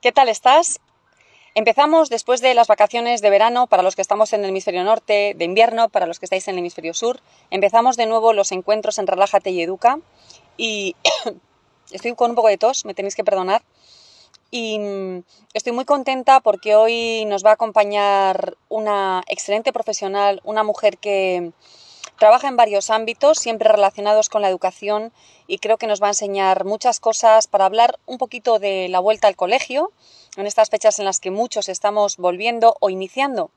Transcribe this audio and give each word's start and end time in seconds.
¿qué 0.00 0.12
tal 0.12 0.28
estás? 0.28 0.80
Empezamos 1.54 2.10
después 2.10 2.40
de 2.40 2.54
las 2.54 2.68
vacaciones 2.68 3.20
de 3.20 3.30
verano 3.30 3.66
para 3.66 3.82
los 3.82 3.96
que 3.96 4.02
estamos 4.02 4.32
en 4.32 4.44
el 4.44 4.50
hemisferio 4.50 4.84
norte, 4.84 5.34
de 5.36 5.44
invierno 5.44 5.88
para 5.88 6.06
los 6.06 6.20
que 6.20 6.26
estáis 6.26 6.46
en 6.46 6.54
el 6.54 6.60
hemisferio 6.60 6.94
sur. 6.94 7.20
Empezamos 7.50 7.96
de 7.96 8.06
nuevo 8.06 8.32
los 8.32 8.52
encuentros 8.52 8.98
en 8.98 9.06
Relájate 9.06 9.50
y 9.50 9.62
Educa 9.62 9.98
y 10.56 10.94
estoy 11.90 12.14
con 12.14 12.30
un 12.30 12.36
poco 12.36 12.48
de 12.48 12.58
tos, 12.58 12.84
me 12.84 12.94
tenéis 12.94 13.16
que 13.16 13.24
perdonar. 13.24 13.62
Y 14.50 14.78
mm, 14.78 15.24
estoy 15.52 15.72
muy 15.72 15.84
contenta 15.84 16.40
porque 16.40 16.76
hoy 16.76 17.24
nos 17.26 17.44
va 17.44 17.50
a 17.50 17.54
acompañar 17.54 18.56
una 18.68 19.22
excelente 19.26 19.72
profesional, 19.72 20.40
una 20.44 20.62
mujer 20.62 20.98
que 20.98 21.52
Trabaja 22.18 22.48
en 22.48 22.56
varios 22.56 22.90
ámbitos, 22.90 23.38
siempre 23.38 23.68
relacionados 23.68 24.28
con 24.28 24.42
la 24.42 24.48
educación 24.48 25.12
y 25.46 25.58
creo 25.58 25.78
que 25.78 25.86
nos 25.86 26.02
va 26.02 26.08
a 26.08 26.10
enseñar 26.10 26.64
muchas 26.64 26.98
cosas 26.98 27.46
para 27.46 27.64
hablar 27.64 28.00
un 28.06 28.18
poquito 28.18 28.58
de 28.58 28.88
la 28.88 28.98
vuelta 28.98 29.28
al 29.28 29.36
colegio, 29.36 29.92
en 30.36 30.46
estas 30.46 30.68
fechas 30.68 30.98
en 30.98 31.04
las 31.04 31.20
que 31.20 31.30
muchos 31.30 31.68
estamos 31.68 32.16
volviendo 32.16 32.76
o 32.80 32.90
iniciando 32.90 33.52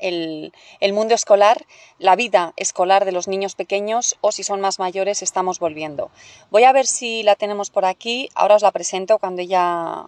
el, 0.00 0.52
mundo 0.92 1.14
escolar, 1.14 1.64
la 1.98 2.14
vida 2.14 2.52
escolar 2.56 3.06
de 3.06 3.12
los 3.12 3.26
niños 3.26 3.54
pequeños 3.54 4.18
o 4.20 4.32
si 4.32 4.42
son 4.44 4.60
más 4.60 4.78
mayores 4.78 5.22
estamos 5.22 5.58
volviendo. 5.58 6.10
Voy 6.50 6.64
a 6.64 6.72
ver 6.72 6.86
si 6.86 7.22
la 7.22 7.36
tenemos 7.36 7.70
por 7.70 7.86
aquí, 7.86 8.28
ahora 8.34 8.56
os 8.56 8.62
la 8.62 8.70
presento 8.70 9.18
cuando 9.18 9.40
ya, 9.40 10.04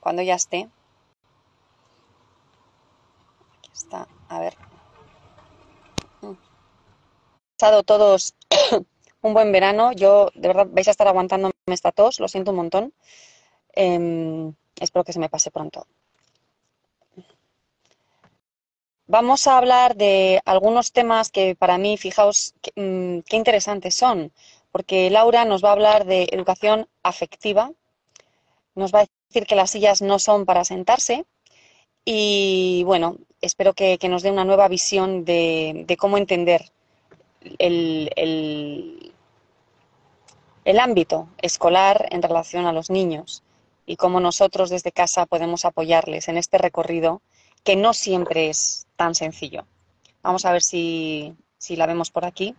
cuando 0.00 0.20
ya 0.20 0.34
esté. 0.34 0.68
Aquí 3.58 3.70
está, 3.72 4.06
a 4.28 4.38
ver 4.38 4.69
pasado 7.60 7.82
todos 7.82 8.34
un 9.20 9.34
buen 9.34 9.52
verano. 9.52 9.92
Yo, 9.92 10.30
de 10.34 10.48
verdad, 10.48 10.66
vais 10.70 10.88
a 10.88 10.92
estar 10.92 11.06
aguantándome 11.06 11.52
esta 11.66 11.92
tos, 11.92 12.18
lo 12.18 12.26
siento 12.26 12.52
un 12.52 12.56
montón. 12.56 12.94
Em, 13.74 14.54
espero 14.80 15.04
que 15.04 15.12
se 15.12 15.18
me 15.18 15.28
pase 15.28 15.50
pronto. 15.50 15.86
Vamos 19.06 19.46
a 19.46 19.58
hablar 19.58 19.94
de 19.94 20.40
algunos 20.46 20.92
temas 20.92 21.30
que 21.30 21.54
para 21.54 21.76
mí, 21.76 21.98
fijaos, 21.98 22.54
mm, 22.76 23.18
qué 23.28 23.36
interesantes 23.36 23.94
son, 23.94 24.32
porque 24.72 25.10
Laura 25.10 25.44
nos 25.44 25.62
va 25.62 25.68
a 25.68 25.72
hablar 25.72 26.06
de 26.06 26.28
educación 26.32 26.88
afectiva, 27.02 27.70
nos 28.74 28.90
va 28.94 29.00
a 29.00 29.06
decir 29.28 29.46
que 29.46 29.56
las 29.56 29.70
sillas 29.72 30.00
no 30.00 30.18
son 30.18 30.46
para 30.46 30.64
sentarse 30.64 31.26
y, 32.06 32.84
bueno, 32.86 33.18
espero 33.42 33.74
que, 33.74 33.98
nos 34.08 34.22
dé 34.22 34.30
una 34.30 34.46
nueva 34.46 34.66
visión 34.68 35.26
de, 35.26 35.84
de 35.86 35.96
cómo 35.98 36.16
entender 36.16 36.62
el, 37.58 39.12
ámbito 40.80 41.28
escolar 41.42 42.08
en 42.10 42.22
relación 42.22 42.66
a 42.66 42.72
los 42.72 42.90
niños 42.90 43.42
y 43.86 43.96
cómo 43.96 44.20
nosotros 44.20 44.70
desde 44.70 44.92
casa 44.92 45.26
podemos 45.26 45.64
apoyarles 45.64 46.28
en 46.28 46.36
este 46.36 46.58
recorrido 46.58 47.22
que 47.64 47.76
no 47.76 47.92
siempre 47.92 48.48
es 48.48 48.86
tan 48.96 49.14
sencillo. 49.14 49.66
Vamos 50.22 50.44
a 50.44 50.52
ver 50.52 50.62
si, 50.62 51.34
si 51.58 51.76
la 51.76 51.86
vemos 51.86 52.10
por 52.10 52.24
aquí. 52.24 52.54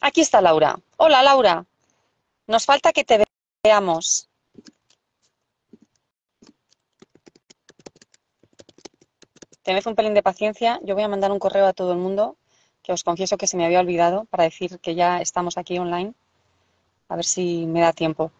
Aquí 0.00 0.20
está 0.20 0.40
Laura. 0.40 0.78
Hola 0.98 1.22
Laura. 1.22 1.64
Nos 2.46 2.66
falta 2.66 2.92
que 2.92 3.04
te 3.04 3.24
veamos. 3.62 4.28
Tened 9.64 9.86
un 9.86 9.96
pelín 9.96 10.14
de 10.14 10.22
paciencia. 10.22 10.78
Yo 10.84 10.94
voy 10.94 11.02
a 11.02 11.08
mandar 11.08 11.32
un 11.32 11.40
correo 11.40 11.66
a 11.66 11.72
todo 11.72 11.92
el 11.92 11.98
mundo, 11.98 12.36
que 12.82 12.92
os 12.92 13.02
confieso 13.02 13.36
que 13.36 13.48
se 13.48 13.56
me 13.56 13.64
había 13.64 13.80
olvidado, 13.80 14.26
para 14.26 14.44
decir 14.44 14.78
que 14.78 14.94
ya 14.94 15.20
estamos 15.20 15.58
aquí 15.58 15.78
online. 15.78 16.14
A 17.08 17.16
ver 17.16 17.24
si 17.24 17.66
me 17.66 17.80
da 17.80 17.92
tiempo. 17.92 18.30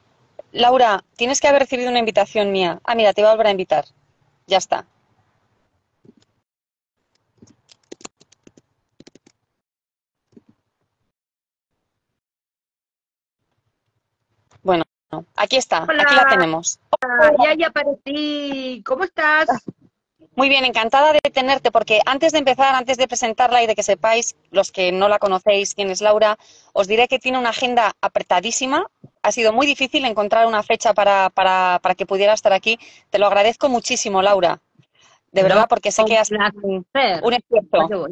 Laura, 0.53 1.03
tienes 1.17 1.41
que 1.41 1.49
haber 1.49 1.63
recibido 1.63 1.91
una 1.91 1.99
invitación 1.99 2.53
mía. 2.53 2.81
Ah, 2.85 2.95
mira, 2.95 3.13
te 3.13 3.23
voy 3.23 3.29
a 3.29 3.33
volver 3.33 3.49
a 3.49 3.51
invitar. 3.51 3.87
Ya 4.47 4.59
está. 4.59 4.87
Bueno, 14.63 14.85
aquí 15.37 15.57
está, 15.57 15.83
aquí 15.83 16.15
la 16.15 16.27
tenemos. 16.29 16.79
Ya, 17.43 17.55
ya 17.55 17.67
aparecí. 17.69 18.83
¿Cómo 18.85 19.05
estás? 19.05 19.49
Muy 20.37 20.49
bien, 20.49 20.65
encantada 20.65 21.13
de 21.13 21.21
tenerte, 21.21 21.71
porque 21.71 22.01
antes 22.07 22.33
de 22.33 22.39
empezar, 22.39 22.75
antes 22.75 22.97
de 22.97 23.07
presentarla 23.07 23.63
y 23.63 23.69
de 23.69 23.77
que 23.77 23.85
sepáis, 23.85 24.37
los 24.51 24.73
que 24.73 24.91
no 24.91 25.09
la 25.09 25.21
conocéis, 25.21 25.75
quién 25.75 25.91
es 25.91 26.01
Laura, 26.01 26.39
os 26.73 26.89
diré 26.89 27.07
que 27.07 27.21
tiene 27.21 27.39
una 27.39 27.51
agenda 27.51 27.95
apretadísima. 28.01 28.87
Ha 29.23 29.31
sido 29.31 29.53
muy 29.53 29.67
difícil 29.67 30.05
encontrar 30.05 30.47
una 30.47 30.63
fecha 30.65 30.93
para, 30.93 31.31
para, 31.31 31.79
para 31.83 31.95
que 31.95 32.05
pudiera 32.05 32.33
estar 32.33 32.53
aquí. 32.53 32.79
Te 33.11 33.19
lo 33.19 33.27
agradezco 33.27 33.69
muchísimo, 33.69 34.23
Laura. 34.23 34.61
De 35.31 35.43
verdad, 35.43 35.67
porque 35.69 35.93
sé 35.93 36.05
que 36.05 36.19
has 36.19 36.31
un, 36.31 36.87
un 37.23 37.33
esfuerzo. 37.33 38.07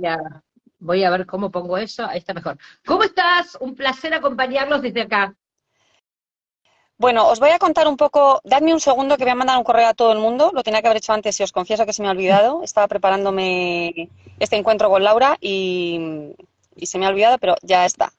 voy 0.78 1.04
a 1.04 1.10
ver 1.10 1.27
cómo 1.27 1.50
pongo 1.50 1.77
eso. 1.77 2.04
Ahí 2.04 2.19
está 2.19 2.34
mejor. 2.34 2.56
¿Cómo 2.84 3.04
estás? 3.04 3.56
Un 3.60 3.75
placer 3.75 4.15
acompañarlos 4.15 4.83
desde 4.83 5.03
acá. 5.03 5.34
Bueno, 7.03 7.29
os 7.29 7.41
voy 7.41 7.51
a 7.51 7.59
contar 7.59 7.89
un 7.89 7.97
poco, 7.97 8.41
dadme 8.45 8.73
un 8.73 8.79
segundo 8.79 9.17
que 9.17 9.25
voy 9.25 9.33
a 9.33 9.35
mandar 9.35 9.59
un 9.59 9.65
correo 9.65 9.89
a 9.89 9.93
todo 9.93 10.13
el 10.13 10.21
mundo, 10.21 10.53
lo 10.55 10.63
tenía 10.63 10.81
que 10.81 10.87
haber 10.87 10.99
hecho 10.99 11.13
antes 11.13 11.35
y 11.41 11.43
os 11.43 11.51
confieso 11.51 11.85
que 11.85 11.93
se 11.93 12.01
me 12.01 12.07
ha 12.07 12.13
olvidado, 12.13 12.63
estaba 12.63 12.87
preparándome 12.87 14.09
este 14.39 14.55
encuentro 14.55 14.89
con 14.89 15.03
Laura 15.03 15.37
y, 15.41 16.31
se 16.81 16.99
me 17.01 17.07
ha 17.07 17.09
olvidado, 17.09 17.39
pero 17.39 17.57
ya 17.63 17.85
está. 17.87 18.13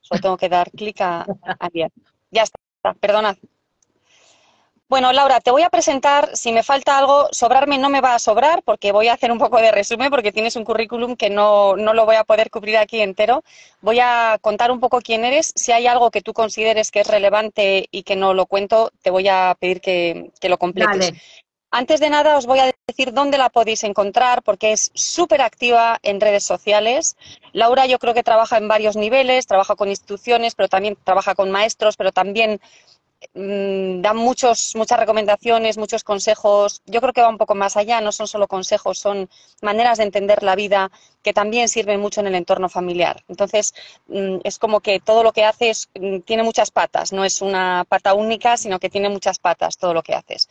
Solo 0.00 0.20
tengo 0.20 0.36
que 0.36 0.48
dar 0.48 0.68
clic 0.72 1.00
a, 1.00 1.24
a 1.44 1.68
Ya 2.32 2.42
está, 2.42 2.58
perdonad. 2.98 3.36
Bueno, 4.86 5.12
Laura, 5.12 5.40
te 5.40 5.50
voy 5.50 5.62
a 5.62 5.70
presentar, 5.70 6.36
si 6.36 6.52
me 6.52 6.62
falta 6.62 6.98
algo, 6.98 7.28
sobrarme 7.32 7.78
no 7.78 7.88
me 7.88 8.02
va 8.02 8.14
a 8.14 8.18
sobrar 8.18 8.62
porque 8.62 8.92
voy 8.92 9.08
a 9.08 9.14
hacer 9.14 9.32
un 9.32 9.38
poco 9.38 9.56
de 9.56 9.72
resumen 9.72 10.10
porque 10.10 10.30
tienes 10.30 10.56
un 10.56 10.64
currículum 10.64 11.16
que 11.16 11.30
no, 11.30 11.74
no, 11.76 11.94
lo 11.94 12.04
voy 12.04 12.16
a 12.16 12.24
poder 12.24 12.50
cubrir 12.50 12.76
aquí 12.76 13.00
entero. 13.00 13.42
Voy 13.80 13.98
a 14.00 14.38
contar 14.42 14.70
un 14.70 14.80
poco 14.80 15.00
quién 15.00 15.24
eres. 15.24 15.52
Si 15.56 15.72
hay 15.72 15.86
algo 15.86 16.10
que 16.10 16.20
tú 16.20 16.34
consideres 16.34 16.90
que 16.90 17.00
es 17.00 17.06
relevante 17.06 17.88
y 17.90 18.02
que 18.02 18.14
no 18.14 18.34
lo 18.34 18.44
cuento, 18.44 18.90
te 19.00 19.10
voy 19.10 19.26
a 19.26 19.56
pedir 19.58 19.80
que, 19.80 20.30
lo 20.42 20.58
completes. 20.58 21.14
Antes 21.70 21.98
de 21.98 22.08
nada, 22.08 22.36
os 22.36 22.46
voy 22.46 22.60
a 22.60 22.70
decir 22.86 23.12
dónde 23.12 23.36
la 23.36 23.48
podéis 23.48 23.82
encontrar 23.82 24.44
porque 24.44 24.70
es 24.70 24.92
súper 24.94 25.42
activa 25.42 25.98
en 26.02 26.20
redes 26.20 26.44
sociales. 26.44 27.16
Laura 27.52 27.86
yo 27.86 27.98
creo 27.98 28.14
que 28.14 28.22
trabaja 28.22 28.58
en 28.58 28.68
varios 28.68 28.94
niveles, 28.94 29.48
trabaja 29.48 29.74
con 29.74 29.88
instituciones, 29.88 30.54
pero 30.54 30.68
también 30.68 30.96
trabaja 31.02 31.34
con 31.34 31.50
maestros, 31.50 31.96
pero 31.96 32.12
también 32.12 32.60
dan 33.34 34.16
muchos, 34.16 34.74
muchas 34.74 34.98
recomendaciones, 34.98 35.78
muchos 35.78 36.04
consejos. 36.04 36.82
Yo 36.86 37.00
creo 37.00 37.12
que 37.12 37.20
va 37.20 37.28
un 37.28 37.38
poco 37.38 37.54
más 37.54 37.76
allá, 37.76 38.00
no 38.00 38.12
son 38.12 38.26
solo 38.26 38.48
consejos, 38.48 38.98
son 38.98 39.28
maneras 39.62 39.98
de 39.98 40.04
entender 40.04 40.42
la 40.42 40.54
vida 40.56 40.90
que 41.22 41.32
también 41.32 41.68
sirven 41.68 42.00
mucho 42.00 42.20
en 42.20 42.26
el 42.26 42.34
entorno 42.34 42.68
familiar. 42.68 43.24
Entonces, 43.28 43.74
mm, 44.08 44.38
es 44.44 44.58
como 44.58 44.80
que 44.80 45.00
todo 45.00 45.22
lo 45.22 45.32
que 45.32 45.44
haces 45.44 45.88
mm, 45.94 46.20
tiene 46.20 46.42
muchas 46.42 46.70
patas, 46.70 47.12
no 47.12 47.24
es 47.24 47.42
una 47.42 47.84
pata 47.88 48.14
única, 48.14 48.56
sino 48.56 48.78
que 48.78 48.90
tiene 48.90 49.08
muchas 49.08 49.38
patas 49.38 49.78
todo 49.78 49.94
lo 49.94 50.02
que 50.02 50.14
haces. 50.14 50.48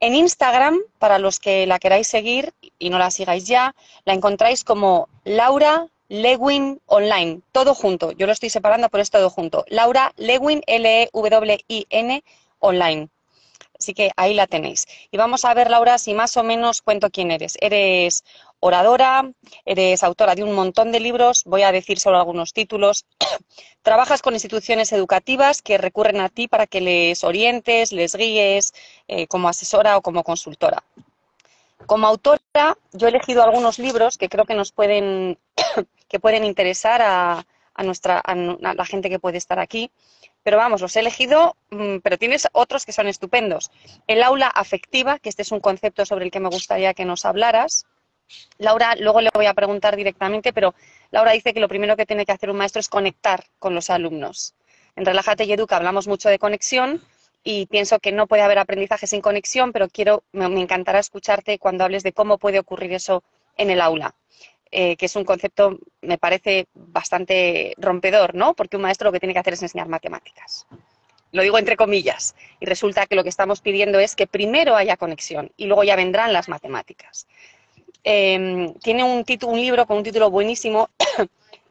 En 0.00 0.16
Instagram, 0.16 0.80
para 0.98 1.20
los 1.20 1.38
que 1.38 1.64
la 1.64 1.78
queráis 1.78 2.08
seguir 2.08 2.52
y 2.78 2.90
no 2.90 2.98
la 2.98 3.12
sigáis 3.12 3.46
ya, 3.46 3.76
la 4.04 4.14
encontráis 4.14 4.64
como 4.64 5.08
Laura 5.22 5.86
Lewin 6.12 6.78
Online, 6.84 7.40
todo 7.52 7.74
junto. 7.74 8.12
Yo 8.12 8.26
lo 8.26 8.32
estoy 8.32 8.50
separando, 8.50 8.90
pero 8.90 9.00
es 9.00 9.08
todo 9.08 9.30
junto. 9.30 9.64
Laura 9.68 10.12
Lewin, 10.18 10.62
L-E-W-I-N 10.66 12.24
Online. 12.58 13.08
Así 13.78 13.94
que 13.94 14.10
ahí 14.16 14.34
la 14.34 14.46
tenéis. 14.46 14.86
Y 15.10 15.16
vamos 15.16 15.46
a 15.46 15.54
ver, 15.54 15.70
Laura, 15.70 15.96
si 15.96 16.12
más 16.12 16.36
o 16.36 16.42
menos 16.42 16.82
cuento 16.82 17.08
quién 17.08 17.30
eres. 17.30 17.56
Eres 17.62 18.24
oradora, 18.60 19.32
eres 19.64 20.02
autora 20.02 20.34
de 20.34 20.44
un 20.44 20.52
montón 20.52 20.92
de 20.92 21.00
libros, 21.00 21.44
voy 21.46 21.62
a 21.62 21.72
decir 21.72 21.98
solo 21.98 22.18
algunos 22.18 22.52
títulos. 22.52 23.06
Trabajas 23.80 24.20
con 24.20 24.34
instituciones 24.34 24.92
educativas 24.92 25.62
que 25.62 25.78
recurren 25.78 26.20
a 26.20 26.28
ti 26.28 26.46
para 26.46 26.66
que 26.66 26.82
les 26.82 27.24
orientes, 27.24 27.90
les 27.90 28.14
guíes 28.14 28.74
eh, 29.08 29.26
como 29.28 29.48
asesora 29.48 29.96
o 29.96 30.02
como 30.02 30.24
consultora. 30.24 30.84
Como 31.86 32.06
autora, 32.06 32.76
yo 32.92 33.06
he 33.06 33.10
elegido 33.10 33.42
algunos 33.42 33.78
libros 33.78 34.18
que 34.18 34.28
creo 34.28 34.44
que 34.44 34.54
nos 34.54 34.72
pueden, 34.72 35.38
que 36.08 36.20
pueden 36.20 36.44
interesar 36.44 37.02
a, 37.02 37.44
nuestra, 37.82 38.18
a 38.20 38.34
la 38.34 38.84
gente 38.84 39.10
que 39.10 39.18
puede 39.18 39.38
estar 39.38 39.58
aquí. 39.58 39.90
Pero 40.42 40.56
vamos, 40.56 40.80
los 40.80 40.96
he 40.96 41.00
elegido, 41.00 41.56
mm, 41.70 41.98
pero 42.02 42.18
tienes 42.18 42.48
otros 42.52 42.84
que 42.84 42.92
son 42.92 43.06
estupendos. 43.06 43.70
El 44.06 44.22
aula 44.22 44.48
afectiva, 44.48 45.18
que 45.18 45.28
este 45.28 45.42
es 45.42 45.52
un 45.52 45.60
concepto 45.60 46.04
sobre 46.04 46.24
el 46.24 46.30
que 46.30 46.40
me 46.40 46.48
gustaría 46.48 46.94
que 46.94 47.04
nos 47.04 47.24
hablaras. 47.24 47.86
Laura, 48.58 48.96
luego 48.98 49.20
le 49.20 49.30
voy 49.32 49.46
a 49.46 49.54
preguntar 49.54 49.96
directamente, 49.96 50.52
pero 50.52 50.74
Laura 51.10 51.32
dice 51.32 51.52
que 51.52 51.60
lo 51.60 51.68
primero 51.68 51.96
que 51.96 52.06
tiene 52.06 52.24
que 52.24 52.32
hacer 52.32 52.50
un 52.50 52.56
maestro 52.56 52.80
es 52.80 52.88
conectar 52.88 53.44
con 53.58 53.74
los 53.74 53.90
alumnos. 53.90 54.54
En 54.96 55.04
Relájate 55.04 55.44
y 55.44 55.52
Educa 55.52 55.76
hablamos 55.76 56.08
mucho 56.08 56.28
de 56.28 56.38
conexión, 56.38 57.02
y 57.44 57.66
pienso 57.66 57.98
que 57.98 58.12
no 58.12 58.26
puede 58.26 58.42
haber 58.42 58.58
aprendizaje 58.58 59.06
sin 59.06 59.20
conexión, 59.20 59.72
pero 59.72 59.88
quiero, 59.88 60.22
me, 60.32 60.46
encantará 60.60 60.98
escucharte 60.98 61.58
cuando 61.58 61.84
hables 61.84 62.02
de 62.02 62.12
cómo 62.12 62.38
puede 62.38 62.58
ocurrir 62.58 62.92
eso 62.92 63.22
en 63.56 63.70
el 63.70 63.80
aula. 63.80 64.14
eh, 64.74 64.96
que 64.96 65.04
es 65.04 65.16
un 65.16 65.24
concepto, 65.24 65.78
me 66.00 66.16
parece, 66.16 66.66
bastante 66.74 67.74
rompedor, 67.76 68.34
¿no? 68.34 68.54
Porque 68.54 68.76
un 68.76 68.82
maestro 68.82 69.08
lo 69.08 69.12
que 69.12 69.20
tiene 69.20 69.34
que 69.34 69.40
hacer 69.40 69.52
es 69.52 69.62
enseñar 69.62 69.86
matemáticas. 69.86 70.66
Lo 71.32 71.42
digo 71.42 71.58
entre 71.58 71.76
comillas. 71.76 72.34
Y 72.58 72.64
resulta 72.66 73.06
que 73.06 73.14
lo 73.14 73.22
que 73.22 73.28
estamos 73.28 73.60
pidiendo 73.60 73.98
es 73.98 74.16
que 74.16 74.26
primero 74.26 74.74
haya 74.74 74.96
conexión 74.96 75.52
y 75.58 75.66
luego 75.66 75.84
ya 75.84 75.94
vendrán 75.96 76.32
las 76.32 76.48
matemáticas. 76.48 77.26
Em, 78.04 78.72
tiene 78.74 79.04
un, 79.04 79.24
un 79.44 79.60
libro 79.60 79.86
con 79.86 79.98
un 79.98 80.02
título 80.02 80.30
buenísimo 80.30 80.88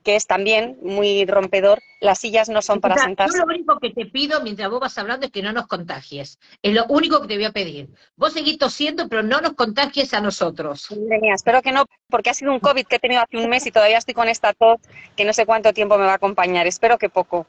que 0.03 0.15
es 0.15 0.25
también 0.25 0.77
muy 0.81 1.25
rompedor, 1.25 1.79
las 1.99 2.19
sillas 2.19 2.49
no 2.49 2.61
son 2.61 2.81
para 2.81 2.97
sentarse. 2.97 3.37
Yo 3.37 3.45
lo 3.45 3.53
único 3.53 3.79
que 3.79 3.91
te 3.91 4.05
pido 4.05 4.41
mientras 4.41 4.69
vos 4.69 4.79
vas 4.79 4.97
hablando 4.97 5.25
es 5.25 5.31
que 5.31 5.41
no 5.41 5.53
nos 5.53 5.67
contagies. 5.67 6.39
Es 6.61 6.73
lo 6.73 6.85
único 6.87 7.21
que 7.21 7.27
te 7.27 7.35
voy 7.35 7.45
a 7.45 7.51
pedir. 7.51 7.89
Vos 8.15 8.33
seguís 8.33 8.57
tosiendo, 8.57 9.07
pero 9.07 9.21
no 9.23 9.41
nos 9.41 9.53
contagies 9.53 10.13
a 10.13 10.21
nosotros. 10.21 10.87
espero 11.33 11.61
que 11.61 11.71
no, 11.71 11.85
porque 12.09 12.31
ha 12.31 12.33
sido 12.33 12.51
un 12.51 12.59
COVID 12.59 12.85
que 12.85 12.95
he 12.95 12.99
tenido 12.99 13.21
hace 13.21 13.37
un 13.37 13.49
mes 13.49 13.65
y 13.65 13.71
todavía 13.71 13.97
estoy 13.97 14.13
con 14.13 14.27
esta 14.27 14.53
tos 14.53 14.79
que 15.15 15.25
no 15.25 15.33
sé 15.33 15.45
cuánto 15.45 15.73
tiempo 15.73 15.97
me 15.97 16.05
va 16.05 16.13
a 16.13 16.15
acompañar. 16.15 16.65
Espero 16.65 16.97
que 16.97 17.09
poco. 17.09 17.45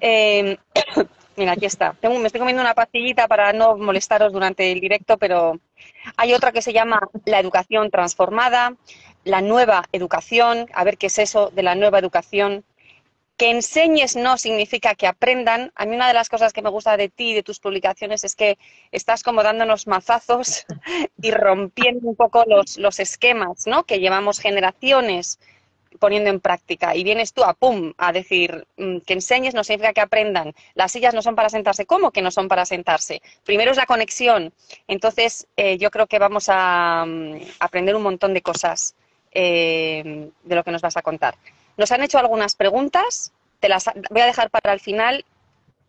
Em, 0.00 0.56
mira, 1.36 1.52
aquí 1.52 1.66
está. 1.66 1.94
me 2.02 2.26
estoy 2.26 2.40
comiendo 2.40 2.62
una 2.62 2.74
pastillita 2.74 3.28
para 3.28 3.52
no 3.52 3.76
molestaros 3.76 4.32
durante 4.32 4.72
el 4.72 4.80
directo, 4.80 5.16
pero 5.18 5.60
hay 6.16 6.34
otra 6.34 6.52
que 6.52 6.62
se 6.62 6.72
llama 6.72 7.00
la 7.26 7.38
educación 7.38 7.90
transformada 7.90 8.74
la 9.24 9.40
nueva 9.40 9.84
educación, 9.92 10.68
a 10.74 10.84
ver 10.84 10.98
qué 10.98 11.06
es 11.06 11.18
eso 11.18 11.50
de 11.50 11.62
la 11.62 11.74
nueva 11.74 11.98
educación. 11.98 12.64
Que 13.36 13.50
enseñes 13.50 14.14
no 14.14 14.36
significa 14.38 14.94
que 14.94 15.06
aprendan. 15.06 15.72
A 15.74 15.86
mí 15.86 15.96
una 15.96 16.06
de 16.06 16.14
las 16.14 16.28
cosas 16.28 16.52
que 16.52 16.62
me 16.62 16.70
gusta 16.70 16.96
de 16.96 17.08
ti 17.08 17.30
y 17.30 17.34
de 17.34 17.42
tus 17.42 17.60
publicaciones 17.60 18.24
es 18.24 18.36
que 18.36 18.58
estás 18.92 19.22
como 19.22 19.42
dándonos 19.42 19.86
mazazos 19.86 20.66
y 21.20 21.30
rompiendo 21.30 22.08
un 22.08 22.14
poco 22.14 22.44
los, 22.46 22.78
los 22.78 23.00
esquemas 23.00 23.66
¿no? 23.66 23.84
que 23.84 24.00
llevamos 24.00 24.38
generaciones 24.38 25.38
poniendo 25.98 26.30
en 26.30 26.40
práctica 26.40 26.96
y 26.96 27.04
vienes 27.04 27.32
tú 27.32 27.44
a 27.44 27.54
pum 27.54 27.92
a 27.96 28.12
decir 28.12 28.66
mm, 28.76 28.98
que 29.06 29.12
enseñes 29.14 29.54
no 29.54 29.64
significa 29.64 29.92
que 29.92 30.00
aprendan. 30.00 30.52
Las 30.74 30.92
sillas 30.92 31.14
no 31.14 31.22
son 31.22 31.36
para 31.36 31.48
sentarse. 31.48 31.86
¿Cómo 31.86 32.10
que 32.10 32.22
no 32.22 32.30
son 32.30 32.48
para 32.48 32.64
sentarse? 32.64 33.22
Primero 33.44 33.70
es 33.70 33.76
la 33.76 33.86
conexión. 33.86 34.52
Entonces 34.88 35.46
eh, 35.56 35.78
yo 35.78 35.90
creo 35.90 36.06
que 36.06 36.18
vamos 36.18 36.46
a 36.48 37.04
mm, 37.06 37.36
aprender 37.60 37.94
un 37.94 38.02
montón 38.02 38.34
de 38.34 38.42
cosas 38.42 38.94
eh, 39.34 40.30
de 40.42 40.54
lo 40.54 40.64
que 40.64 40.70
nos 40.70 40.82
vas 40.82 40.96
a 40.96 41.02
contar. 41.02 41.36
Nos 41.76 41.90
han 41.92 42.02
hecho 42.02 42.18
algunas 42.18 42.54
preguntas, 42.54 43.32
te 43.60 43.68
las 43.68 43.90
voy 44.10 44.20
a 44.20 44.26
dejar 44.26 44.50
para 44.50 44.72
el 44.72 44.80
final. 44.80 45.24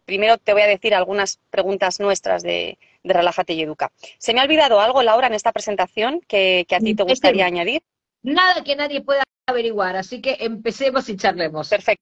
Primero 0.05 0.37
te 0.37 0.53
voy 0.53 0.61
a 0.61 0.67
decir 0.67 0.93
algunas 0.93 1.39
preguntas 1.49 1.99
nuestras 1.99 2.43
de, 2.43 2.77
de 3.03 3.13
Relájate 3.13 3.53
y 3.53 3.61
Educa. 3.61 3.91
¿Se 4.17 4.33
me 4.33 4.39
ha 4.39 4.43
olvidado 4.43 4.79
algo, 4.79 5.03
Laura, 5.03 5.27
en 5.27 5.33
esta 5.33 5.51
presentación 5.51 6.21
que, 6.27 6.65
a 6.69 6.79
ti 6.79 6.95
te 6.95 7.03
gustaría 7.03 7.45
añadir? 7.45 7.83
Nada 8.21 8.63
que 8.63 8.75
nadie 8.75 9.01
pueda 9.01 9.23
averiguar, 9.45 9.95
así 9.95 10.21
que 10.21 10.37
empecemos 10.39 11.09
y 11.09 11.17
charlemos. 11.17 11.69
Perfecto, 11.69 12.01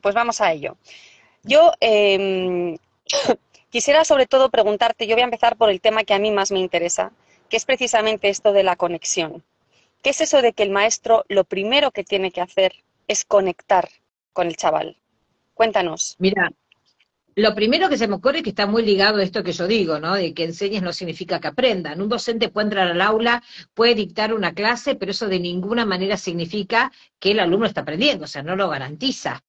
pues 0.00 0.14
vamos 0.14 0.40
a 0.40 0.52
ello. 0.52 0.76
Yo 1.42 1.72
em, 1.80 2.78
quisiera 3.70 4.04
sobre 4.04 4.26
todo 4.26 4.50
preguntarte, 4.50 5.06
yo 5.06 5.16
voy 5.16 5.22
a 5.22 5.26
empezar 5.26 5.56
por 5.56 5.70
el 5.70 5.80
tema 5.80 6.04
que 6.04 6.14
a 6.14 6.18
mí 6.18 6.30
más 6.30 6.52
me 6.52 6.60
interesa, 6.60 7.12
que 7.48 7.56
es 7.56 7.64
precisamente 7.64 8.28
esto 8.28 8.52
de 8.52 8.62
la 8.62 8.76
conexión. 8.76 9.42
¿Qué 10.02 10.10
es 10.10 10.20
eso 10.20 10.42
de 10.42 10.52
que 10.52 10.62
el 10.62 10.70
maestro 10.70 11.24
lo 11.28 11.44
primero 11.44 11.90
que 11.90 12.04
tiene 12.04 12.30
que 12.30 12.40
hacer 12.40 12.72
es 13.08 13.24
conectar 13.24 13.88
con 14.32 14.46
el 14.46 14.56
chaval? 14.56 14.96
Cuéntanos. 15.54 16.16
Mira, 16.18 16.52
lo 17.38 17.54
primero 17.54 17.88
que 17.88 17.96
se 17.96 18.08
me 18.08 18.16
ocurre 18.16 18.38
es 18.38 18.42
que 18.42 18.50
está 18.50 18.66
muy 18.66 18.84
ligado 18.84 19.18
a 19.18 19.22
esto 19.22 19.44
que 19.44 19.52
yo 19.52 19.68
digo, 19.68 20.00
¿no? 20.00 20.14
De 20.14 20.34
que 20.34 20.42
enseñes 20.42 20.82
no 20.82 20.92
significa 20.92 21.40
que 21.40 21.46
aprendan. 21.46 22.00
Un 22.00 22.08
docente 22.08 22.48
puede 22.48 22.66
entrar 22.66 22.88
al 22.88 23.00
aula, 23.00 23.44
puede 23.74 23.94
dictar 23.94 24.34
una 24.34 24.54
clase, 24.54 24.96
pero 24.96 25.12
eso 25.12 25.28
de 25.28 25.38
ninguna 25.38 25.84
manera 25.84 26.16
significa 26.16 26.90
que 27.20 27.30
el 27.30 27.38
alumno 27.38 27.66
está 27.66 27.82
aprendiendo, 27.82 28.24
o 28.24 28.26
sea, 28.26 28.42
no 28.42 28.56
lo 28.56 28.68
garantiza. 28.68 29.44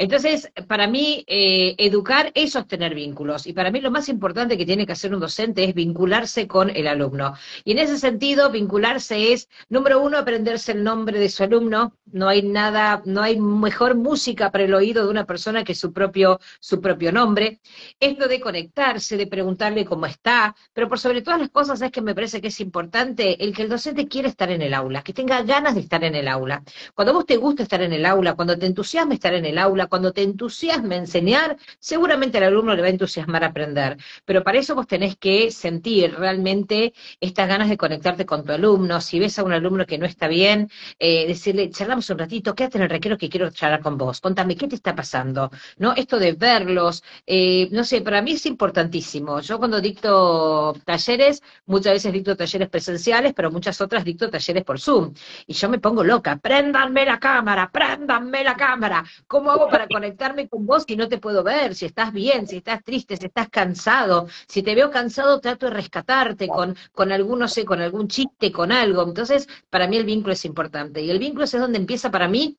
Entonces, 0.00 0.50
para 0.66 0.86
mí, 0.86 1.24
eh, 1.26 1.74
educar 1.76 2.32
es 2.34 2.52
sostener 2.52 2.94
vínculos. 2.94 3.46
Y 3.46 3.52
para 3.52 3.70
mí 3.70 3.82
lo 3.82 3.90
más 3.90 4.08
importante 4.08 4.56
que 4.56 4.64
tiene 4.64 4.86
que 4.86 4.92
hacer 4.92 5.12
un 5.12 5.20
docente 5.20 5.62
es 5.62 5.74
vincularse 5.74 6.48
con 6.48 6.70
el 6.70 6.86
alumno. 6.86 7.34
Y 7.64 7.72
en 7.72 7.80
ese 7.80 7.98
sentido, 7.98 8.50
vincularse 8.50 9.34
es, 9.34 9.50
número 9.68 10.00
uno, 10.00 10.16
aprenderse 10.16 10.72
el 10.72 10.84
nombre 10.84 11.18
de 11.18 11.28
su 11.28 11.42
alumno. 11.42 11.98
No 12.06 12.28
hay 12.30 12.40
nada, 12.42 13.02
no 13.04 13.20
hay 13.20 13.38
mejor 13.38 13.94
música 13.94 14.50
para 14.50 14.64
el 14.64 14.72
oído 14.72 15.04
de 15.04 15.10
una 15.10 15.26
persona 15.26 15.64
que 15.64 15.74
su 15.74 15.92
propio, 15.92 16.40
su 16.60 16.80
propio 16.80 17.12
nombre. 17.12 17.60
Esto 18.00 18.26
de 18.26 18.40
conectarse, 18.40 19.18
de 19.18 19.26
preguntarle 19.26 19.84
cómo 19.84 20.06
está, 20.06 20.56
pero 20.72 20.88
por 20.88 20.98
sobre 20.98 21.20
todas 21.20 21.40
las 21.40 21.50
cosas 21.50 21.82
es 21.82 21.92
que 21.92 22.00
me 22.00 22.14
parece 22.14 22.40
que 22.40 22.48
es 22.48 22.60
importante 22.60 23.44
el 23.44 23.54
que 23.54 23.64
el 23.64 23.68
docente 23.68 24.08
quiera 24.08 24.28
estar 24.28 24.50
en 24.50 24.62
el 24.62 24.72
aula, 24.72 25.02
que 25.02 25.12
tenga 25.12 25.42
ganas 25.42 25.74
de 25.74 25.82
estar 25.82 26.02
en 26.04 26.14
el 26.14 26.26
aula. 26.26 26.62
Cuando 26.94 27.12
vos 27.12 27.26
te 27.26 27.36
gusta 27.36 27.64
estar 27.64 27.82
en 27.82 27.92
el 27.92 28.06
aula, 28.06 28.34
cuando 28.34 28.58
te 28.58 28.64
entusiasma 28.64 29.12
estar 29.12 29.34
en 29.34 29.44
el 29.44 29.58
aula, 29.58 29.89
cuando 29.90 30.12
te 30.12 30.22
entusiasma 30.22 30.96
enseñar, 30.96 31.58
seguramente 31.78 32.38
al 32.38 32.44
alumno 32.44 32.74
le 32.74 32.80
va 32.80 32.88
a 32.88 32.90
entusiasmar 32.90 33.44
aprender. 33.44 33.98
Pero 34.24 34.42
para 34.42 34.58
eso 34.58 34.74
vos 34.74 34.86
tenés 34.86 35.16
que 35.16 35.50
sentir 35.50 36.14
realmente 36.14 36.94
estas 37.20 37.48
ganas 37.48 37.68
de 37.68 37.76
conectarte 37.76 38.24
con 38.24 38.44
tu 38.44 38.52
alumno. 38.52 39.00
Si 39.02 39.18
ves 39.18 39.38
a 39.38 39.44
un 39.44 39.52
alumno 39.52 39.84
que 39.84 39.98
no 39.98 40.06
está 40.06 40.28
bien, 40.28 40.70
eh, 40.98 41.26
decirle, 41.26 41.68
charlamos 41.70 42.08
un 42.10 42.18
ratito, 42.18 42.54
quédate 42.54 42.78
en 42.78 42.84
el 42.84 42.90
recreo 42.90 43.18
que 43.18 43.28
quiero 43.28 43.50
charlar 43.50 43.82
con 43.82 43.98
vos. 43.98 44.20
Contame, 44.20 44.56
¿qué 44.56 44.68
te 44.68 44.76
está 44.76 44.94
pasando? 44.94 45.50
¿No? 45.78 45.92
Esto 45.94 46.18
de 46.18 46.32
verlos, 46.32 47.02
eh, 47.26 47.68
no 47.72 47.84
sé, 47.84 48.00
para 48.00 48.22
mí 48.22 48.32
es 48.32 48.46
importantísimo. 48.46 49.40
Yo 49.40 49.58
cuando 49.58 49.80
dicto 49.80 50.74
talleres, 50.84 51.42
muchas 51.66 51.94
veces 51.94 52.12
dicto 52.12 52.36
talleres 52.36 52.68
presenciales, 52.68 53.34
pero 53.34 53.50
muchas 53.50 53.80
otras 53.80 54.04
dicto 54.04 54.30
talleres 54.30 54.64
por 54.64 54.78
Zoom. 54.78 55.12
Y 55.46 55.54
yo 55.54 55.68
me 55.68 55.78
pongo 55.78 56.04
loca, 56.04 56.36
préndanme 56.36 57.04
la 57.04 57.18
cámara, 57.18 57.70
préndanme 57.72 58.44
la 58.44 58.56
cámara. 58.56 59.04
¿Cómo 59.26 59.50
hago 59.50 59.68
para 59.70 59.86
conectarme 59.88 60.48
con 60.48 60.66
vos 60.66 60.84
si 60.86 60.96
no 60.96 61.08
te 61.08 61.18
puedo 61.18 61.42
ver, 61.42 61.74
si 61.74 61.86
estás 61.86 62.12
bien, 62.12 62.46
si 62.46 62.58
estás 62.58 62.82
triste, 62.82 63.16
si 63.16 63.26
estás 63.26 63.48
cansado. 63.48 64.26
Si 64.46 64.62
te 64.62 64.74
veo 64.74 64.90
cansado, 64.90 65.40
trato 65.40 65.66
de 65.66 65.72
rescatarte 65.72 66.48
con, 66.48 66.76
con 66.92 67.12
algún, 67.12 67.38
no 67.38 67.48
sé, 67.48 67.64
con 67.64 67.80
algún 67.80 68.08
chiste, 68.08 68.52
con 68.52 68.72
algo. 68.72 69.02
Entonces, 69.02 69.48
para 69.70 69.86
mí 69.86 69.96
el 69.96 70.04
vínculo 70.04 70.32
es 70.32 70.44
importante. 70.44 71.00
Y 71.02 71.10
el 71.10 71.18
vínculo 71.18 71.44
es 71.44 71.52
donde 71.52 71.78
empieza 71.78 72.10
para 72.10 72.28
mí, 72.28 72.58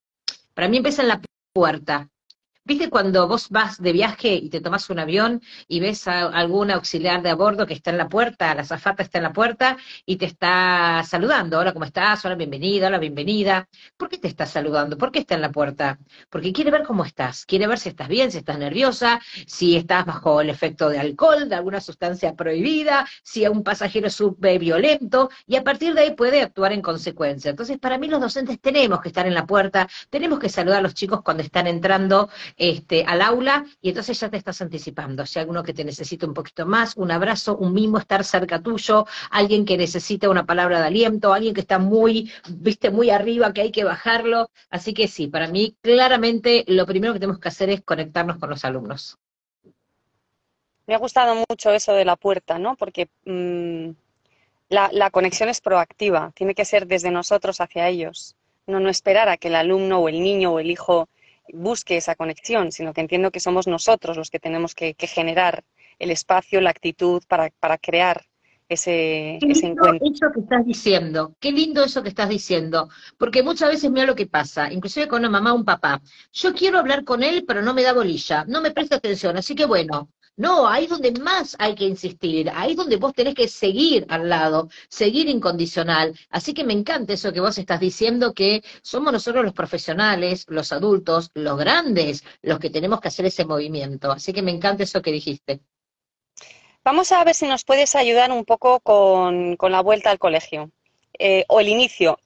para 0.53 0.67
mí 0.67 0.77
empieza 0.77 1.01
en 1.01 1.09
la 1.09 1.21
puerta. 1.53 2.09
¿Viste 2.63 2.91
cuando 2.91 3.27
vos 3.27 3.49
vas 3.49 3.81
de 3.81 3.91
viaje 3.91 4.35
y 4.35 4.47
te 4.49 4.61
tomas 4.61 4.87
un 4.91 4.99
avión 4.99 5.41
y 5.67 5.79
ves 5.79 6.07
a 6.07 6.27
algún 6.27 6.69
auxiliar 6.69 7.23
de 7.23 7.31
a 7.31 7.35
bordo 7.35 7.65
que 7.65 7.73
está 7.73 7.89
en 7.89 7.97
la 7.97 8.07
puerta, 8.07 8.53
la 8.53 8.63
zafata 8.63 9.01
está 9.01 9.17
en 9.17 9.23
la 9.23 9.33
puerta 9.33 9.77
y 10.05 10.17
te 10.17 10.27
está 10.27 11.03
saludando? 11.03 11.57
Hola, 11.57 11.73
¿cómo 11.73 11.85
estás? 11.85 12.23
Hola, 12.23 12.35
bienvenida, 12.35 12.85
hola, 12.85 12.99
bienvenida. 12.99 13.67
¿Por 13.97 14.09
qué 14.09 14.19
te 14.19 14.27
está 14.27 14.45
saludando? 14.45 14.95
¿Por 14.95 15.11
qué 15.11 15.19
está 15.19 15.33
en 15.33 15.41
la 15.41 15.51
puerta? 15.51 15.97
Porque 16.29 16.53
quiere 16.53 16.69
ver 16.69 16.83
cómo 16.83 17.03
estás, 17.03 17.47
quiere 17.47 17.65
ver 17.65 17.79
si 17.79 17.89
estás 17.89 18.07
bien, 18.07 18.31
si 18.31 18.37
estás 18.37 18.59
nerviosa, 18.59 19.19
si 19.47 19.75
estás 19.75 20.05
bajo 20.05 20.39
el 20.39 20.51
efecto 20.51 20.87
de 20.87 20.99
alcohol, 20.99 21.49
de 21.49 21.55
alguna 21.55 21.81
sustancia 21.81 22.35
prohibida, 22.35 23.07
si 23.23 23.47
un 23.47 23.63
pasajero 23.63 24.07
sube 24.11 24.59
violento, 24.59 25.31
y 25.47 25.55
a 25.55 25.63
partir 25.63 25.95
de 25.95 26.01
ahí 26.01 26.11
puede 26.13 26.43
actuar 26.43 26.73
en 26.73 26.83
consecuencia. 26.83 27.49
Entonces, 27.49 27.79
para 27.79 27.97
mí 27.97 28.07
los 28.07 28.21
docentes 28.21 28.61
tenemos 28.61 29.01
que 29.01 29.07
estar 29.07 29.25
en 29.25 29.33
la 29.33 29.47
puerta, 29.47 29.89
tenemos 30.11 30.37
que 30.37 30.47
saludar 30.47 30.77
a 30.77 30.83
los 30.83 30.93
chicos 30.93 31.23
cuando 31.23 31.41
están 31.41 31.65
entrando 31.65 32.29
este, 32.57 33.03
al 33.05 33.21
aula 33.21 33.65
y 33.81 33.89
entonces 33.89 34.19
ya 34.19 34.29
te 34.29 34.37
estás 34.37 34.61
anticipando. 34.61 35.25
Si 35.25 35.39
hay 35.39 35.43
alguno 35.43 35.63
que 35.63 35.73
te 35.73 35.83
necesita 35.83 36.25
un 36.25 36.33
poquito 36.33 36.65
más, 36.65 36.95
un 36.97 37.11
abrazo, 37.11 37.57
un 37.57 37.73
mimo, 37.73 37.97
estar 37.97 38.23
cerca 38.23 38.61
tuyo, 38.61 39.05
alguien 39.29 39.65
que 39.65 39.77
necesita 39.77 40.29
una 40.29 40.45
palabra 40.45 40.79
de 40.79 40.87
aliento, 40.87 41.33
alguien 41.33 41.53
que 41.53 41.61
está 41.61 41.79
muy, 41.79 42.31
viste, 42.49 42.89
muy 42.89 43.09
arriba, 43.09 43.53
que 43.53 43.61
hay 43.61 43.71
que 43.71 43.83
bajarlo. 43.83 44.49
Así 44.69 44.93
que 44.93 45.07
sí, 45.07 45.27
para 45.27 45.47
mí 45.47 45.75
claramente 45.81 46.63
lo 46.67 46.85
primero 46.85 47.13
que 47.13 47.19
tenemos 47.19 47.39
que 47.39 47.49
hacer 47.49 47.69
es 47.69 47.81
conectarnos 47.81 48.37
con 48.37 48.49
los 48.49 48.65
alumnos. 48.65 49.17
Me 50.87 50.95
ha 50.95 50.97
gustado 50.97 51.45
mucho 51.49 51.71
eso 51.71 51.93
de 51.93 52.05
la 52.05 52.15
puerta, 52.15 52.59
¿no? 52.59 52.75
Porque 52.75 53.07
mm, 53.25 53.91
la, 54.69 54.89
la, 54.91 55.09
conexión 55.09 55.47
es 55.47 55.61
proactiva, 55.61 56.31
tiene 56.35 56.55
que 56.55 56.65
ser 56.65 56.87
desde 56.87 57.11
nosotros 57.11 57.61
hacia 57.61 57.87
ellos, 57.87 58.35
no, 58.67 58.79
no 58.79 58.89
esperar 58.89 59.29
a 59.29 59.37
que 59.37 59.47
el 59.47 59.55
alumno 59.55 59.99
o 59.99 60.09
el 60.09 60.21
niño 60.21 60.53
o 60.53 60.59
el 60.59 60.71
hijo 60.71 61.07
busque 61.53 61.97
esa 61.97 62.15
conexión, 62.15 62.71
sino 62.71 62.93
que 62.93 63.01
entiendo 63.01 63.31
que 63.31 63.39
somos 63.39 63.67
nosotros 63.67 64.17
los 64.17 64.29
que 64.29 64.39
tenemos 64.39 64.75
que, 64.75 64.95
generar 64.99 65.63
el 65.99 66.11
espacio, 66.11 66.61
la 66.61 66.69
actitud 66.69 67.21
para, 67.27 67.49
para 67.59 67.77
crear 67.77 68.25
ese, 68.69 69.37
Qué 69.41 69.51
ese 69.51 69.67
encuentro. 69.67 70.07
Eso 70.07 70.31
que 70.33 70.39
estás 70.39 70.65
diciendo, 70.65 71.35
qué 71.39 71.51
lindo 71.51 71.83
eso 71.83 72.01
que 72.01 72.09
estás 72.09 72.29
diciendo, 72.29 72.89
porque 73.17 73.43
muchas 73.43 73.69
veces 73.69 73.91
mira 73.91 74.05
lo 74.05 74.15
que 74.15 74.27
pasa, 74.27 74.71
inclusive 74.71 75.07
con 75.07 75.19
una 75.19 75.29
mamá 75.29 75.53
o 75.53 75.57
un 75.57 75.65
papá. 75.65 76.01
Yo 76.31 76.53
quiero 76.53 76.79
hablar 76.79 77.03
con 77.03 77.21
él, 77.21 77.43
pero 77.45 77.61
no 77.61 77.73
me 77.73 77.83
da 77.83 77.93
bolilla, 77.93 78.45
no 78.47 78.61
me 78.61 78.71
presta 78.71 78.95
atención, 78.95 79.37
así 79.37 79.55
que 79.55 79.65
bueno, 79.65 80.09
no, 80.37 80.67
ahí 80.67 80.85
es 80.85 80.89
donde 80.89 81.11
más 81.11 81.55
hay 81.59 81.75
que 81.75 81.85
insistir, 81.85 82.49
ahí 82.55 82.71
es 82.71 82.77
donde 82.77 82.95
vos 82.95 83.13
tenés 83.13 83.35
que 83.35 83.47
seguir 83.47 84.05
al 84.09 84.29
lado, 84.29 84.69
seguir 84.89 85.27
incondicional. 85.29 86.17
Así 86.29 86.53
que 86.53 86.63
me 86.63 86.73
encanta 86.73 87.13
eso 87.13 87.33
que 87.33 87.41
vos 87.41 87.57
estás 87.57 87.79
diciendo, 87.79 88.33
que 88.33 88.63
somos 88.81 89.11
nosotros 89.13 89.43
los 89.43 89.53
profesionales, 89.53 90.45
los 90.47 90.71
adultos, 90.71 91.31
los 91.33 91.57
grandes, 91.57 92.23
los 92.41 92.59
que 92.59 92.69
tenemos 92.69 93.01
que 93.01 93.09
hacer 93.09 93.25
ese 93.25 93.45
movimiento. 93.45 94.11
Así 94.11 94.33
que 94.33 94.41
me 94.41 94.51
encanta 94.51 94.83
eso 94.83 95.01
que 95.01 95.11
dijiste. 95.11 95.61
Vamos 96.83 97.11
a 97.11 97.23
ver 97.23 97.35
si 97.35 97.47
nos 97.47 97.63
puedes 97.63 97.95
ayudar 97.95 98.31
un 98.31 98.43
poco 98.43 98.79
con, 98.79 99.57
la 99.59 99.81
vuelta 99.81 100.09
al 100.09 100.17
colegio, 100.17 100.71
eh, 101.19 101.45
o 101.49 101.59
el 101.59 101.67
inicio, 101.69 102.17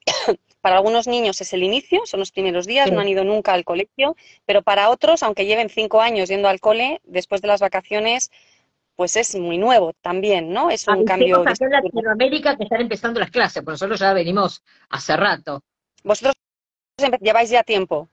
para 0.66 0.78
algunos 0.78 1.06
niños 1.06 1.40
es 1.40 1.52
el 1.52 1.62
inicio, 1.62 2.00
son 2.06 2.18
los 2.18 2.32
primeros 2.32 2.66
días, 2.66 2.90
no 2.90 2.98
han 2.98 3.06
ido 3.06 3.22
nunca 3.22 3.52
al 3.52 3.62
colegio, 3.62 4.16
pero 4.46 4.62
para 4.62 4.90
otros, 4.90 5.22
aunque 5.22 5.46
lleven 5.46 5.68
cinco 5.68 6.00
años 6.00 6.28
yendo 6.28 6.48
al 6.48 6.58
cole, 6.58 7.00
después 7.04 7.40
de 7.40 7.46
las 7.46 7.60
vacaciones, 7.60 8.32
pues 8.96 9.14
es 9.14 9.36
muy 9.36 9.58
nuevo 9.58 9.92
también, 10.02 10.52
¿no? 10.52 10.68
Es 10.68 10.88
un 10.88 11.04
cambio. 11.04 11.44
En 11.46 11.70
Latinoamérica 11.70 12.56
que 12.56 12.64
están 12.64 12.80
empezando 12.80 13.20
las 13.20 13.30
clases, 13.30 13.62
por 13.62 13.74
nosotros 13.74 14.00
ya 14.00 14.12
venimos 14.12 14.64
hace 14.88 15.16
rato. 15.16 15.62
Vosotros 16.02 16.34
lleváis 17.20 17.50
ya 17.50 17.62
tiempo. 17.62 18.08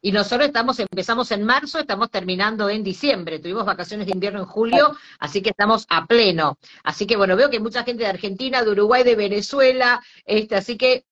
Y 0.00 0.12
nosotros 0.12 0.46
estamos, 0.46 0.78
empezamos 0.78 1.32
en 1.32 1.42
marzo, 1.42 1.80
estamos 1.80 2.08
terminando 2.08 2.70
en 2.70 2.84
diciembre. 2.84 3.40
Tuvimos 3.40 3.66
vacaciones 3.66 4.06
de 4.06 4.12
invierno 4.12 4.38
en 4.38 4.46
julio, 4.46 4.96
así 5.18 5.42
que 5.42 5.50
estamos 5.50 5.86
a 5.88 6.06
pleno. 6.06 6.56
Así 6.84 7.04
que 7.04 7.16
bueno, 7.16 7.34
veo 7.34 7.50
que 7.50 7.56
hay 7.56 7.62
mucha 7.62 7.82
gente 7.82 8.04
de 8.04 8.10
Argentina, 8.10 8.62
de 8.62 8.70
Uruguay, 8.70 9.02
de 9.02 9.16
Venezuela, 9.16 10.00
este, 10.24 10.54
así 10.54 10.78
que 10.78 11.04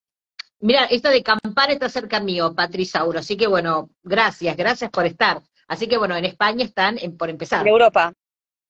Mira, 0.63 0.85
esto 0.85 1.09
de 1.09 1.25
Campar 1.25 1.73
está 1.73 1.89
cerca 1.89 2.21
mío, 2.21 2.55
Patrisauro. 2.55 3.19
Así 3.19 3.37
que 3.37 3.49
bueno, 3.49 3.91
gracias, 4.05 4.57
gracias 4.57 4.91
por 4.91 5.05
estar. 5.07 5.43
Así 5.67 5.89
que 5.89 5.99
bueno, 5.99 6.17
en 6.17 6.25
España 6.25 6.65
están 6.65 6.99
por 7.19 7.31
empezar. 7.31 7.63
En 7.63 7.69
Europa. 7.69 8.13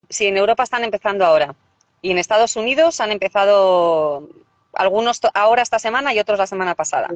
Sí, 0.09 0.27
en 0.27 0.39
Europa 0.39 0.63
están 0.63 0.85
empezando 0.85 1.27
ahora. 1.27 1.55
Y 2.01 2.11
en 2.11 2.17
Estados 2.17 2.57
Unidos 2.57 2.99
han 3.01 3.13
empezado 3.13 4.27
algunos 4.73 5.21
ahora 5.35 5.61
esta 5.61 5.79
semana 5.79 6.15
y 6.15 6.19
otros 6.19 6.39
la 6.39 6.47
semana 6.47 6.75
pasada. 6.75 7.09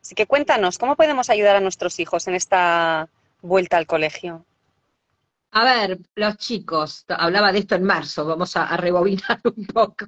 Así 0.00 0.14
que 0.14 0.26
cuéntanos, 0.26 0.78
¿cómo 0.78 0.96
podemos 0.96 1.28
ayudar 1.28 1.56
a 1.56 1.60
nuestros 1.60 2.00
hijos 2.00 2.26
en 2.28 2.34
esta 2.34 3.10
vuelta 3.42 3.76
al 3.76 3.86
colegio? 3.86 4.46
A 5.52 5.64
ver, 5.64 5.98
los 6.14 6.36
chicos, 6.36 7.04
hablaba 7.08 7.50
de 7.50 7.60
esto 7.60 7.76
en 7.76 7.84
marzo, 7.84 8.26
vamos 8.26 8.56
a, 8.56 8.76
rebobinar 8.76 9.40
un 9.44 9.66
poco. 9.66 10.06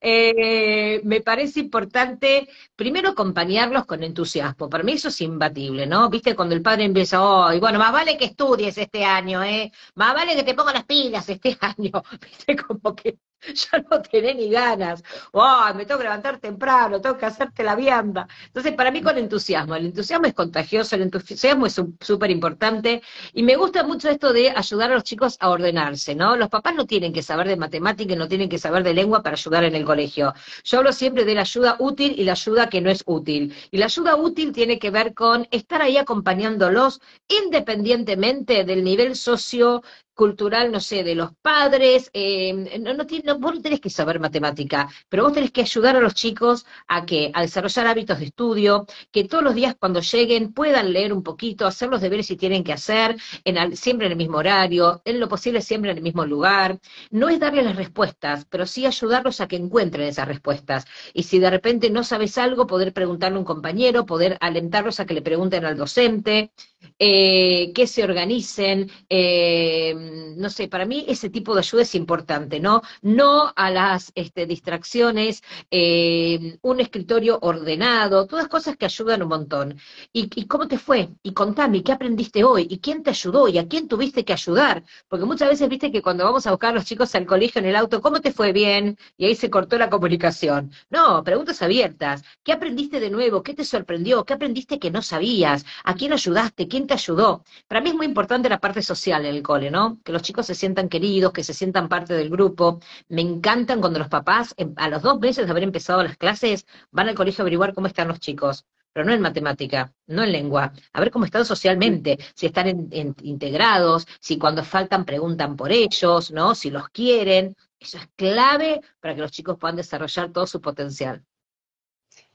Eh, 0.00 1.00
me 1.04 1.20
parece 1.20 1.60
importante, 1.60 2.48
primero, 2.74 3.10
acompañarlos 3.10 3.86
con 3.86 4.02
entusiasmo. 4.02 4.68
Para 4.68 4.82
mí 4.82 4.92
eso 4.92 5.08
es 5.08 5.20
imbatible, 5.20 5.86
¿no? 5.86 6.10
Viste, 6.10 6.34
cuando 6.34 6.54
el 6.56 6.62
padre 6.62 6.84
empieza, 6.84 7.22
oh, 7.22 7.52
y 7.52 7.60
bueno, 7.60 7.78
más 7.78 7.92
vale 7.92 8.18
que 8.18 8.24
estudies 8.26 8.78
este 8.78 9.04
año, 9.04 9.44
¿eh? 9.44 9.70
Más 9.94 10.14
vale 10.14 10.34
que 10.34 10.42
te 10.42 10.54
pongas 10.54 10.74
las 10.74 10.84
pilas 10.84 11.28
este 11.28 11.56
año. 11.60 12.02
Viste, 12.20 12.56
como 12.56 12.94
que 12.96 13.18
ya 13.54 13.84
no 13.90 14.02
tenés 14.02 14.36
ni 14.36 14.50
ganas. 14.50 15.02
¡Oh, 15.32 15.66
me 15.74 15.84
tengo 15.84 15.98
que 15.98 16.04
levantar 16.04 16.38
temprano, 16.38 17.00
tengo 17.00 17.16
que 17.16 17.26
hacerte 17.26 17.62
la 17.62 17.74
vianda! 17.74 18.28
Entonces, 18.46 18.72
para 18.74 18.90
mí 18.90 19.02
con 19.02 19.16
entusiasmo, 19.18 19.74
el 19.74 19.86
entusiasmo 19.86 20.26
es 20.26 20.34
contagioso, 20.34 20.96
el 20.96 21.02
entusiasmo 21.02 21.66
es 21.66 21.80
súper 22.00 22.30
importante, 22.30 23.02
y 23.32 23.42
me 23.42 23.56
gusta 23.56 23.82
mucho 23.82 24.10
esto 24.10 24.32
de 24.32 24.50
ayudar 24.50 24.90
a 24.92 24.94
los 24.94 25.04
chicos 25.04 25.36
a 25.40 25.48
ordenarse, 25.50 26.14
¿no? 26.14 26.36
Los 26.36 26.48
papás 26.48 26.74
no 26.74 26.86
tienen 26.86 27.12
que 27.12 27.22
saber 27.22 27.48
de 27.48 27.56
matemática 27.56 28.12
y 28.12 28.16
no 28.16 28.28
tienen 28.28 28.48
que 28.48 28.58
saber 28.58 28.82
de 28.82 28.94
lengua 28.94 29.22
para 29.22 29.34
ayudar 29.34 29.64
en 29.64 29.74
el 29.74 29.84
colegio. 29.84 30.34
Yo 30.64 30.78
hablo 30.78 30.92
siempre 30.92 31.24
de 31.24 31.34
la 31.34 31.42
ayuda 31.42 31.76
útil 31.78 32.14
y 32.18 32.24
la 32.24 32.32
ayuda 32.32 32.68
que 32.68 32.80
no 32.80 32.90
es 32.90 33.02
útil. 33.06 33.54
Y 33.70 33.78
la 33.78 33.86
ayuda 33.86 34.16
útil 34.16 34.52
tiene 34.52 34.78
que 34.78 34.90
ver 34.90 35.14
con 35.14 35.46
estar 35.50 35.82
ahí 35.82 35.96
acompañándolos 35.96 37.00
independientemente 37.28 38.64
del 38.64 38.84
nivel 38.84 39.16
socio 39.16 39.82
cultural, 40.20 40.70
no 40.70 40.80
sé, 40.80 41.02
de 41.02 41.14
los 41.14 41.30
padres, 41.40 42.10
eh, 42.12 42.52
no, 42.78 42.92
no, 42.92 43.04
no, 43.24 43.38
vos 43.38 43.54
no 43.54 43.62
tenés 43.62 43.80
que 43.80 43.88
saber 43.88 44.20
matemática, 44.20 44.86
pero 45.08 45.24
vos 45.24 45.32
tenés 45.32 45.50
que 45.50 45.62
ayudar 45.62 45.96
a 45.96 46.00
los 46.00 46.12
chicos 46.12 46.66
a 46.88 47.06
que, 47.06 47.30
a 47.32 47.40
desarrollar 47.40 47.86
hábitos 47.86 48.18
de 48.18 48.26
estudio, 48.26 48.84
que 49.10 49.24
todos 49.24 49.42
los 49.42 49.54
días 49.54 49.76
cuando 49.80 50.00
lleguen 50.02 50.52
puedan 50.52 50.92
leer 50.92 51.14
un 51.14 51.22
poquito, 51.22 51.66
hacer 51.66 51.88
los 51.88 52.02
deberes 52.02 52.26
si 52.26 52.36
tienen 52.36 52.62
que 52.62 52.74
hacer, 52.74 53.16
en 53.44 53.74
siempre 53.78 54.08
en 54.08 54.12
el 54.12 54.18
mismo 54.18 54.36
horario, 54.36 55.00
en 55.06 55.20
lo 55.20 55.26
posible 55.26 55.62
siempre 55.62 55.90
en 55.90 55.96
el 55.96 56.02
mismo 56.02 56.26
lugar. 56.26 56.78
No 57.10 57.30
es 57.30 57.40
darles 57.40 57.64
las 57.64 57.76
respuestas, 57.76 58.44
pero 58.50 58.66
sí 58.66 58.84
ayudarlos 58.84 59.40
a 59.40 59.48
que 59.48 59.56
encuentren 59.56 60.06
esas 60.06 60.28
respuestas. 60.28 60.84
Y 61.14 61.22
si 61.22 61.38
de 61.38 61.48
repente 61.48 61.88
no 61.88 62.04
sabes 62.04 62.36
algo, 62.36 62.66
poder 62.66 62.92
preguntarle 62.92 63.36
a 63.36 63.40
un 63.40 63.46
compañero, 63.46 64.04
poder 64.04 64.36
alentarlos 64.40 65.00
a 65.00 65.06
que 65.06 65.14
le 65.14 65.22
pregunten 65.22 65.64
al 65.64 65.78
docente, 65.78 66.52
eh, 66.98 67.72
que 67.74 67.86
se 67.86 68.04
organicen, 68.04 68.90
eh, 69.08 69.94
no 70.36 70.50
sé, 70.50 70.68
para 70.68 70.84
mí 70.86 71.04
ese 71.08 71.30
tipo 71.30 71.54
de 71.54 71.60
ayuda 71.60 71.82
es 71.82 71.94
importante, 71.94 72.60
¿no? 72.60 72.82
No 73.02 73.52
a 73.54 73.70
las 73.70 74.12
este, 74.14 74.46
distracciones, 74.46 75.42
eh, 75.70 76.58
un 76.62 76.80
escritorio 76.80 77.38
ordenado, 77.42 78.26
todas 78.26 78.48
cosas 78.48 78.76
que 78.76 78.86
ayudan 78.86 79.22
un 79.22 79.28
montón. 79.28 79.78
¿Y, 80.12 80.46
cómo 80.46 80.68
te 80.68 80.78
fue? 80.78 81.10
Y 81.22 81.32
contame, 81.32 81.82
¿qué 81.82 81.92
aprendiste 81.92 82.44
hoy? 82.44 82.66
¿Y 82.70 82.78
quién 82.80 83.02
te 83.02 83.10
ayudó? 83.10 83.48
¿Y 83.48 83.58
a 83.58 83.68
quién 83.68 83.88
tuviste 83.88 84.24
que 84.24 84.32
ayudar? 84.32 84.84
Porque 85.08 85.24
muchas 85.24 85.48
veces 85.48 85.68
viste 85.68 85.92
que 85.92 86.02
cuando 86.02 86.24
vamos 86.24 86.46
a 86.46 86.50
buscar 86.50 86.70
a 86.70 86.74
los 86.74 86.84
chicos 86.84 87.14
al 87.14 87.26
colegio 87.26 87.60
en 87.60 87.66
el 87.66 87.76
auto, 87.76 88.00
¿cómo 88.00 88.20
te 88.20 88.32
fue 88.32 88.52
bien? 88.52 88.98
Y 89.16 89.26
ahí 89.26 89.34
se 89.34 89.50
cortó 89.50 89.78
la 89.78 89.90
comunicación. 89.90 90.72
No, 90.90 91.22
preguntas 91.24 91.62
abiertas. 91.62 92.22
¿Qué 92.42 92.52
aprendiste 92.52 93.00
de 93.00 93.10
nuevo? 93.10 93.42
¿Qué 93.42 93.54
te 93.54 93.64
sorprendió? 93.64 94.24
¿Qué 94.24 94.34
aprendiste 94.34 94.78
que 94.78 94.90
no 94.90 95.02
sabías? 95.02 95.64
¿A 95.84 95.94
quién 95.94 96.12
ayudaste? 96.12 96.68
¿Quién 96.68 96.86
te 96.86 96.94
ayudó? 96.94 97.44
Para 97.68 97.80
mí 97.80 97.90
es 97.90 97.94
muy 97.94 98.06
importante 98.06 98.48
la 98.48 98.60
parte 98.60 98.82
social 98.82 99.24
en 99.26 99.34
el 99.34 99.42
cole, 99.42 99.70
¿no? 99.70 99.89
Que 100.04 100.12
los 100.12 100.22
chicos 100.22 100.46
se 100.46 100.54
sientan 100.54 100.88
queridos, 100.88 101.32
que 101.32 101.44
se 101.44 101.54
sientan 101.54 101.88
parte 101.88 102.14
del 102.14 102.30
grupo. 102.30 102.80
Me 103.08 103.22
encantan 103.22 103.80
cuando 103.80 103.98
los 103.98 104.08
papás, 104.08 104.54
em, 104.56 104.72
a 104.76 104.88
los 104.88 105.02
dos 105.02 105.18
meses 105.20 105.46
de 105.46 105.50
haber 105.50 105.64
empezado 105.64 106.02
las 106.02 106.16
clases, 106.16 106.66
van 106.90 107.08
al 107.08 107.14
colegio 107.14 107.42
a 107.42 107.44
averiguar 107.44 107.74
cómo 107.74 107.86
están 107.86 108.08
los 108.08 108.20
chicos 108.20 108.66
pero 108.92 109.06
no 109.06 109.12
en 109.12 109.20
matemática, 109.20 109.92
no 110.06 110.24
en 110.24 110.32
lengua, 110.32 110.72
a 110.92 111.00
ver 111.00 111.10
cómo 111.10 111.24
están 111.24 111.44
socialmente, 111.44 112.18
si 112.34 112.46
están 112.46 112.90
integrados, 113.22 114.06
si 114.20 114.38
cuando 114.38 114.64
faltan 114.64 115.04
preguntan 115.04 115.56
por 115.56 115.70
ellos, 115.70 116.30
¿no? 116.32 116.54
Si 116.54 116.70
los 116.70 116.88
quieren. 116.88 117.56
Eso 117.78 117.98
es 117.98 118.08
clave 118.16 118.80
para 119.00 119.14
que 119.14 119.20
los 119.20 119.30
chicos 119.30 119.56
puedan 119.58 119.76
desarrollar 119.76 120.32
todo 120.32 120.46
su 120.46 120.60
potencial. 120.60 121.24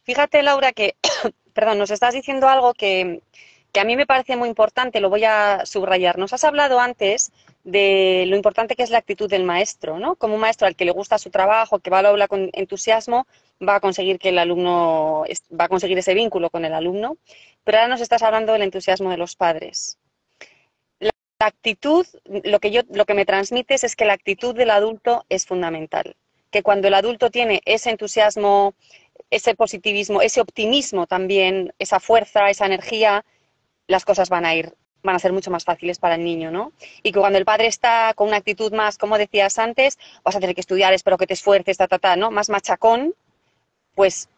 Fíjate, 0.03 0.41
Laura, 0.43 0.71
que, 0.71 0.95
perdón, 1.53 1.79
nos 1.79 1.91
estás 1.91 2.13
diciendo 2.13 2.47
algo 2.47 2.73
que, 2.73 3.21
que 3.75 3.81
a 3.81 3.83
mí 3.83 3.97
me 3.97 4.05
parece 4.05 4.37
muy 4.37 4.47
importante, 4.47 5.01
lo 5.01 5.09
voy 5.09 5.25
a 5.25 5.65
subrayar. 5.65 6.17
Nos 6.17 6.31
has 6.31 6.45
hablado 6.45 6.79
antes 6.79 7.33
de 7.65 8.23
lo 8.29 8.37
importante 8.37 8.73
que 8.73 8.83
es 8.83 8.89
la 8.89 8.99
actitud 8.99 9.29
del 9.29 9.43
maestro, 9.43 9.99
¿no? 9.99 10.15
Como 10.15 10.35
un 10.35 10.39
maestro 10.39 10.65
al 10.65 10.77
que 10.77 10.85
le 10.85 10.91
gusta 10.91 11.17
su 11.17 11.29
trabajo, 11.29 11.79
que 11.79 11.89
va 11.89 11.99
a 11.99 12.07
hablar 12.07 12.29
con 12.29 12.49
entusiasmo, 12.53 13.27
va 13.61 13.75
a 13.75 13.79
conseguir 13.81 14.17
que 14.17 14.29
el 14.29 14.37
alumno 14.37 15.25
va 15.59 15.65
a 15.65 15.67
conseguir 15.67 15.97
ese 15.97 16.13
vínculo 16.13 16.49
con 16.49 16.63
el 16.63 16.73
alumno. 16.73 17.17
Pero 17.65 17.79
ahora 17.79 17.89
nos 17.89 17.99
estás 17.99 18.23
hablando 18.23 18.53
del 18.53 18.61
entusiasmo 18.61 19.09
de 19.09 19.17
los 19.17 19.35
padres. 19.35 19.99
La 21.01 21.11
actitud, 21.39 22.07
lo 22.23 22.61
que 22.61 22.71
yo, 22.71 22.83
lo 22.91 23.03
que 23.03 23.13
me 23.13 23.25
transmites 23.25 23.83
es 23.83 23.97
que 23.97 24.05
la 24.05 24.13
actitud 24.13 24.55
del 24.55 24.69
adulto 24.69 25.25
es 25.27 25.45
fundamental. 25.45 26.15
Que 26.49 26.63
cuando 26.63 26.87
el 26.87 26.93
adulto 26.93 27.29
tiene 27.29 27.61
ese 27.65 27.89
entusiasmo, 27.89 28.73
ese 29.29 29.53
positivismo, 29.53 30.21
ese 30.21 30.39
optimismo 30.39 31.07
también, 31.07 31.73
esa 31.77 31.99
fuerza, 31.99 32.49
esa 32.49 32.67
energía, 32.67 33.25
las 33.87 34.05
cosas 34.05 34.29
van 34.29 34.45
a 34.45 34.55
ir 34.55 34.73
van 35.05 35.15
a 35.15 35.19
ser 35.19 35.31
mucho 35.31 35.51
más 35.51 35.63
fáciles 35.63 35.99
para 35.99 36.15
el 36.15 36.23
niño, 36.23 36.51
¿no? 36.51 36.73
Y 37.03 37.11
que 37.11 37.19
cuando 37.19 37.37
el 37.37 37.45
padre 37.45 37.67
está 37.67 38.13
con 38.15 38.27
una 38.27 38.37
actitud 38.37 38.73
más, 38.73 38.97
como 38.97 39.17
decías 39.17 39.59
antes, 39.59 39.97
vas 40.23 40.35
a 40.35 40.39
tener 40.39 40.55
que 40.55 40.61
estudiar, 40.61 40.93
espero 40.93 41.17
que 41.17 41.27
te 41.27 41.35
esfuerces, 41.35 41.77
ta, 41.77 41.87
ta, 41.87 41.99
ta, 41.99 42.15
¿no? 42.15 42.31
Más 42.31 42.49
machacón, 42.49 43.13
pues 43.93 44.29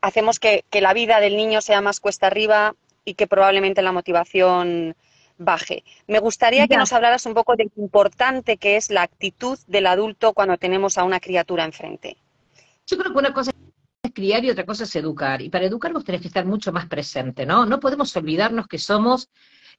hacemos 0.00 0.38
que, 0.38 0.64
la 0.72 0.92
vida 0.92 1.20
del 1.20 1.36
niño 1.36 1.60
sea 1.60 1.80
más 1.80 2.00
cuesta 2.00 2.26
arriba 2.26 2.74
y 3.04 3.14
que 3.14 3.26
probablemente 3.26 3.82
la 3.82 3.92
motivación 3.92 4.94
baje. 5.38 5.84
Me 6.06 6.18
gustaría 6.18 6.66
que 6.66 6.76
nos 6.76 6.92
hablaras 6.92 7.26
un 7.26 7.34
poco 7.34 7.56
de 7.56 7.64
lo 7.64 7.82
importante 7.82 8.56
que 8.56 8.76
es 8.76 8.90
la 8.90 9.02
actitud 9.02 9.58
del 9.66 9.86
adulto 9.86 10.32
cuando 10.32 10.56
tenemos 10.56 10.98
a 10.98 11.04
una 11.04 11.20
criatura 11.20 11.64
enfrente. 11.64 12.16
Yo 12.86 12.96
creo 12.98 13.12
que 13.12 13.18
una 13.18 13.32
cosa 13.32 13.52
criar 14.12 14.44
y 14.44 14.50
otra 14.50 14.66
cosa 14.66 14.84
es 14.84 14.96
educar. 14.96 15.42
Y 15.42 15.50
para 15.50 15.66
educar 15.66 15.92
vos 15.92 16.04
tenés 16.04 16.20
que 16.20 16.28
estar 16.28 16.46
mucho 16.46 16.72
más 16.72 16.86
presente, 16.86 17.46
¿no? 17.46 17.66
No 17.66 17.80
podemos 17.80 18.14
olvidarnos 18.16 18.66
que 18.66 18.78
somos 18.78 19.30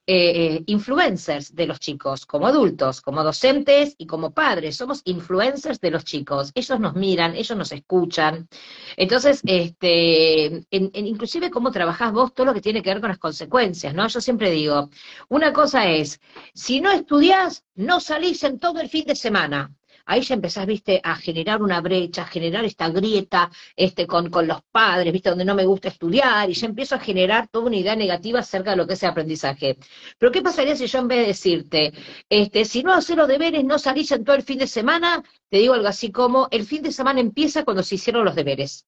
eh, 0.10 0.56
eh, 0.56 0.64
influencers 0.68 1.54
de 1.54 1.68
los 1.68 1.82
chicos, 1.82 2.26
como 2.26 2.48
adultos, 2.48 3.02
como 3.02 3.26
docentes 3.26 3.94
y 3.98 4.08
como 4.08 4.32
padres. 4.34 4.78
Somos 4.78 5.02
influencers 5.04 5.82
de 5.82 5.92
los 5.92 6.06
chicos. 6.06 6.52
Ellos 6.56 6.80
nos 6.80 6.96
miran, 6.96 7.36
ellos 7.36 7.58
nos 7.58 7.74
escuchan. 7.74 8.48
Entonces, 8.96 9.42
este, 9.46 10.46
en, 10.46 10.92
inclusive 10.94 11.52
cómo 11.52 11.72
trabajás 11.72 12.14
vos, 12.14 12.34
todo 12.34 12.46
lo 12.46 12.54
que 12.54 12.62
tiene 12.62 12.82
que 12.82 12.92
ver 12.92 13.02
con 13.02 13.10
las 13.10 13.20
consecuencias, 13.20 13.94
¿no? 13.94 14.08
Yo 14.08 14.22
siempre 14.22 14.50
digo, 14.50 14.90
una 15.28 15.52
cosa 15.52 15.90
es, 15.90 16.22
si 16.54 16.80
no 16.80 16.90
estudiás, 16.92 17.66
no 17.76 18.00
salís 18.00 18.44
en 18.44 18.60
todo 18.60 18.80
el 18.80 18.88
fin 18.88 19.06
de 19.06 19.16
semana 19.16 19.74
ahí 20.08 20.22
ya 20.22 20.36
empezás, 20.36 20.66
viste, 20.66 21.00
a 21.04 21.16
generar 21.16 21.62
una 21.62 21.82
brecha, 21.82 22.24
a 22.24 22.26
generar 22.26 22.66
esta 22.66 22.90
grieta 22.90 23.52
este, 23.76 24.08
con, 24.08 24.30
con 24.30 24.48
los 24.48 24.62
padres, 24.72 25.14
viste, 25.14 25.30
donde 25.30 25.46
no 25.46 25.54
me 25.54 25.66
gusta 25.66 25.90
estudiar, 25.90 26.50
y 26.50 26.54
ya 26.54 26.68
empiezo 26.68 26.96
a 26.96 27.00
generar 27.00 27.48
toda 27.50 27.68
una 27.68 27.78
idea 27.78 27.96
negativa 27.96 28.40
acerca 28.40 28.72
de 28.72 28.78
lo 28.78 28.88
que 28.88 28.94
es 28.94 29.04
el 29.04 29.10
aprendizaje. 29.10 29.78
Pero 30.18 30.32
¿qué 30.32 30.42
pasaría 30.42 30.76
si 30.76 30.88
yo 30.88 31.00
en 31.00 31.08
vez 31.08 31.20
de 31.20 31.28
decirte, 31.28 31.94
este, 32.30 32.66
si 32.66 32.84
no 32.84 32.94
haces 32.94 33.16
los 33.16 33.28
deberes, 33.28 33.64
no 33.64 33.78
salís 33.78 34.12
en 34.12 34.24
todo 34.24 34.36
el 34.36 34.44
fin 34.44 34.58
de 34.58 34.68
semana, 34.68 35.24
te 35.50 35.58
digo 35.58 35.74
algo 35.74 35.88
así 35.88 36.12
como, 36.12 36.48
el 36.52 36.66
fin 36.66 36.82
de 36.82 36.92
semana 36.92 37.20
empieza 37.20 37.64
cuando 37.64 37.84
se 37.84 37.96
hicieron 37.96 38.26
los 38.26 38.36
deberes. 38.36 38.86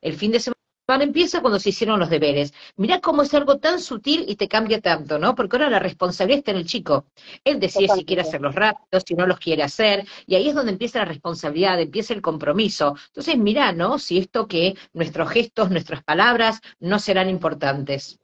El 0.00 0.14
fin 0.14 0.32
de 0.32 0.40
semana 0.40 0.59
Para 0.90 1.04
empieza 1.04 1.40
cuando 1.40 1.60
se 1.60 1.68
hicieron 1.68 2.00
los 2.00 2.10
deberes. 2.10 2.52
Mirá 2.74 3.00
cómo 3.00 3.22
es 3.22 3.32
algo 3.32 3.58
tan 3.58 3.78
sutil 3.78 4.24
y 4.26 4.34
te 4.34 4.48
cambia 4.48 4.80
tanto, 4.80 5.20
¿no? 5.20 5.36
Porque 5.36 5.54
ahora 5.54 5.70
la 5.70 5.78
responsabilidad 5.78 6.40
está 6.40 6.50
en 6.50 6.56
el 6.56 6.66
chico. 6.66 7.06
Él 7.44 7.60
decide 7.60 7.86
si 7.94 8.04
quiere 8.04 8.22
hacerlos 8.22 8.56
rápidos, 8.56 9.04
si 9.06 9.14
no 9.14 9.24
los 9.24 9.38
quiere 9.38 9.62
hacer, 9.62 10.04
y 10.26 10.34
ahí 10.34 10.48
es 10.48 10.54
donde 10.56 10.72
empieza 10.72 10.98
la 10.98 11.04
responsabilidad, 11.04 11.80
empieza 11.80 12.12
el 12.12 12.20
compromiso. 12.20 12.96
Entonces, 13.06 13.38
mirá, 13.38 13.70
¿no? 13.70 14.00
Si 14.00 14.18
esto 14.18 14.48
que 14.48 14.74
nuestros 14.92 15.30
gestos, 15.30 15.70
nuestras 15.70 16.02
palabras 16.02 16.60
no 16.80 16.98
serán 16.98 17.30
importantes. 17.30 18.18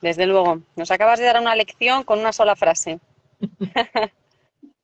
Desde 0.00 0.24
luego, 0.24 0.62
nos 0.76 0.90
acabas 0.90 1.18
de 1.18 1.26
dar 1.26 1.38
una 1.42 1.54
lección 1.54 2.04
con 2.04 2.20
una 2.20 2.32
sola 2.32 2.56
frase. 2.56 3.00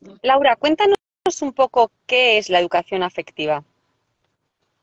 Laura, 0.23 0.57
cuéntanos 0.57 0.99
un 1.41 1.55
poco 1.55 1.91
qué 2.07 2.37
es 2.37 2.51
la 2.51 2.61
educación 2.61 3.03
afectiva. 3.03 3.65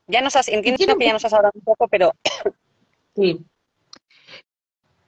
Ya 0.08 0.22
nos 0.22 0.36
has, 0.36 0.48
entiendo 0.48 0.96
que 0.96 1.06
ya 1.06 1.12
nos 1.12 1.24
has 1.24 1.32
hablado 1.32 1.52
un 1.54 1.62
poco, 1.62 1.88
pero... 1.88 2.12
Sí. 3.14 3.44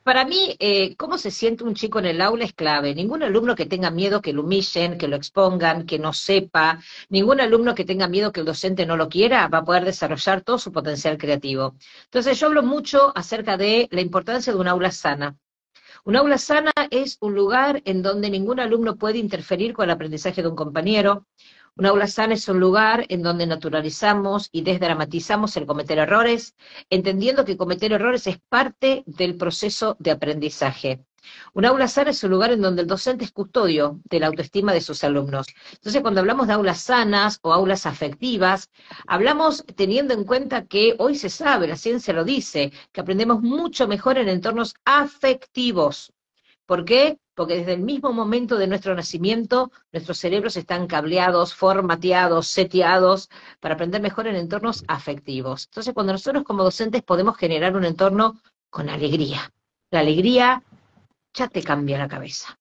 Para 0.02 0.24
mí, 0.24 0.56
eh, 0.58 0.96
cómo 0.96 1.16
se 1.16 1.30
siente 1.30 1.62
un 1.62 1.74
chico 1.74 2.00
en 2.00 2.06
el 2.06 2.20
aula 2.20 2.44
es 2.44 2.52
clave. 2.52 2.92
Ningún 2.94 3.22
alumno 3.22 3.54
que 3.54 3.66
tenga 3.66 3.90
miedo 3.90 4.20
que 4.20 4.32
lo 4.32 4.42
humillen, 4.42 4.98
que 4.98 5.06
lo 5.06 5.14
expongan, 5.14 5.86
que 5.86 6.00
no 6.00 6.12
sepa, 6.12 6.80
ningún 7.08 7.40
alumno 7.40 7.76
que 7.76 7.84
tenga 7.84 8.08
miedo 8.08 8.32
que 8.32 8.40
el 8.40 8.46
docente 8.46 8.84
no 8.84 8.96
lo 8.96 9.08
quiera 9.08 9.46
va 9.46 9.58
a 9.58 9.64
poder 9.64 9.84
desarrollar 9.84 10.40
todo 10.40 10.58
su 10.58 10.72
potencial 10.72 11.18
creativo. 11.18 11.76
Entonces, 12.06 12.40
yo 12.40 12.48
hablo 12.48 12.64
mucho 12.64 13.12
acerca 13.14 13.56
de 13.56 13.86
la 13.92 14.00
importancia 14.00 14.52
de 14.52 14.58
un 14.58 14.66
aula 14.66 14.90
sana. 14.90 15.36
Un 16.04 16.16
aula 16.16 16.38
sana 16.38 16.72
es 16.90 17.18
un 17.20 17.34
lugar 17.34 17.82
en 17.84 18.02
donde 18.02 18.30
ningún 18.30 18.58
alumno 18.58 18.96
puede 18.96 19.18
interferir 19.18 19.74
con 19.74 19.84
el 19.84 19.90
aprendizaje 19.90 20.42
de 20.42 20.48
un 20.48 20.56
compañero. 20.56 21.26
Un 21.76 21.86
aula 21.86 22.06
sana 22.06 22.34
es 22.34 22.48
un 22.48 22.60
lugar 22.60 23.06
en 23.08 23.22
donde 23.22 23.46
naturalizamos 23.46 24.48
y 24.52 24.62
desdramatizamos 24.62 25.56
el 25.56 25.66
cometer 25.66 25.98
errores, 25.98 26.54
entendiendo 26.90 27.44
que 27.44 27.56
cometer 27.56 27.92
errores 27.92 28.26
es 28.26 28.38
parte 28.48 29.02
del 29.06 29.36
proceso 29.36 29.96
de 29.98 30.10
aprendizaje. 30.10 31.04
Un 31.52 31.64
aula 31.64 31.86
sana 31.86 32.10
es 32.10 32.24
un 32.24 32.30
lugar 32.30 32.50
en 32.50 32.60
donde 32.60 32.82
el 32.82 32.88
docente 32.88 33.24
es 33.24 33.32
custodio 33.32 34.00
de 34.04 34.20
la 34.20 34.26
autoestima 34.26 34.72
de 34.72 34.80
sus 34.80 35.04
alumnos. 35.04 35.46
Entonces, 35.72 36.02
cuando 36.02 36.20
hablamos 36.20 36.46
de 36.46 36.54
aulas 36.54 36.80
sanas 36.80 37.38
o 37.42 37.52
aulas 37.52 37.86
afectivas, 37.86 38.70
hablamos 39.06 39.64
teniendo 39.76 40.14
en 40.14 40.24
cuenta 40.24 40.66
que 40.66 40.96
hoy 40.98 41.14
se 41.14 41.30
sabe, 41.30 41.68
la 41.68 41.76
ciencia 41.76 42.14
lo 42.14 42.24
dice, 42.24 42.72
que 42.92 43.00
aprendemos 43.00 43.42
mucho 43.42 43.86
mejor 43.86 44.18
en 44.18 44.28
entornos 44.28 44.74
afectivos. 44.84 46.12
¿Por 46.70 46.84
qué? 46.84 47.18
Porque 47.34 47.56
desde 47.56 47.72
el 47.72 47.80
mismo 47.80 48.12
momento 48.12 48.56
de 48.56 48.68
nuestro 48.68 48.94
nacimiento, 48.94 49.72
nuestros 49.90 50.18
cerebros 50.18 50.56
están 50.56 50.86
cableados, 50.86 51.52
formateados, 51.52 52.46
seteados 52.46 53.28
para 53.58 53.74
aprender 53.74 54.00
mejor 54.00 54.28
en 54.28 54.36
entornos 54.36 54.84
afectivos. 54.86 55.66
Entonces, 55.66 55.92
cuando 55.92 56.12
nosotros 56.12 56.44
como 56.44 56.62
docentes 56.62 57.02
podemos 57.02 57.36
generar 57.36 57.74
un 57.74 57.84
entorno 57.84 58.40
con 58.70 58.88
alegría. 58.88 59.52
La 59.90 59.98
alegría 59.98 60.62
ya 61.34 61.48
te 61.48 61.60
cambia 61.60 61.98
la 61.98 62.06
cabeza. 62.06 62.56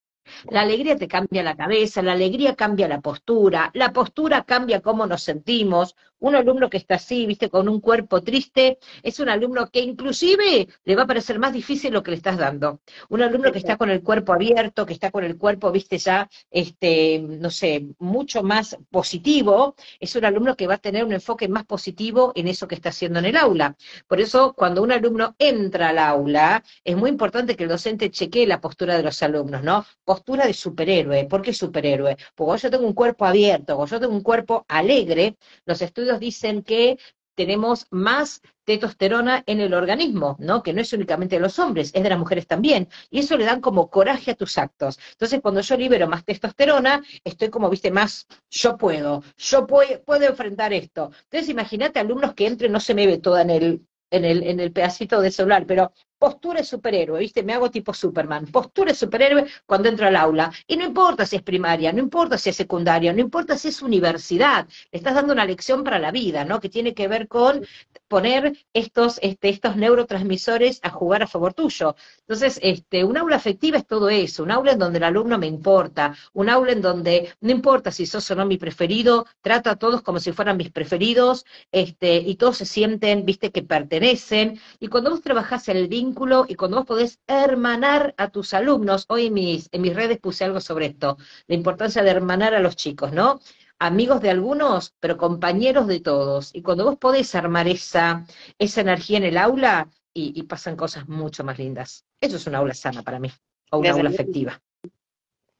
La 0.49 0.61
alegría 0.61 0.95
te 0.95 1.07
cambia 1.07 1.43
la 1.43 1.55
cabeza, 1.55 2.01
la 2.01 2.13
alegría 2.13 2.55
cambia 2.55 2.87
la 2.87 3.01
postura, 3.01 3.69
la 3.75 3.93
postura 3.93 4.43
cambia 4.43 4.81
cómo 4.81 5.05
nos 5.05 5.21
sentimos. 5.21 5.95
Un 6.19 6.35
alumno 6.35 6.69
que 6.69 6.77
está 6.77 6.95
así, 6.95 7.25
viste, 7.25 7.49
con 7.49 7.69
un 7.69 7.79
cuerpo 7.79 8.21
triste, 8.21 8.79
es 9.03 9.19
un 9.19 9.29
alumno 9.29 9.69
que 9.69 9.79
inclusive 9.79 10.67
le 10.83 10.95
va 10.95 11.03
a 11.03 11.07
parecer 11.07 11.39
más 11.39 11.53
difícil 11.53 11.93
lo 11.93 12.03
que 12.03 12.11
le 12.11 12.17
estás 12.17 12.37
dando. 12.37 12.81
Un 13.09 13.21
alumno 13.21 13.51
que 13.51 13.59
está 13.59 13.77
con 13.77 13.89
el 13.89 14.01
cuerpo 14.03 14.33
abierto, 14.33 14.85
que 14.85 14.93
está 14.93 15.11
con 15.11 15.23
el 15.23 15.37
cuerpo, 15.37 15.71
viste, 15.71 15.97
ya, 15.97 16.29
este, 16.51 17.19
no 17.19 17.49
sé, 17.49 17.87
mucho 17.99 18.43
más 18.43 18.77
positivo, 18.89 19.75
es 19.99 20.15
un 20.15 20.25
alumno 20.25 20.55
que 20.55 20.67
va 20.67 20.75
a 20.75 20.77
tener 20.77 21.05
un 21.05 21.13
enfoque 21.13 21.47
más 21.47 21.65
positivo 21.65 22.33
en 22.35 22.47
eso 22.47 22.67
que 22.67 22.75
está 22.75 22.89
haciendo 22.89 23.19
en 23.19 23.25
el 23.25 23.37
aula. 23.37 23.75
Por 24.07 24.19
eso, 24.19 24.53
cuando 24.53 24.81
un 24.81 24.91
alumno 24.91 25.35
entra 25.39 25.89
al 25.89 25.99
aula, 25.99 26.63
es 26.83 26.97
muy 26.97 27.09
importante 27.09 27.55
que 27.55 27.63
el 27.63 27.69
docente 27.69 28.11
chequee 28.11 28.47
la 28.47 28.59
postura 28.61 28.97
de 28.97 29.03
los 29.03 29.21
alumnos, 29.23 29.63
¿no? 29.63 29.85
Postura 30.03 30.45
de 30.45 30.53
superhéroe. 30.53 31.25
¿Por 31.25 31.41
qué 31.41 31.53
superhéroe? 31.53 32.17
Porque 32.35 32.61
yo 32.63 32.69
tengo 32.71 32.85
un 32.85 32.93
cuerpo 32.93 33.25
abierto, 33.25 33.75
cuando 33.75 33.95
yo 33.95 33.99
tengo 33.99 34.13
un 34.13 34.23
cuerpo 34.23 34.65
alegre, 34.67 35.37
los 35.65 35.81
estudios 35.81 36.08
dicen 36.17 36.63
que 36.63 36.97
tenemos 37.39 37.87
más 37.89 38.41
testosterona 38.65 39.43
en 39.45 39.61
el 39.61 39.73
organismo, 39.73 40.35
¿no? 40.39 40.61
Que 40.61 40.73
no 40.73 40.81
es 40.81 40.91
únicamente 40.91 41.37
de 41.37 41.41
los 41.41 41.57
hombres, 41.57 41.91
es 41.93 42.03
de 42.03 42.09
las 42.09 42.19
mujeres 42.19 42.45
también. 42.45 42.89
Y 43.09 43.19
eso 43.19 43.37
le 43.37 43.45
dan 43.45 43.61
como 43.61 43.89
coraje 43.89 44.31
a 44.31 44.35
tus 44.35 44.57
actos. 44.57 44.99
Entonces, 45.11 45.39
cuando 45.41 45.61
yo 45.61 45.77
libero 45.77 46.07
más 46.09 46.25
testosterona, 46.25 47.01
estoy 47.23 47.49
como, 47.49 47.69
viste, 47.69 47.91
más, 47.91 48.27
yo 48.49 48.77
puedo, 48.77 49.23
yo 49.37 49.65
puedo, 49.65 50.03
puedo 50.03 50.25
enfrentar 50.25 50.73
esto. 50.73 51.11
Entonces, 51.23 51.49
imagínate 51.49 51.99
alumnos 51.99 52.33
que 52.33 52.45
entren, 52.45 52.73
no 52.73 52.81
se 52.81 52.93
me 52.93 53.07
ve 53.07 53.19
toda 53.19 53.41
en 53.41 53.51
el, 53.51 53.87
en 54.11 54.25
el, 54.25 54.43
en 54.43 54.59
el 54.59 54.73
pedacito 54.73 55.21
de 55.21 55.31
celular, 55.31 55.65
pero 55.65 55.93
postura 56.19 56.59
de 56.59 56.65
superhéroe, 56.65 57.19
¿viste? 57.19 57.43
Me 57.43 57.53
hago 57.53 57.71
tipo 57.71 57.93
Superman. 57.93 58.45
Postura 58.47 58.91
de 58.91 58.97
superhéroe 58.97 59.45
cuando 59.65 59.89
entro 59.89 60.07
al 60.07 60.15
aula. 60.15 60.51
Y 60.67 60.77
no 60.77 60.85
importa 60.85 61.25
si 61.25 61.37
es 61.37 61.41
primaria, 61.41 61.91
no 61.93 61.99
importa 61.99 62.37
si 62.37 62.49
es 62.49 62.55
secundaria, 62.55 63.13
no 63.13 63.21
importa 63.21 63.57
si 63.57 63.69
es 63.69 63.81
universidad. 63.81 64.67
Le 64.91 64.97
estás 64.99 65.15
dando 65.15 65.33
una 65.33 65.45
lección 65.45 65.83
para 65.83 65.97
la 65.97 66.11
vida, 66.11 66.45
¿no? 66.45 66.59
Que 66.59 66.69
tiene 66.69 66.93
que 66.93 67.07
ver 67.07 67.27
con 67.27 67.65
poner 68.09 68.57
estos, 68.73 69.19
este, 69.21 69.47
estos 69.49 69.77
neurotransmisores 69.77 70.79
a 70.83 70.89
jugar 70.89 71.23
a 71.23 71.27
favor 71.27 71.53
tuyo. 71.53 71.95
Entonces, 72.21 72.59
este, 72.61 73.05
un 73.05 73.15
aula 73.17 73.37
afectiva 73.37 73.77
es 73.77 73.87
todo 73.87 74.09
eso, 74.09 74.43
un 74.43 74.51
aula 74.51 74.73
en 74.73 74.79
donde 74.79 74.97
el 74.97 75.05
alumno 75.05 75.37
me 75.37 75.47
importa, 75.47 76.15
un 76.33 76.49
aula 76.49 76.73
en 76.73 76.81
donde 76.81 77.33
no 77.39 77.51
importa 77.51 77.91
si 77.91 78.05
sos 78.05 78.29
o 78.31 78.35
no 78.35 78.45
mi 78.45 78.57
preferido, 78.57 79.25
trato 79.41 79.69
a 79.69 79.77
todos 79.77 80.01
como 80.01 80.19
si 80.19 80.33
fueran 80.33 80.57
mis 80.57 80.71
preferidos, 80.71 81.45
este, 81.71 82.17
y 82.17 82.35
todos 82.35 82.57
se 82.57 82.65
sienten, 82.65 83.25
viste, 83.25 83.51
que 83.51 83.63
pertenecen. 83.63 84.59
Y 84.79 84.87
cuando 84.87 85.11
vos 85.11 85.21
trabajás 85.21 85.69
el 85.69 85.87
vínculo, 85.87 86.45
y 86.47 86.55
cuando 86.55 86.77
vos 86.77 86.85
podés 86.87 87.19
hermanar 87.27 88.15
a 88.17 88.29
tus 88.29 88.53
alumnos, 88.53 89.05
hoy 89.07 89.27
en 89.27 89.33
mis, 89.33 89.69
en 89.71 89.81
mis 89.81 89.95
redes 89.95 90.19
puse 90.19 90.43
algo 90.43 90.59
sobre 90.59 90.87
esto, 90.87 91.17
la 91.47 91.55
importancia 91.55 92.01
de 92.03 92.09
hermanar 92.09 92.55
a 92.55 92.59
los 92.59 92.75
chicos, 92.75 93.11
¿no? 93.13 93.39
Amigos 93.79 94.21
de 94.21 94.29
algunos, 94.29 94.93
pero 94.99 95.17
compañeros 95.17 95.87
de 95.87 96.01
todos. 96.01 96.53
Y 96.53 96.61
cuando 96.61 96.85
vos 96.85 96.97
podés 96.97 97.33
armar 97.33 97.67
esa, 97.67 98.25
esa 98.57 98.81
energía 98.81 99.17
en 99.17 99.23
el 99.23 99.37
aula, 99.37 99.89
y, 100.13 100.43
pasan 100.43 100.75
cosas 100.75 101.07
mucho 101.07 101.43
más 101.43 101.57
lindas. 101.57 102.05
Eso 102.19 102.37
es 102.37 102.47
una 102.47 102.59
aula 102.59 102.73
sana 102.73 103.03
para 103.03 103.19
mí, 103.19 103.31
o 103.71 103.79
una 103.79 103.91
aula 103.91 104.09
afectiva. 104.09 104.59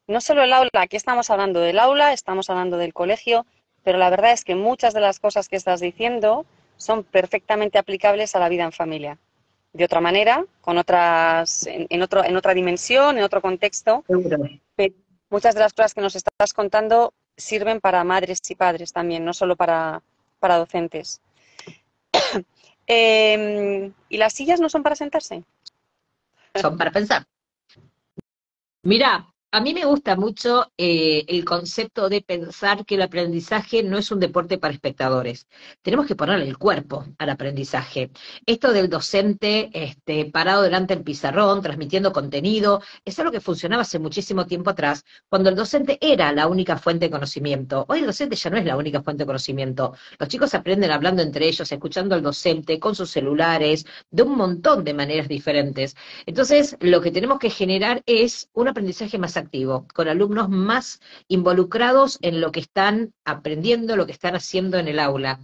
No 0.08 0.21
solo 0.21 0.43
el 0.43 0.51
aula, 0.53 0.69
aquí 0.73 0.97
estamos 0.97 1.29
hablando 1.29 1.60
del 1.60 1.79
aula, 1.79 2.13
estamos 2.13 2.49
hablando 2.49 2.77
del 2.77 2.93
colegio, 2.93 3.45
pero 3.84 3.97
la 3.97 4.10
verdad 4.10 4.32
es 4.32 4.43
que 4.43 4.55
muchas 4.55 4.93
de 4.93 5.01
las 5.01 5.19
cosas 5.19 5.47
que 5.47 5.55
estás 5.55 5.79
diciendo 5.79 6.45
son 6.77 7.03
perfectamente 7.03 7.77
aplicables 7.77 8.36
a 8.36 8.39
la 8.39 8.49
vida 8.49 8.63
en 8.63 8.71
familia 8.71 9.17
de 9.71 9.86
otra 9.86 10.01
manera, 10.01 10.45
con 10.62 10.79
otras, 10.79 11.67
en, 11.67 12.01
otro, 12.01 12.23
en 12.23 12.36
otra 12.36 12.55
dimensión, 12.55 13.17
en 13.17 13.23
otro 13.23 13.41
contexto. 13.41 14.03
muchas 15.29 15.53
de 15.53 15.62
las 15.62 15.73
cosas 15.73 15.93
que 15.93 16.01
nos 16.01 16.15
estás 16.15 16.53
contando 16.53 17.13
sirven 17.39 17.80
para 17.80 18.04
madres 18.04 18.39
y 18.49 18.56
padres 18.56 18.93
también, 18.93 19.25
no 19.25 19.34
solo 19.34 19.56
para, 19.56 20.02
para 20.39 20.58
docentes. 20.58 21.21
Em, 22.91 23.93
¿Y 24.10 24.17
las 24.17 24.34
sillas 24.34 24.60
no 24.60 24.67
son 24.67 24.82
para 24.82 24.95
sentarse? 24.95 25.43
Son 26.56 26.75
para 26.75 26.89
pensar. 26.89 27.23
Mira, 28.82 29.32
a 29.51 29.62
mí 29.62 29.73
me 29.73 29.85
gusta 29.85 30.15
mucho 30.15 30.71
eh, 30.77 31.25
el 31.27 31.43
concepto 31.43 32.07
de 32.07 32.21
pensar 32.21 32.85
que 32.85 32.95
el 32.95 33.01
aprendizaje 33.01 33.81
no 33.81 33.97
es 33.97 34.12
un 34.12 34.19
deporte 34.19 34.59
para 34.59 34.73
espectadores. 34.73 35.47
Tenemos 35.81 36.05
que 36.05 36.15
ponerle 36.15 36.45
el 36.47 36.59
cuerpo 36.59 37.05
al 37.17 37.29
aprendizaje. 37.31 38.12
Esto 38.45 38.71
del 38.71 38.89
docente 38.89 39.71
este, 39.73 40.25
parado 40.25 40.62
delante 40.62 40.95
del 40.95 41.03
pizarrón, 41.03 41.63
transmitiendo 41.63 42.13
contenido, 42.13 42.83
es 43.03 43.17
algo 43.17 43.31
que 43.31 43.41
funcionaba 43.41 43.81
hace 43.81 43.97
muchísimo 43.97 44.45
tiempo 44.45 44.69
atrás, 44.69 45.03
cuando 45.29 45.49
el 45.49 45.55
docente 45.55 45.97
era 45.99 46.31
la 46.31 46.47
única 46.47 46.77
fuente 46.77 47.05
de 47.07 47.12
conocimiento. 47.12 47.85
Hoy 47.89 47.99
el 48.01 48.05
docente 48.05 48.35
ya 48.35 48.51
no 48.51 48.57
es 48.57 48.65
la 48.65 48.77
única 48.77 49.01
fuente 49.01 49.23
de 49.23 49.27
conocimiento. 49.27 49.95
Los 50.19 50.29
chicos 50.29 50.53
aprenden 50.53 50.91
hablando 50.91 51.23
entre 51.23 51.47
ellos, 51.47 51.71
escuchando 51.71 52.13
al 52.13 52.21
docente, 52.21 52.79
con 52.79 52.93
sus 52.93 53.09
celulares, 53.09 53.85
de 54.12 54.21
un 54.23 54.38
montón 54.38 54.83
de 54.83 54.93
maneras 54.93 55.27
diferentes. 55.27 55.95
Entonces, 56.27 56.77
lo 56.81 57.01
que 57.01 57.12
tenemos 57.12 57.39
que 57.39 57.49
generar 57.49 58.03
es 58.05 58.49
un 58.53 58.67
aprendizaje 58.67 59.17
más 59.17 59.38
activo, 59.39 59.88
con 59.93 60.08
alumnos 60.08 60.49
más 60.49 60.99
involucrados 61.28 62.17
en 62.21 62.41
lo 62.41 62.52
que 62.52 62.60
están 62.60 63.13
aprendiendo, 63.25 63.95
lo 63.95 64.06
que 64.06 64.12
están 64.12 64.36
haciendo 64.36 64.78
en 64.78 64.88
el 64.88 64.99
aula. 64.99 65.39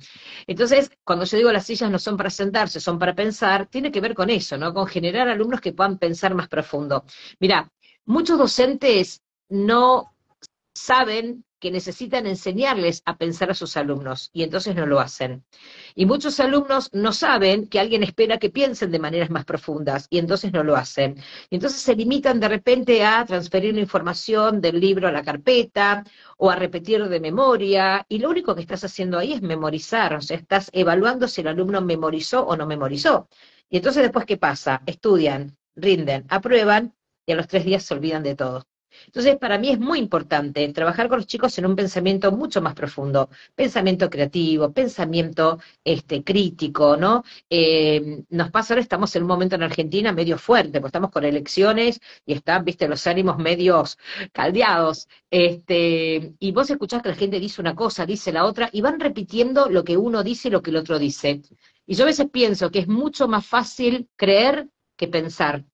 Entonces, 0.47 0.91
cuando 1.03 1.25
yo 1.25 1.38
digo 1.38 1.51
las 1.51 1.65
sillas 1.65 1.91
no 1.91 1.99
son 1.99 2.17
para 2.17 2.29
sentarse, 2.29 2.79
son 2.79 2.99
para 2.99 3.15
pensar, 3.15 3.67
tiene 3.67 3.91
que 3.91 4.01
ver 4.01 4.13
con 4.13 4.29
eso, 4.29 4.58
¿no? 4.58 4.73
Con 4.73 4.88
generar 4.88 5.27
alumnos 5.27 5.62
que 5.62 5.73
puedan 5.73 5.97
pensar 5.97 6.36
más 6.36 6.47
profundo. 6.47 7.05
Mira, 7.39 7.71
muchos 8.05 8.38
docentes 8.38 9.21
no 9.49 10.14
saben 10.86 11.43
que 11.60 11.71
necesitan 11.71 12.28
enseñarles 12.28 13.02
a 13.06 13.17
pensar 13.17 13.50
a 13.50 13.56
sus 13.56 13.76
alumnos 13.76 14.30
y 14.34 14.43
entonces 14.43 14.76
no 14.76 14.86
lo 14.86 15.00
hacen. 15.00 15.43
Y 15.95 16.06
muchos 16.06 16.39
alumnos 16.39 16.89
no 16.93 17.12
saben 17.12 17.67
que 17.67 17.80
alguien 17.80 18.04
espera 18.04 18.38
que 18.38 18.52
piensen 18.52 18.91
de 18.91 19.00
maneras 19.00 19.32
más 19.32 19.45
profundas 19.45 20.06
y 20.12 20.19
entonces 20.19 20.54
no 20.54 20.63
lo 20.63 20.76
hacen. 20.76 21.17
Y 21.50 21.56
entonces 21.56 21.82
se 21.82 21.95
limitan 21.95 22.39
de 22.39 22.50
repente 22.50 23.04
a 23.04 23.26
transferir 23.26 23.74
la 23.74 23.82
información 23.82 24.62
del 24.62 24.80
libro 24.80 25.08
a 25.08 25.12
la 25.12 25.24
carpeta 25.24 26.04
o 26.38 26.52
a 26.52 26.56
repetir 26.56 27.04
de 27.08 27.19
memoria 27.19 28.06
y 28.08 28.19
lo 28.19 28.30
único 28.30 28.54
que 28.54 28.62
estás 28.62 28.84
haciendo 28.84 29.17
ahí 29.17 29.34
es 29.34 29.41
memorizar, 29.41 30.13
o 30.13 30.21
sea, 30.21 30.38
estás 30.38 30.69
evaluando 30.71 31.28
si 31.28 31.41
el 31.41 31.48
alumno 31.48 31.82
memorizó 31.82 32.45
o 32.45 32.56
no 32.56 32.67
memorizó. 32.67 33.28
Y 33.69 33.78
entonces 33.78 34.04
después, 34.04 34.26
¿qué 34.26 34.38
pasa? 34.38 34.84
Estudian, 34.86 35.58
rinden, 35.76 36.26
aprueban 36.30 36.93
y 37.26 37.32
a 37.32 37.36
los 37.36 37.48
tres 37.48 37.65
días 37.65 37.84
se 37.84 37.95
olvidan 37.95 38.21
de 38.21 38.36
todo. 38.36 38.67
Entonces, 39.08 39.38
para 39.38 39.58
mí 39.58 39.69
es 39.69 39.79
muy 39.79 39.99
importante 39.99 40.67
trabajar 40.73 41.08
con 41.10 41.17
los 41.19 41.27
chicos 41.27 41.58
en 41.58 41.65
un 41.65 41.75
pensamiento 41.75 42.31
mucho 42.31 42.62
más 42.62 42.73
profundo, 42.73 43.29
pensamiento 43.55 44.10
creativo, 44.10 44.71
pensamiento 44.71 45.60
este, 45.84 46.23
crítico, 46.23 46.97
¿no? 46.97 47.23
Eh, 47.49 48.23
nos 48.29 48.51
pasa 48.51 48.73
ahora, 48.73 48.81
estamos 48.81 49.15
en 49.15 49.23
un 49.23 49.27
momento 49.27 49.55
en 49.55 49.63
Argentina 49.63 50.12
medio 50.12 50.38
fuerte, 50.38 50.79
porque 50.79 50.89
estamos 50.89 51.12
con 51.12 51.23
elecciones 51.23 51.99
y 52.25 52.34
están, 52.34 52.63
viste, 52.65 52.88
los 52.88 53.05
ánimos 53.08 53.38
medios 53.38 53.97
caldeados, 54.31 55.08
este, 55.29 56.34
y 56.39 56.51
vos 56.51 56.69
escuchás 56.69 57.01
que 57.01 57.10
la 57.10 57.15
gente 57.15 57.39
dice 57.39 57.62
una 57.62 57.75
cosa, 57.75 58.05
dice 58.05 58.31
la 58.31 58.45
otra, 58.45 58.69
y 58.71 58.81
van 58.81 58.99
repitiendo 58.99 59.69
lo 59.69 59.84
que 59.84 59.97
uno 59.97 60.23
dice 60.23 60.47
y 60.47 60.51
lo 60.51 60.62
que 60.62 60.71
el 60.71 60.77
otro 60.77 60.99
dice. 60.99 61.41
Y 61.88 61.95
yo 61.95 62.03
a 62.03 62.08
veces 62.08 62.27
pienso 62.31 62.71
que 62.71 62.79
es 62.79 62.88
mucho 62.88 63.27
más 63.27 63.45
fácil 63.45 64.10
creer 64.15 64.67
que 64.95 65.08
pensar. 65.08 65.65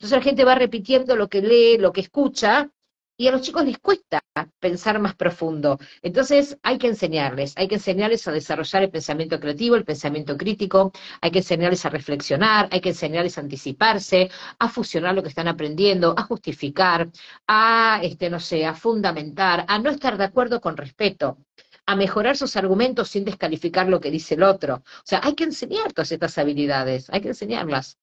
Entonces 0.00 0.16
la 0.16 0.24
gente 0.24 0.44
va 0.44 0.54
repitiendo 0.54 1.14
lo 1.14 1.28
que 1.28 1.42
lee, 1.42 1.76
lo 1.76 1.92
que 1.92 2.00
escucha, 2.00 2.70
y 3.18 3.28
a 3.28 3.32
los 3.32 3.42
chicos 3.42 3.66
les 3.66 3.78
cuesta 3.78 4.22
pensar 4.58 4.98
más 4.98 5.14
profundo. 5.14 5.78
Entonces 6.00 6.56
hay 6.62 6.78
que 6.78 6.86
enseñarles, 6.86 7.52
hay 7.58 7.68
que 7.68 7.74
enseñarles 7.74 8.26
a 8.26 8.32
desarrollar 8.32 8.82
el 8.84 8.90
pensamiento 8.90 9.38
creativo, 9.38 9.76
el 9.76 9.84
pensamiento 9.84 10.38
crítico, 10.38 10.90
hay 11.20 11.30
que 11.30 11.40
enseñarles 11.40 11.84
a 11.84 11.90
reflexionar, 11.90 12.70
hay 12.72 12.80
que 12.80 12.88
enseñarles 12.88 13.36
a 13.36 13.42
anticiparse, 13.42 14.30
a 14.58 14.70
fusionar 14.70 15.14
lo 15.14 15.22
que 15.22 15.28
están 15.28 15.48
aprendiendo, 15.48 16.14
a 16.16 16.22
justificar, 16.22 17.10
a, 17.46 18.00
este, 18.02 18.30
no 18.30 18.40
sé, 18.40 18.64
a 18.64 18.72
fundamentar, 18.74 19.66
a 19.68 19.78
no 19.78 19.90
estar 19.90 20.16
de 20.16 20.24
acuerdo 20.24 20.62
con 20.62 20.78
respeto 20.78 21.36
a 21.84 21.96
mejorar 21.96 22.38
sus 22.38 22.56
argumentos 22.56 23.10
sin 23.10 23.24
descalificar 23.26 23.86
lo 23.88 24.00
que 24.00 24.10
dice 24.10 24.34
el 24.34 24.44
otro. 24.44 24.76
O 24.76 25.02
sea, 25.04 25.20
hay 25.22 25.34
que 25.34 25.44
enseñar 25.44 25.92
todas 25.92 26.12
estas 26.12 26.38
habilidades, 26.38 27.10
hay 27.10 27.20
que 27.20 27.28
enseñarlas. 27.28 27.98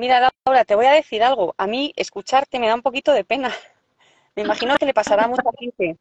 Mira, 0.00 0.32
Laura, 0.46 0.64
te 0.64 0.74
voy 0.74 0.86
a 0.86 0.92
decir 0.92 1.22
algo. 1.22 1.54
A 1.58 1.66
mí 1.66 1.92
escucharte 1.94 2.58
me 2.58 2.68
da 2.68 2.74
un 2.74 2.80
poquito 2.80 3.12
de 3.12 3.22
pena. 3.22 3.54
Me 4.34 4.44
imagino 4.44 4.74
que 4.78 4.86
le 4.86 4.94
pasará 4.94 5.24
a 5.24 5.28
mucha 5.28 5.42
gente. 5.58 5.98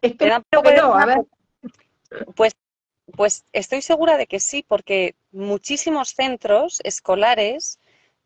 Espero 0.00 0.44
que 0.62 0.74
no, 0.76 0.94
a 0.94 1.04
ver. 1.04 1.18
Pues, 2.36 2.54
pues 3.16 3.44
estoy 3.52 3.82
segura 3.82 4.18
de 4.18 4.28
que 4.28 4.38
sí, 4.38 4.64
porque 4.68 5.16
muchísimos 5.32 6.10
centros 6.10 6.80
escolares 6.84 7.80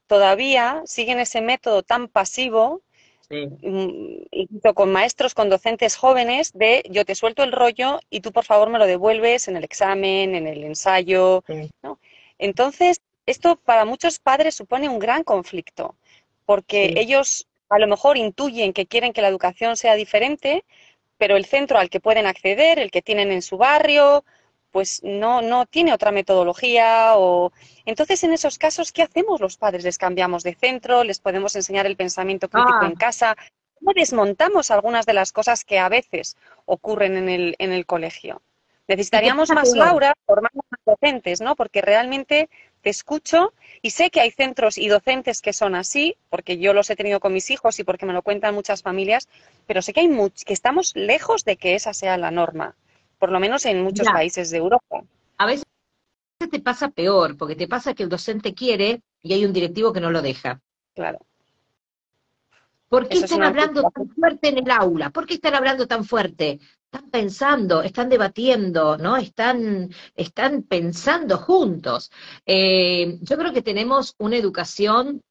todavía 0.09 0.83
siguen 0.85 1.21
ese 1.21 1.41
método 1.41 1.83
tan 1.83 2.09
pasivo, 2.09 2.83
sí. 3.31 3.47
Mm, 3.63 4.75
con 4.75 4.93
maestros, 4.93 5.33
con 5.33 5.49
docentes 5.49 5.97
jóvenes, 5.97 6.53
de 6.53 6.83
yo 6.91 7.07
te 7.07 7.15
suelto 7.15 7.43
el 7.45 7.53
rollo 7.53 8.01
y 8.11 8.21
tú 8.21 8.31
por 8.31 8.45
favor 8.45 8.69
me 8.69 8.79
lo 8.79 8.87
devuelves 8.87 9.49
en 9.49 9.57
el 9.57 9.65
examen, 9.65 10.35
en 10.35 10.47
el 10.47 10.65
ensayo. 10.65 11.45
Sí. 11.47 11.71
¿no? 11.83 11.99
Entonces, 12.39 13.01
esto 13.27 13.57
para 13.57 13.85
muchos 13.85 14.19
padres 14.19 14.55
supone 14.55 14.89
un 14.89 14.99
gran 14.99 15.25
conflicto, 15.25 15.97
porque 16.45 16.89
sí. 16.89 16.99
ellos 16.99 17.47
a 17.69 17.79
lo 17.79 17.87
mejor 17.87 18.19
intuyen 18.19 18.73
que 18.73 18.87
quieren 18.87 19.13
que 19.13 19.23
la 19.23 19.29
educación 19.29 19.77
sea 19.77 19.95
diferente, 19.95 20.65
pero 21.17 21.37
el 21.37 21.47
centro 21.47 21.79
al 21.79 21.89
que 21.89 22.01
pueden 22.01 22.27
acceder, 22.27 22.79
el 22.79 22.91
que 22.91 23.01
tienen 23.01 23.31
en 23.33 23.43
su 23.43 23.57
barrio, 23.57 24.25
pues 24.73 25.01
no, 25.05 25.43
no 25.43 25.67
tiene 25.67 25.93
otra 25.93 26.11
metodología 26.11 27.13
o 27.17 27.53
entonces 27.85 28.25
en 28.25 28.33
esos 28.33 28.59
casos, 28.59 28.91
¿qué 28.91 29.03
hacemos 29.03 29.41
los 29.41 29.57
padres? 29.57 29.85
¿Les 29.85 29.99
cambiamos 29.99 30.43
de 30.43 30.55
centro? 30.55 31.05
¿Les 31.05 31.21
podemos 31.21 31.55
enseñar 31.55 31.87
el 31.87 31.97
pensamiento 31.97 32.49
crítico 32.49 32.79
ah. 32.81 32.87
en 32.87 32.97
casa? 32.97 33.37
¿Cómo 33.79 33.93
desmontamos 33.95 34.71
algunas 34.71 35.07
de 35.07 35.13
las 35.13 35.33
cosas 35.33 35.65
que 35.65 35.79
a 35.79 35.89
veces 35.89 36.37
ocurren 36.67 37.17
en 37.17 37.29
el, 37.29 37.55
en 37.59 37.73
el 37.73 37.87
colegio? 37.87 38.43
Necesitaríamos 38.89 39.51
más, 39.51 39.75
Laura, 39.75 40.15
formar 40.27 40.51
más 40.55 40.81
docentes, 40.85 41.41
¿no? 41.41 41.55
Porque 41.55 41.83
realmente 41.83 42.49
te 42.83 42.91
escucho 42.91 43.55
y 43.81 43.91
sé 43.91 44.11
que 44.11 44.21
hay 44.21 44.31
centros 44.31 44.77
y 44.77 44.89
docentes 44.89 45.41
que 45.41 45.53
son 45.53 45.75
así, 45.75 46.17
porque 46.29 46.59
yo 46.59 46.75
los 46.75 46.91
he 46.91 46.97
tenido 46.97 47.21
con 47.21 47.33
mis 47.33 47.51
hijos 47.51 47.79
y 47.79 47.85
porque 47.85 48.07
me 48.07 48.13
lo 48.13 48.23
cuentan 48.23 48.55
muchas 48.55 48.83
familias, 48.83 49.29
pero 49.67 49.81
sé 49.81 49.93
que, 49.93 50.01
hay 50.01 50.11
que 50.45 50.53
estamos 50.53 50.95
lejos 50.95 51.45
de 51.45 51.57
que 51.57 51.75
esa 51.75 51.95
sea 51.95 52.19
la 52.19 52.31
norma, 52.31 52.77
por 53.19 53.31
lo 53.31 53.41
menos 53.41 53.65
en 53.65 53.83
muchos 53.83 54.07
ya. 54.07 54.13
países 54.13 54.51
de 54.51 54.59
Europa. 54.59 55.03
A 55.39 55.47
veces 55.47 55.65
te 56.51 56.61
pasa 56.61 56.91
peor, 56.91 57.37
porque 57.37 57.57
te 57.57 57.69
pasa 57.69 57.95
que 57.95 58.03
el 58.03 58.09
docente 58.09 58.53
quiere 58.53 59.01
y 59.23 59.33
hay 59.33 59.45
un 59.45 59.53
directivo 59.53 59.93
que 59.93 60.01
no 60.01 60.11
lo 60.11 60.21
deja. 60.21 60.61
Claro. 60.95 61.19
¿Por 62.89 63.09
qué 63.09 63.15
Eso 63.15 63.25
están 63.25 63.45
hablando 63.45 63.91
tan 63.91 64.09
fuerte 64.11 64.49
en 64.49 64.59
el 64.59 64.71
aula? 64.71 65.11
¿Por 65.11 65.25
qué 65.25 65.35
están 65.35 65.55
hablando 65.55 65.87
tan 65.87 66.05
fuerte? 66.05 66.61
Están 66.93 67.11
pensando, 67.11 67.83
están 67.83 68.11
debatiendo, 68.11 68.99
¿no? 68.99 69.17
Están, 69.17 69.89
están 70.15 70.63
pensando 70.63 71.39
juntos. 71.39 72.11
Eh, 72.45 73.19
yo 73.23 73.39
creo 73.39 73.53
que 73.53 73.63
tenemos 73.63 74.15
una 74.19 74.37
educación 74.37 75.23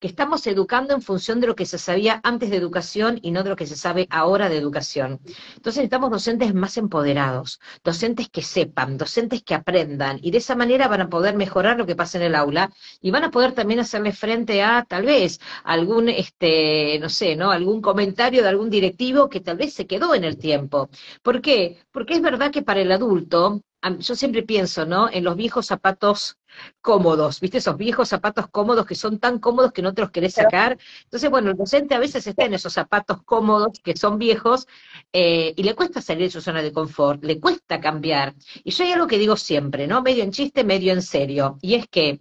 que 0.00 0.08
estamos 0.08 0.46
educando 0.46 0.94
en 0.94 1.02
función 1.02 1.40
de 1.40 1.46
lo 1.48 1.56
que 1.56 1.66
se 1.66 1.78
sabía 1.78 2.20
antes 2.22 2.50
de 2.50 2.56
educación 2.56 3.18
y 3.22 3.30
no 3.30 3.42
de 3.42 3.50
lo 3.50 3.56
que 3.56 3.66
se 3.66 3.76
sabe 3.76 4.06
ahora 4.10 4.48
de 4.48 4.56
educación. 4.56 5.20
Entonces 5.56 5.76
necesitamos 5.78 6.10
docentes 6.10 6.54
más 6.54 6.76
empoderados, 6.76 7.60
docentes 7.82 8.28
que 8.28 8.42
sepan, 8.42 8.96
docentes 8.96 9.42
que 9.42 9.54
aprendan, 9.54 10.18
y 10.22 10.30
de 10.30 10.38
esa 10.38 10.54
manera 10.54 10.88
van 10.88 11.02
a 11.02 11.08
poder 11.08 11.36
mejorar 11.36 11.78
lo 11.78 11.86
que 11.86 11.96
pasa 11.96 12.18
en 12.18 12.24
el 12.24 12.34
aula 12.34 12.70
y 13.00 13.10
van 13.10 13.24
a 13.24 13.30
poder 13.30 13.52
también 13.52 13.80
hacerle 13.80 14.12
frente 14.12 14.62
a 14.62 14.84
tal 14.88 15.04
vez 15.04 15.40
algún, 15.64 16.08
este, 16.08 16.98
no 17.00 17.08
sé, 17.08 17.36
¿no? 17.36 17.50
algún 17.50 17.80
comentario 17.82 18.42
de 18.42 18.48
algún 18.48 18.70
directivo 18.70 19.28
que 19.28 19.40
tal 19.40 19.56
vez 19.56 19.74
se 19.74 19.86
quedó 19.86 20.14
en 20.14 20.24
el 20.24 20.38
tiempo. 20.38 20.88
¿Por 21.22 21.40
qué? 21.40 21.78
Porque 21.90 22.14
es 22.14 22.22
verdad 22.22 22.50
que 22.50 22.62
para 22.62 22.80
el 22.80 22.92
adulto 22.92 23.62
yo 24.00 24.14
siempre 24.16 24.42
pienso, 24.42 24.86
¿no? 24.86 25.08
En 25.10 25.24
los 25.24 25.36
viejos 25.36 25.66
zapatos 25.66 26.37
cómodos, 26.80 27.40
¿viste? 27.40 27.58
Esos 27.58 27.76
viejos 27.76 28.08
zapatos 28.08 28.48
cómodos 28.48 28.86
que 28.86 28.94
son 28.94 29.18
tan 29.18 29.38
cómodos 29.38 29.72
que 29.72 29.82
no 29.82 29.94
te 29.94 30.02
los 30.02 30.10
querés 30.10 30.34
sacar. 30.34 30.78
Entonces, 31.04 31.30
bueno, 31.30 31.50
el 31.50 31.56
docente 31.56 31.94
a 31.94 31.98
veces 31.98 32.26
está 32.26 32.44
en 32.44 32.54
esos 32.54 32.72
zapatos 32.72 33.22
cómodos 33.24 33.78
que 33.82 33.96
son 33.96 34.18
viejos 34.18 34.66
eh, 35.12 35.54
y 35.56 35.62
le 35.62 35.74
cuesta 35.74 36.00
salir 36.00 36.24
de 36.24 36.30
su 36.30 36.40
zona 36.40 36.62
de 36.62 36.72
confort, 36.72 37.24
le 37.24 37.40
cuesta 37.40 37.80
cambiar. 37.80 38.34
Y 38.64 38.70
yo 38.70 38.84
hay 38.84 38.92
algo 38.92 39.06
que 39.06 39.18
digo 39.18 39.36
siempre, 39.36 39.86
¿no? 39.86 40.02
Medio 40.02 40.24
en 40.24 40.32
chiste, 40.32 40.64
medio 40.64 40.92
en 40.92 41.02
serio. 41.02 41.58
Y 41.60 41.74
es 41.74 41.86
que 41.88 42.20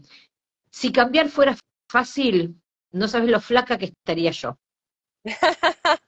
si 0.72 0.92
cambiar 0.92 1.30
fuera 1.30 1.58
fácil, 1.90 2.62
no 2.92 3.08
sabes 3.08 3.30
lo 3.30 3.40
flaca 3.40 3.78
que 3.78 3.86
estaría 3.86 4.32
yo. 4.32 4.58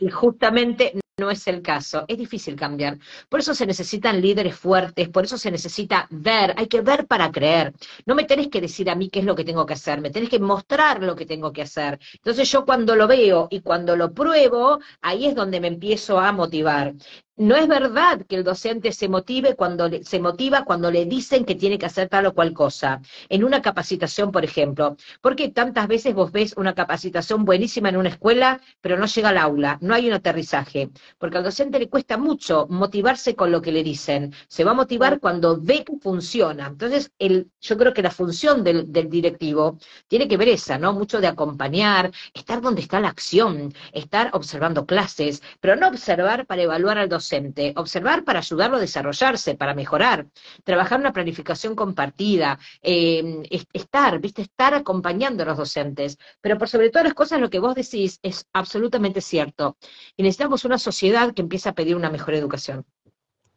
y 0.00 0.10
justamente 0.10 1.00
no 1.16 1.30
es 1.30 1.46
el 1.46 1.62
caso, 1.62 2.04
es 2.08 2.18
difícil 2.18 2.56
cambiar. 2.56 2.98
Por 3.28 3.40
eso 3.40 3.54
se 3.54 3.66
necesitan 3.66 4.20
líderes 4.20 4.56
fuertes, 4.56 5.08
por 5.08 5.24
eso 5.24 5.38
se 5.38 5.50
necesita 5.50 6.06
ver, 6.10 6.54
hay 6.56 6.66
que 6.66 6.80
ver 6.80 7.06
para 7.06 7.30
creer. 7.30 7.72
No 8.04 8.14
me 8.14 8.24
tenés 8.24 8.48
que 8.48 8.60
decir 8.60 8.90
a 8.90 8.96
mí 8.96 9.08
qué 9.10 9.20
es 9.20 9.24
lo 9.24 9.36
que 9.36 9.44
tengo 9.44 9.64
que 9.64 9.74
hacer, 9.74 10.00
me 10.00 10.10
tenés 10.10 10.28
que 10.28 10.40
mostrar 10.40 11.02
lo 11.02 11.14
que 11.14 11.26
tengo 11.26 11.52
que 11.52 11.62
hacer. 11.62 12.00
Entonces 12.14 12.50
yo 12.50 12.64
cuando 12.64 12.96
lo 12.96 13.06
veo 13.06 13.46
y 13.50 13.60
cuando 13.60 13.96
lo 13.96 14.12
pruebo, 14.12 14.80
ahí 15.02 15.26
es 15.26 15.34
donde 15.34 15.60
me 15.60 15.68
empiezo 15.68 16.18
a 16.18 16.32
motivar. 16.32 16.94
No 17.36 17.56
es 17.56 17.66
verdad 17.66 18.24
que 18.28 18.36
el 18.36 18.44
docente 18.44 18.92
se 18.92 19.08
motive 19.08 19.56
cuando 19.56 19.88
le, 19.88 20.04
se 20.04 20.20
motiva 20.20 20.64
cuando 20.64 20.88
le 20.92 21.04
dicen 21.04 21.44
que 21.44 21.56
tiene 21.56 21.78
que 21.78 21.86
hacer 21.86 22.08
tal 22.08 22.26
o 22.26 22.32
cual 22.32 22.52
cosa. 22.52 23.00
En 23.28 23.42
una 23.42 23.60
capacitación, 23.60 24.30
por 24.30 24.44
ejemplo. 24.44 24.96
Porque 25.20 25.48
tantas 25.48 25.88
veces 25.88 26.14
vos 26.14 26.30
ves 26.30 26.54
una 26.56 26.74
capacitación 26.74 27.44
buenísima 27.44 27.88
en 27.88 27.96
una 27.96 28.10
escuela, 28.10 28.60
pero 28.80 28.96
no 28.96 29.06
llega 29.06 29.30
al 29.30 29.38
aula, 29.38 29.78
no 29.80 29.94
hay 29.94 30.06
un 30.06 30.12
aterrizaje. 30.12 30.90
Porque 31.18 31.38
al 31.38 31.42
docente 31.42 31.80
le 31.80 31.88
cuesta 31.88 32.16
mucho 32.18 32.68
motivarse 32.70 33.34
con 33.34 33.50
lo 33.50 33.60
que 33.60 33.72
le 33.72 33.82
dicen. 33.82 34.32
Se 34.46 34.62
va 34.62 34.70
a 34.70 34.74
motivar 34.74 35.18
cuando 35.18 35.60
ve 35.60 35.82
que 35.84 35.94
funciona. 36.00 36.68
Entonces, 36.68 37.10
el, 37.18 37.50
yo 37.60 37.76
creo 37.76 37.92
que 37.92 38.02
la 38.02 38.12
función 38.12 38.62
del, 38.62 38.92
del 38.92 39.10
directivo 39.10 39.78
tiene 40.06 40.28
que 40.28 40.36
ver 40.36 40.50
esa, 40.50 40.78
¿no? 40.78 40.92
Mucho 40.92 41.20
de 41.20 41.26
acompañar, 41.26 42.12
estar 42.32 42.60
donde 42.60 42.82
está 42.82 43.00
la 43.00 43.08
acción, 43.08 43.74
estar 43.92 44.30
observando 44.34 44.86
clases, 44.86 45.42
pero 45.60 45.74
no 45.74 45.88
observar 45.88 46.46
para 46.46 46.62
evaluar 46.62 46.96
al 46.98 47.08
docente 47.08 47.23
docente, 47.24 47.72
observar 47.76 48.24
para 48.24 48.40
ayudarlo 48.40 48.76
a 48.76 48.80
desarrollarse, 48.80 49.54
para 49.54 49.74
mejorar, 49.74 50.26
trabajar 50.62 51.00
una 51.00 51.12
planificación 51.12 51.74
compartida, 51.74 52.58
eh, 52.82 53.42
estar, 53.72 54.20
viste, 54.20 54.42
estar 54.42 54.74
acompañando 54.74 55.42
a 55.42 55.46
los 55.46 55.56
docentes. 55.56 56.18
Pero 56.40 56.58
por 56.58 56.68
sobre 56.68 56.90
todas 56.90 57.04
las 57.04 57.14
cosas, 57.14 57.40
lo 57.40 57.50
que 57.50 57.58
vos 57.58 57.74
decís 57.74 58.18
es 58.22 58.46
absolutamente 58.52 59.20
cierto. 59.20 59.76
Y 60.16 60.22
necesitamos 60.22 60.64
una 60.64 60.78
sociedad 60.78 61.32
que 61.34 61.42
empiece 61.42 61.68
a 61.68 61.74
pedir 61.74 61.96
una 61.96 62.10
mejor 62.10 62.34
educación. 62.34 62.84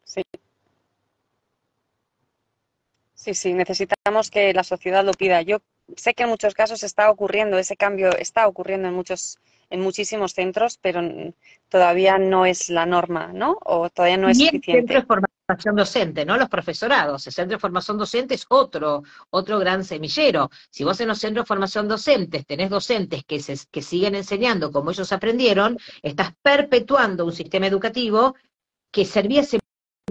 Sí. 0.04 0.24
Sí, 3.14 3.34
sí, 3.34 3.54
necesitamos 3.54 4.30
que 4.32 4.54
la 4.54 4.64
sociedad 4.64 5.04
lo 5.04 5.12
pida. 5.12 5.42
Yo 5.42 5.58
sé 5.98 6.14
que 6.14 6.24
en 6.24 6.30
muchos 6.30 6.54
casos 6.54 6.84
está 6.84 7.10
ocurriendo, 7.12 7.58
ese 7.58 7.76
cambio 7.76 8.16
está 8.18 8.48
ocurriendo 8.48 8.88
en 8.88 8.94
muchos 8.94 9.38
en 9.70 9.82
muchísimos 9.82 10.34
centros, 10.34 10.78
pero 10.82 11.02
todavía 11.70 12.18
no 12.18 12.46
es 12.46 12.70
la 12.70 12.86
norma, 12.86 13.32
¿no? 13.34 13.58
O 13.64 13.90
todavía 13.90 14.18
no 14.18 14.30
es 14.30 14.38
suficiente. 14.38 14.94
Centro 14.94 15.00
de 15.02 15.06
formación 15.06 15.76
docente, 15.76 16.26
¿no? 16.26 16.38
Los 16.38 16.50
profesorados. 16.50 17.26
El 17.28 17.34
centro 17.34 17.58
de 17.58 17.62
formación 17.62 17.98
docente 17.98 18.36
es 18.36 18.46
otro, 18.50 19.04
otro 19.30 19.60
gran 19.60 19.84
semillero. 19.84 20.50
Si 20.70 20.84
vos 20.84 21.00
en 21.00 21.08
los 21.08 21.20
centros 21.20 21.46
de 21.46 21.48
formación 21.48 21.88
docentes 21.88 22.46
tenés 22.46 22.70
docentes 22.70 23.24
que, 23.26 23.40
se, 23.40 23.58
que 23.72 23.82
siguen 23.82 24.16
enseñando 24.16 24.72
como 24.72 24.92
ellos 24.92 25.12
aprendieron, 25.12 25.78
estás 26.02 26.34
perpetuando 26.42 27.26
un 27.26 27.34
sistema 27.34 27.68
educativo 27.68 28.36
que 28.92 29.06
servía 29.06 29.42
hace 29.42 29.60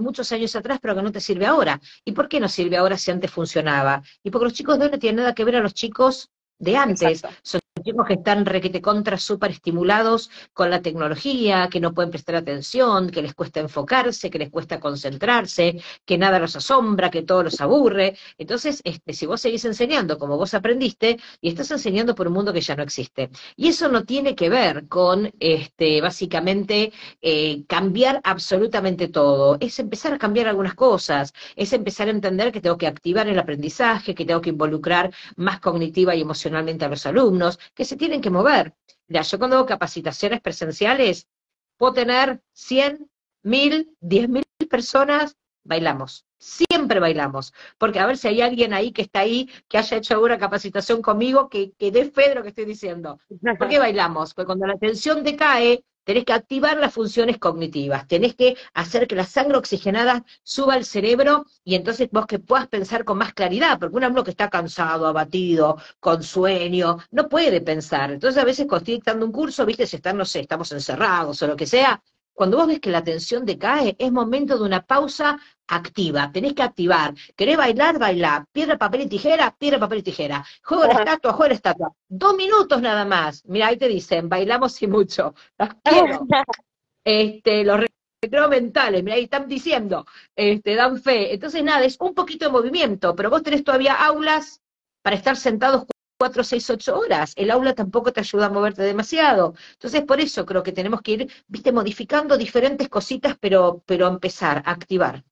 muchos 0.01 0.31
años 0.33 0.55
atrás, 0.55 0.79
pero 0.81 0.95
que 0.95 1.03
no 1.03 1.13
te 1.13 1.21
sirve 1.21 1.47
ahora. 1.47 1.81
¿Y 2.05 2.13
por 2.13 2.29
qué 2.29 2.41
no 2.41 2.49
sirve 2.49 2.77
ahora 2.77 2.97
si 2.99 3.11
antes 3.11 3.31
funcionaba? 3.31 4.03
Y 4.23 4.31
porque 4.31 4.45
los 4.45 4.53
chicos 4.53 4.79
de 4.79 4.87
hoy 4.87 4.91
no 4.91 4.99
tienen 4.99 5.17
nada 5.17 5.35
que 5.35 5.45
ver 5.45 5.57
a 5.57 5.61
los 5.61 5.75
chicos 5.75 6.31
de 6.59 6.77
antes. 6.77 7.23
Son 7.43 7.61
chicos 7.83 8.07
que 8.07 8.15
están 8.15 8.47
requete 8.47 8.81
contra 8.81 9.19
súper 9.19 9.51
estimulados 9.51 10.31
con 10.53 10.71
la 10.71 10.83
tecnología, 10.83 11.69
que 11.71 11.81
no 11.81 11.93
pueden 11.95 12.11
prestar 12.11 12.37
atención, 12.37 13.11
que 13.11 13.23
les 13.23 13.35
cuesta 13.35 13.61
enfocarse, 13.61 14.31
que 14.31 14.39
les 14.39 14.51
cuesta 14.51 14.81
concentrarse, 14.81 15.81
que 16.05 16.19
nada 16.19 16.39
los 16.39 16.57
asombra, 16.57 17.11
que 17.11 17.23
todo 17.23 17.43
los 17.43 17.61
aburre. 17.61 18.17
Entonces, 18.39 18.81
este, 18.85 19.13
si 19.13 19.27
vos 19.27 19.41
seguís 19.41 19.65
enseñando 19.65 20.19
como 20.19 20.37
vos 20.37 20.55
aprendiste, 20.55 21.19
y 21.41 21.49
estás 21.49 21.71
enseñando 21.71 22.15
por 22.15 22.29
un 22.29 22.35
mundo 22.35 22.53
que 22.53 22.61
ya 22.61 22.77
no 22.77 22.83
existe. 22.83 23.31
Y 23.57 23.69
eso 23.69 23.89
no 23.89 24.05
tiene 24.05 24.35
que 24.35 24.49
ver 24.49 24.89
con, 24.89 25.33
este, 25.41 26.01
básicamente, 26.01 26.93
eh, 27.21 27.65
cambiar 27.67 28.21
absolutamente 28.25 29.09
todo. 29.09 29.57
Es 29.61 29.79
empezar 29.79 30.15
a 30.15 30.19
cambiar 30.19 30.49
algunas 30.49 30.75
cosas, 30.75 31.33
es 31.57 31.73
empezar 31.73 32.09
a 32.09 32.11
entender 32.11 32.53
que 32.53 32.61
tengo 32.61 32.79
que 32.79 32.87
activar 32.87 33.29
el 33.29 33.39
aprendizaje, 33.39 34.15
que 34.15 34.25
tengo 34.25 34.41
que 34.41 34.51
involucrar 34.51 35.13
más 35.37 35.61
cognitiva 35.61 36.15
y 36.15 36.23
emocionalmente 36.23 36.85
a 36.85 36.89
los 36.89 37.07
alumnos, 37.07 37.59
que 37.75 37.85
se 37.85 37.97
tienen 37.97 38.21
que 38.21 38.31
mover. 38.31 38.75
Ya, 39.09 39.23
yo 39.23 39.39
cuando 39.39 39.57
hago 39.57 39.67
capacitaciones 39.67 40.41
presenciales, 40.41 41.29
puedo 41.77 41.93
tener 41.95 42.43
100, 42.53 43.11
1000, 43.43 43.97
10.000 44.01 44.45
personas, 44.69 45.37
bailamos. 45.65 46.25
Siempre 46.39 47.01
bailamos. 47.01 47.53
Porque 47.79 47.99
a 47.99 48.07
ver 48.07 48.17
si 48.17 48.29
hay 48.29 48.43
alguien 48.43 48.75
ahí 48.75 48.93
que 48.93 49.03
está 49.03 49.21
ahí, 49.21 49.51
que 49.69 49.79
haya 49.79 49.97
hecho 49.97 50.15
alguna 50.15 50.39
capacitación 50.39 51.03
conmigo, 51.03 51.49
que, 51.49 51.73
que 51.73 51.91
dé 51.91 52.11
fe 52.11 52.29
de 52.29 52.35
lo 52.35 52.43
que 52.43 52.49
estoy 52.49 52.65
diciendo. 52.65 53.19
¿Por 53.59 53.69
qué 53.69 53.79
bailamos? 53.79 54.35
Porque 54.35 54.47
cuando 54.47 54.67
la 54.67 54.77
tensión 54.77 55.23
decae, 55.23 55.85
tenés 56.07 56.25
que 56.25 56.33
activar 56.33 56.77
las 56.79 56.95
funciones 56.95 57.39
cognitivas, 57.39 58.07
tenés 58.07 58.35
que 58.37 58.57
hacer 58.75 59.09
que 59.09 59.17
la 59.17 59.25
sangre 59.27 59.59
oxigenada 59.59 60.25
suba 60.45 60.75
al 60.75 60.85
cerebro 60.85 61.47
y 61.65 61.75
entonces 61.75 62.09
vos 62.13 62.27
que 62.27 62.39
puedas 62.39 62.69
pensar 62.69 63.05
con 63.05 63.19
más 63.19 63.35
claridad, 63.35 63.79
porque 63.81 63.97
un 63.97 64.05
alumno 64.05 64.23
que 64.25 64.31
está 64.31 64.49
cansado, 64.49 65.07
abatido, 65.09 65.79
con 65.99 66.23
sueño, 66.23 66.99
no 67.11 67.29
puede 67.29 67.61
pensar. 67.61 68.13
Entonces 68.13 68.41
a 68.41 68.45
veces 68.45 68.67
cuando 68.67 68.85
estoy 68.85 68.95
dictando 68.95 69.27
un 69.27 69.33
curso, 69.33 69.67
viste, 69.67 69.87
si 69.87 69.97
están, 69.97 70.17
no 70.17 70.25
sé, 70.25 70.41
estamos 70.41 70.71
encerrados 70.71 71.43
o 71.43 71.47
lo 71.49 71.57
que 71.57 71.67
sea, 71.67 72.01
cuando 72.37 72.59
vos 72.59 72.67
ves 72.67 72.81
que 72.81 72.91
la 72.91 73.03
tensión 73.03 73.47
decae, 73.47 73.97
es 73.99 74.13
momento 74.13 74.59
de 74.59 74.65
una 74.65 74.85
pausa 74.85 75.39
activa, 75.67 76.31
tenés 76.31 76.53
que 76.53 76.63
activar. 76.63 77.15
¿Querés 77.35 77.57
bailar? 77.57 77.99
Bailar. 77.99 78.45
Piedra, 78.53 78.77
papel 78.77 79.03
y 79.03 79.09
tijera, 79.09 79.57
piedra, 79.59 79.79
papel 79.79 80.01
y 80.01 80.03
tijera. 80.03 80.45
Juego 80.63 80.85
la 80.85 80.93
estatua, 80.93 81.33
juego 81.33 81.49
la 81.49 81.55
estatua. 81.55 81.93
Dos 82.07 82.37
minutos 82.37 82.83
nada 82.83 83.07
más. 83.07 83.43
Mira, 83.47 83.69
ahí 83.69 83.79
te 83.79 83.89
dicen, 83.89 84.29
bailamos 84.29 84.81
y 84.83 84.87
mucho. 84.87 85.35
Las 85.57 85.77
quiero. 85.83 86.27
este, 87.05 87.65
los 87.65 87.81
recreos 88.21 88.51
mentales, 88.51 89.03
mira, 89.03 89.17
ahí 89.17 89.25
están 89.25 89.49
diciendo, 89.49 90.05
este, 90.35 90.75
dan 90.75 91.01
fe. 91.01 91.33
Entonces, 91.33 91.65
nada, 91.65 91.87
es 91.87 91.97
un 92.01 92.15
poquito 92.15 92.45
de 92.45 92.53
movimiento, 92.53 93.17
pero 93.17 93.31
vos 93.31 93.43
tenés 93.43 93.65
todavía 93.65 93.95
aulas 93.95 94.61
para 95.03 95.17
estar 95.17 95.37
sentados 95.37 95.87
cuatro, 96.19 96.45
seis, 96.45 96.69
ocho 96.71 96.99
horas. 96.99 97.33
El 97.37 97.51
aula 97.51 97.75
tampoco 97.75 98.13
te 98.13 98.21
ayuda 98.21 98.47
a 98.47 98.51
moverte 98.51 98.83
demasiado. 98.83 99.55
Entonces, 99.73 100.03
por 100.03 100.21
eso 100.21 100.47
creo 100.47 100.63
que 100.63 100.73
tenemos 100.73 101.03
que 101.03 101.13
ir, 101.13 101.33
viste, 101.49 101.73
modificando 101.73 102.37
diferentes 102.37 102.89
cositas, 102.89 103.37
pero, 103.41 103.83
pero 103.87 104.07
empezar 104.09 104.63
a 104.65 104.73
activar. 104.73 105.25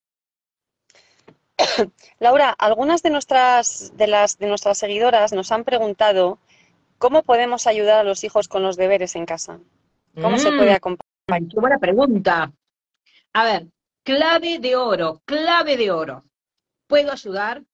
Laura, 2.19 2.51
algunas 2.51 3.03
de 3.03 3.11
nuestras, 3.11 3.97
de 3.97 4.07
las, 4.07 4.39
de 4.39 4.49
nuestras 4.49 4.79
seguidoras 4.79 5.33
nos 5.33 5.53
han 5.53 5.65
preguntado 5.65 6.39
cómo 6.99 7.23
podemos 7.23 7.67
ayudar 7.67 8.01
a 8.01 8.05
los 8.05 8.25
hijos 8.25 8.49
con 8.49 8.63
los 8.63 8.77
deberes 8.77 9.15
en 9.17 9.27
casa. 9.27 9.61
¿Cómo 10.21 10.39
se 10.39 10.51
puede 10.51 10.73
mm, 10.73 10.77
acompañar? 10.77 11.49
Qué 11.51 11.61
buena 11.61 11.79
pregunta. 11.79 12.53
A 13.33 13.45
ver, 13.45 13.67
clave 14.05 14.59
de 14.61 14.77
oro, 14.77 15.23
clave 15.25 15.77
de 15.77 15.91
oro. 15.91 16.25
¿Puedo 16.87 17.11
ayudar? 17.11 17.65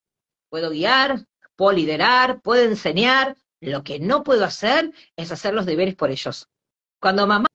¿Puedo 0.48 0.70
guiar? 0.70 1.26
Puedo 1.60 1.76
liderar, 1.76 2.40
puedo 2.40 2.62
enseñar, 2.62 3.36
lo 3.60 3.82
que 3.82 4.00
no 4.00 4.24
puedo 4.24 4.46
hacer 4.46 4.94
es 5.14 5.30
hacer 5.30 5.52
los 5.52 5.66
deberes 5.66 5.94
por 5.94 6.10
ellos. 6.10 6.48
Cuando 6.98 7.26
mamá 7.26 7.48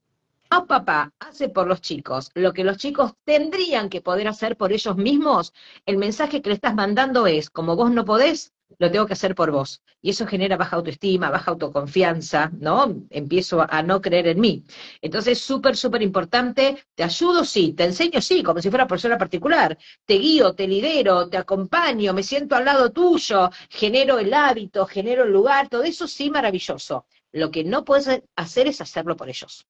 o 0.56 0.68
papá 0.68 1.12
hace 1.18 1.50
por 1.50 1.66
los 1.66 1.82
chicos 1.82 2.30
lo 2.36 2.54
que 2.54 2.64
los 2.64 2.78
chicos 2.78 3.14
tendrían 3.24 3.90
que 3.90 4.02
poder 4.02 4.28
hacer 4.28 4.58
por 4.58 4.72
ellos 4.72 4.96
mismos, 4.96 5.54
el 5.88 5.98
mensaje 5.98 6.44
que 6.44 6.50
le 6.50 6.56
estás 6.56 6.76
mandando 6.76 7.26
es, 7.26 7.50
como 7.50 7.76
vos 7.76 7.90
no 7.90 8.06
podés, 8.06 8.54
lo 8.78 8.92
tengo 8.92 9.06
que 9.06 9.14
hacer 9.14 9.36
por 9.36 9.52
vos. 9.52 9.82
Y 10.02 10.10
eso 10.12 10.28
genera 10.28 10.58
baja 10.58 10.76
autoestima, 10.76 11.30
baja 11.30 11.52
autoconfianza, 11.52 12.52
¿no? 12.60 12.96
Empiezo 13.10 13.66
a, 13.68 13.82
no 13.84 14.02
creer 14.02 14.28
en 14.28 14.40
mí. 14.40 14.64
Entonces, 15.02 15.40
súper, 15.40 15.76
súper 15.78 16.02
importante, 16.02 16.78
te 16.96 17.04
ayudo, 17.04 17.44
sí, 17.44 17.74
te 17.74 17.86
enseño, 17.86 18.22
sí, 18.22 18.44
como 18.44 18.62
si 18.62 18.70
fuera 18.70 18.88
persona 18.88 19.18
particular, 19.18 19.78
te 20.06 20.16
guío, 20.16 20.54
te 20.54 20.68
lidero, 20.68 21.30
te 21.30 21.38
acompaño, 21.38 22.14
me 22.14 22.24
siento 22.24 22.56
al 22.56 22.66
lado 22.66 22.92
tuyo, 22.92 23.50
genero 23.70 24.20
el 24.20 24.34
hábito, 24.34 24.86
genero 24.86 25.24
el 25.24 25.32
lugar, 25.32 25.70
todo 25.70 25.84
eso 25.84 26.08
sí, 26.08 26.30
maravilloso. 26.30 27.06
Lo 27.32 27.52
que 27.52 27.64
no 27.64 27.84
puedes 27.84 28.22
hacer 28.36 28.68
es 28.68 28.82
hacerlo 28.82 29.16
por 29.16 29.30
ellos. 29.30 29.68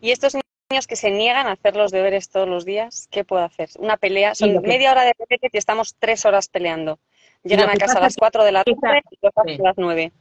¿Y 0.00 0.10
estos 0.10 0.34
niños 0.70 0.86
que 0.86 0.96
se 0.96 1.10
niegan 1.10 1.46
a 1.46 1.52
hacer 1.52 1.76
los 1.76 1.90
deberes 1.90 2.28
todos 2.28 2.48
los 2.48 2.64
días, 2.64 3.08
qué 3.10 3.24
puedo 3.24 3.44
hacer? 3.44 3.70
Una 3.78 3.96
pelea, 3.96 4.34
son 4.34 4.60
media 4.62 4.92
hora 4.92 5.02
de 5.02 5.12
deberes 5.18 5.50
y 5.52 5.58
estamos 5.58 5.96
tres 5.98 6.24
horas 6.24 6.48
peleando. 6.48 6.98
Llegan 7.46 7.70
a 7.70 7.74
casa 7.74 7.98
a 7.98 8.00
las 8.00 8.16
4 8.16 8.44
de 8.44 8.52
la 8.52 8.64
tarde 8.64 9.02
y 9.46 9.60
a 9.60 9.62
las 9.62 9.74
9. 9.76 10.12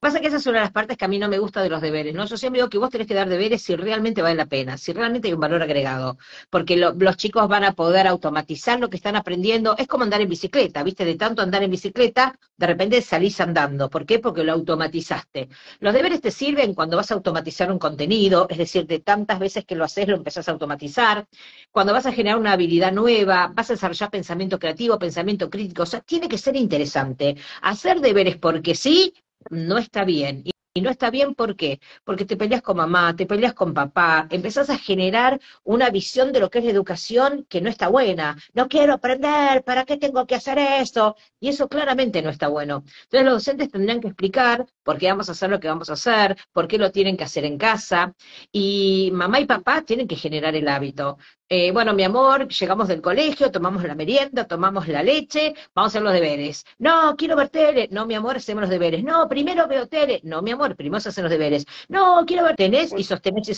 Pasa 0.00 0.18
que 0.18 0.28
esa 0.28 0.38
es 0.38 0.46
una 0.46 0.60
de 0.60 0.64
las 0.64 0.72
partes 0.72 0.96
que 0.96 1.04
a 1.04 1.08
mí 1.08 1.18
no 1.18 1.28
me 1.28 1.38
gusta 1.38 1.62
de 1.62 1.68
los 1.68 1.82
deberes, 1.82 2.14
¿no? 2.14 2.24
Yo 2.24 2.38
siempre 2.38 2.58
digo 2.58 2.70
que 2.70 2.78
vos 2.78 2.88
tenés 2.88 3.06
que 3.06 3.12
dar 3.12 3.28
deberes 3.28 3.60
si 3.60 3.76
realmente 3.76 4.22
vale 4.22 4.34
la 4.34 4.46
pena, 4.46 4.78
si 4.78 4.94
realmente 4.94 5.28
hay 5.28 5.34
un 5.34 5.40
valor 5.40 5.62
agregado, 5.62 6.16
porque 6.48 6.78
los 6.78 7.16
chicos 7.18 7.46
van 7.48 7.64
a 7.64 7.74
poder 7.74 8.06
automatizar 8.06 8.80
lo 8.80 8.88
que 8.88 8.96
están 8.96 9.14
aprendiendo, 9.14 9.76
es 9.76 9.86
como 9.86 10.04
andar 10.04 10.22
en 10.22 10.30
bicicleta, 10.30 10.82
¿viste? 10.82 11.04
De 11.04 11.16
tanto 11.16 11.42
andar 11.42 11.62
en 11.62 11.70
bicicleta, 11.70 12.38
de 12.56 12.66
repente 12.66 13.02
salís 13.02 13.38
andando, 13.42 13.90
¿por 13.90 14.06
qué? 14.06 14.18
Porque 14.20 14.42
lo 14.42 14.52
automatizaste. 14.52 15.50
Los 15.80 15.92
deberes 15.92 16.22
te 16.22 16.30
sirven 16.30 16.72
cuando 16.72 16.96
vas 16.96 17.10
a 17.10 17.14
automatizar 17.14 17.70
un 17.70 17.78
contenido, 17.78 18.46
es 18.48 18.56
decir, 18.56 18.86
de 18.86 19.00
tantas 19.00 19.38
veces 19.38 19.66
que 19.66 19.74
lo 19.74 19.84
haces, 19.84 20.08
lo 20.08 20.16
empezás 20.16 20.48
a 20.48 20.52
automatizar, 20.52 21.26
cuando 21.70 21.92
vas 21.92 22.06
a 22.06 22.12
generar 22.12 22.38
una 22.38 22.52
habilidad 22.52 22.92
nueva, 22.92 23.52
vas 23.54 23.68
a 23.68 23.74
desarrollar 23.74 24.10
pensamiento 24.10 24.58
creativo, 24.58 24.98
pensamiento 24.98 25.50
crítico, 25.50 25.82
o 25.82 25.86
sea, 25.86 26.00
tiene 26.00 26.26
que 26.26 26.38
ser 26.38 26.56
interesante. 26.56 27.36
Hacer 27.60 28.00
deberes 28.00 28.36
porque 28.38 28.74
sí, 28.74 29.12
no 29.50 29.78
está 29.78 30.04
bien. 30.04 30.44
Y 30.72 30.82
no 30.82 30.90
está 30.90 31.10
bien, 31.10 31.34
¿por 31.34 31.56
qué? 31.56 31.80
Porque 32.04 32.24
te 32.24 32.36
peleas 32.36 32.62
con 32.62 32.76
mamá, 32.76 33.16
te 33.16 33.26
peleas 33.26 33.54
con 33.54 33.74
papá, 33.74 34.28
empezás 34.30 34.70
a 34.70 34.78
generar 34.78 35.40
una 35.64 35.90
visión 35.90 36.30
de 36.32 36.38
lo 36.38 36.48
que 36.48 36.60
es 36.60 36.64
la 36.64 36.70
educación 36.70 37.44
que 37.48 37.60
no 37.60 37.68
está 37.68 37.88
buena. 37.88 38.36
No 38.54 38.68
quiero 38.68 38.92
aprender, 38.94 39.64
¿para 39.64 39.84
qué 39.84 39.96
tengo 39.96 40.26
que 40.28 40.36
hacer 40.36 40.58
eso? 40.58 41.16
Y 41.40 41.48
eso 41.48 41.68
claramente 41.68 42.22
no 42.22 42.30
está 42.30 42.46
bueno. 42.46 42.84
Entonces 43.02 43.24
los 43.24 43.34
docentes 43.34 43.70
tendrían 43.70 44.00
que 44.00 44.08
explicar 44.08 44.64
por 44.84 44.96
qué 44.98 45.08
vamos 45.08 45.28
a 45.28 45.32
hacer 45.32 45.50
lo 45.50 45.58
que 45.58 45.66
vamos 45.66 45.90
a 45.90 45.94
hacer, 45.94 46.36
por 46.52 46.68
qué 46.68 46.78
lo 46.78 46.92
tienen 46.92 47.16
que 47.16 47.24
hacer 47.24 47.44
en 47.44 47.58
casa. 47.58 48.14
Y 48.52 49.10
mamá 49.12 49.40
y 49.40 49.46
papá 49.46 49.82
tienen 49.82 50.06
que 50.06 50.14
generar 50.16 50.54
el 50.54 50.68
hábito. 50.68 51.18
Eh, 51.52 51.72
bueno, 51.72 51.92
mi 51.94 52.04
amor, 52.04 52.46
llegamos 52.48 52.86
del 52.86 53.00
colegio, 53.02 53.50
tomamos 53.50 53.82
la 53.82 53.96
merienda, 53.96 54.46
tomamos 54.46 54.86
la 54.86 55.02
leche, 55.02 55.52
vamos 55.74 55.88
a 55.88 55.90
hacer 55.90 56.02
los 56.02 56.12
deberes. 56.12 56.64
No, 56.78 57.16
quiero 57.16 57.34
ver 57.34 57.48
tele. 57.48 57.88
No, 57.90 58.06
mi 58.06 58.14
amor, 58.14 58.36
hacemos 58.36 58.60
los 58.62 58.70
deberes. 58.70 59.02
No, 59.02 59.28
primero 59.28 59.66
veo 59.66 59.88
tele. 59.88 60.20
No, 60.22 60.42
mi 60.42 60.52
amor, 60.52 60.76
primero 60.76 61.00
se 61.00 61.08
hacen 61.08 61.24
los 61.24 61.30
deberes. 61.32 61.66
No, 61.88 62.24
quiero 62.24 62.44
ver 62.44 62.54
tenés 62.54 62.92
y 62.96 63.02
sostenés 63.02 63.48
y 63.48 63.54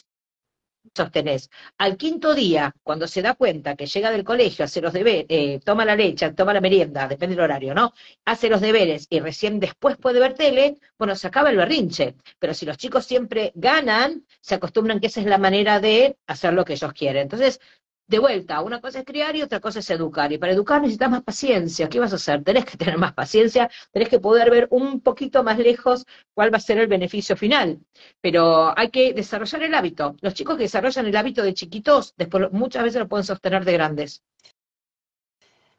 sostenés. 0.95 1.51
Al 1.79 1.97
quinto 1.99 2.35
día, 2.35 2.75
cuando 2.83 3.07
se 3.07 3.21
da 3.23 3.35
cuenta 3.35 3.77
que 3.77 3.87
llega 3.87 4.11
del 4.11 4.25
colegio, 4.25 4.65
hace 4.65 4.81
los 4.81 4.93
deberes, 4.95 5.27
eh, 5.29 5.61
toma 5.65 5.85
la 5.85 5.95
leche, 5.97 6.33
toma 6.33 6.55
la 6.55 6.61
merienda, 6.63 7.07
depende 7.09 7.35
del 7.37 7.45
horario, 7.45 7.75
¿no? 7.75 7.93
Hace 8.25 8.49
los 8.49 8.61
deberes 8.63 9.07
y 9.11 9.21
recién 9.21 9.61
después 9.61 9.97
puede 9.99 10.19
ver 10.21 10.35
tele, 10.35 10.79
bueno, 10.99 11.15
se 11.15 11.27
acaba 11.27 11.51
el 11.51 11.57
berrinche. 11.57 12.17
Pero 12.39 12.55
si 12.55 12.65
los 12.67 12.79
chicos 12.79 13.05
siempre 13.07 13.53
ganan, 13.55 14.27
se 14.41 14.55
acostumbran 14.55 14.99
que 15.01 15.07
esa 15.09 15.21
es 15.21 15.27
la 15.27 15.39
manera 15.39 15.79
de 15.81 16.17
hacer 16.27 16.53
lo 16.55 16.65
que 16.65 16.75
ellos 16.75 16.93
quieren. 16.95 17.23
Entonces, 17.23 17.61
de 18.07 18.19
vuelta, 18.19 18.61
una 18.63 18.81
cosa 18.81 18.99
es 19.01 19.05
criar 19.05 19.35
y 19.37 19.43
otra 19.43 19.61
cosa 19.61 19.79
es 19.79 19.89
educar. 19.91 20.33
Y 20.33 20.39
para 20.39 20.53
educar 20.53 20.81
necesitas 20.81 21.11
más 21.11 21.23
paciencia. 21.23 21.89
¿Qué 21.89 21.99
vas 22.01 22.13
a 22.13 22.17
hacer? 22.17 22.45
Tenés 22.45 22.65
que 22.65 22.77
tener 22.77 22.99
más 22.99 23.15
paciencia, 23.15 23.71
tenés 23.91 24.09
que 24.09 24.21
poder 24.21 24.51
ver 24.51 24.69
un 24.71 25.01
poquito 25.01 25.43
más 25.43 25.59
lejos 25.59 26.05
cuál 26.35 26.53
va 26.53 26.59
a 26.59 26.61
ser 26.61 26.79
el 26.79 26.89
beneficio 26.89 27.37
final. 27.37 27.81
Pero 28.21 28.77
hay 28.79 28.91
que 28.91 29.15
desarrollar 29.15 29.63
el 29.63 29.75
hábito. 29.75 30.17
Los 30.21 30.35
chicos 30.35 30.57
que 30.57 30.65
desarrollan 30.65 31.07
el 31.07 31.17
hábito 31.17 31.43
de 31.43 31.55
chiquitos, 31.55 32.15
después 32.17 32.53
muchas 32.53 32.83
veces 32.83 33.01
lo 33.01 33.09
pueden 33.09 33.25
sostener 33.25 33.65
de 33.65 33.73
grandes. 33.73 34.23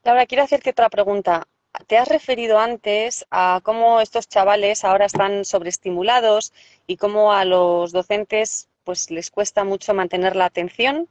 Laura, 0.03 0.25
quiero 0.25 0.43
hacerte 0.43 0.71
otra 0.71 0.89
pregunta. 0.89 1.47
te 1.87 1.97
has 1.97 2.07
referido 2.07 2.59
antes 2.59 3.25
a 3.31 3.59
cómo 3.63 3.99
estos 3.99 4.27
chavales 4.27 4.83
ahora 4.83 5.05
están 5.05 5.43
sobreestimulados 5.45 6.53
y 6.87 6.97
cómo 6.97 7.33
a 7.33 7.45
los 7.45 7.91
docentes 7.91 8.69
pues 8.83 9.09
les 9.11 9.31
cuesta 9.31 9.63
mucho 9.63 9.93
mantener 9.93 10.35
la 10.35 10.45
atención 10.45 11.07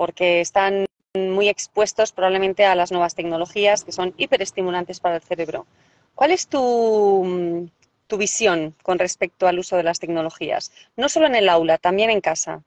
porque 0.00 0.40
están 0.40 0.86
muy 1.14 1.50
expuestos 1.50 2.10
probablemente 2.10 2.64
a 2.64 2.74
las 2.74 2.90
nuevas 2.90 3.14
tecnologías 3.14 3.84
que 3.84 3.92
son 3.92 4.14
hiperestimulantes 4.16 4.98
para 4.98 5.16
el 5.16 5.20
cerebro. 5.20 5.66
¿Cuál 6.14 6.30
es 6.30 6.48
tu, 6.48 7.68
tu 8.06 8.16
visión 8.16 8.74
con 8.82 8.98
respecto 8.98 9.46
al 9.46 9.58
uso 9.58 9.76
de 9.76 9.82
las 9.82 10.00
tecnologías? 10.00 10.72
No 10.96 11.10
solo 11.10 11.26
en 11.26 11.34
el 11.34 11.50
aula, 11.50 11.76
también 11.76 12.08
en 12.08 12.22
casa. 12.22 12.62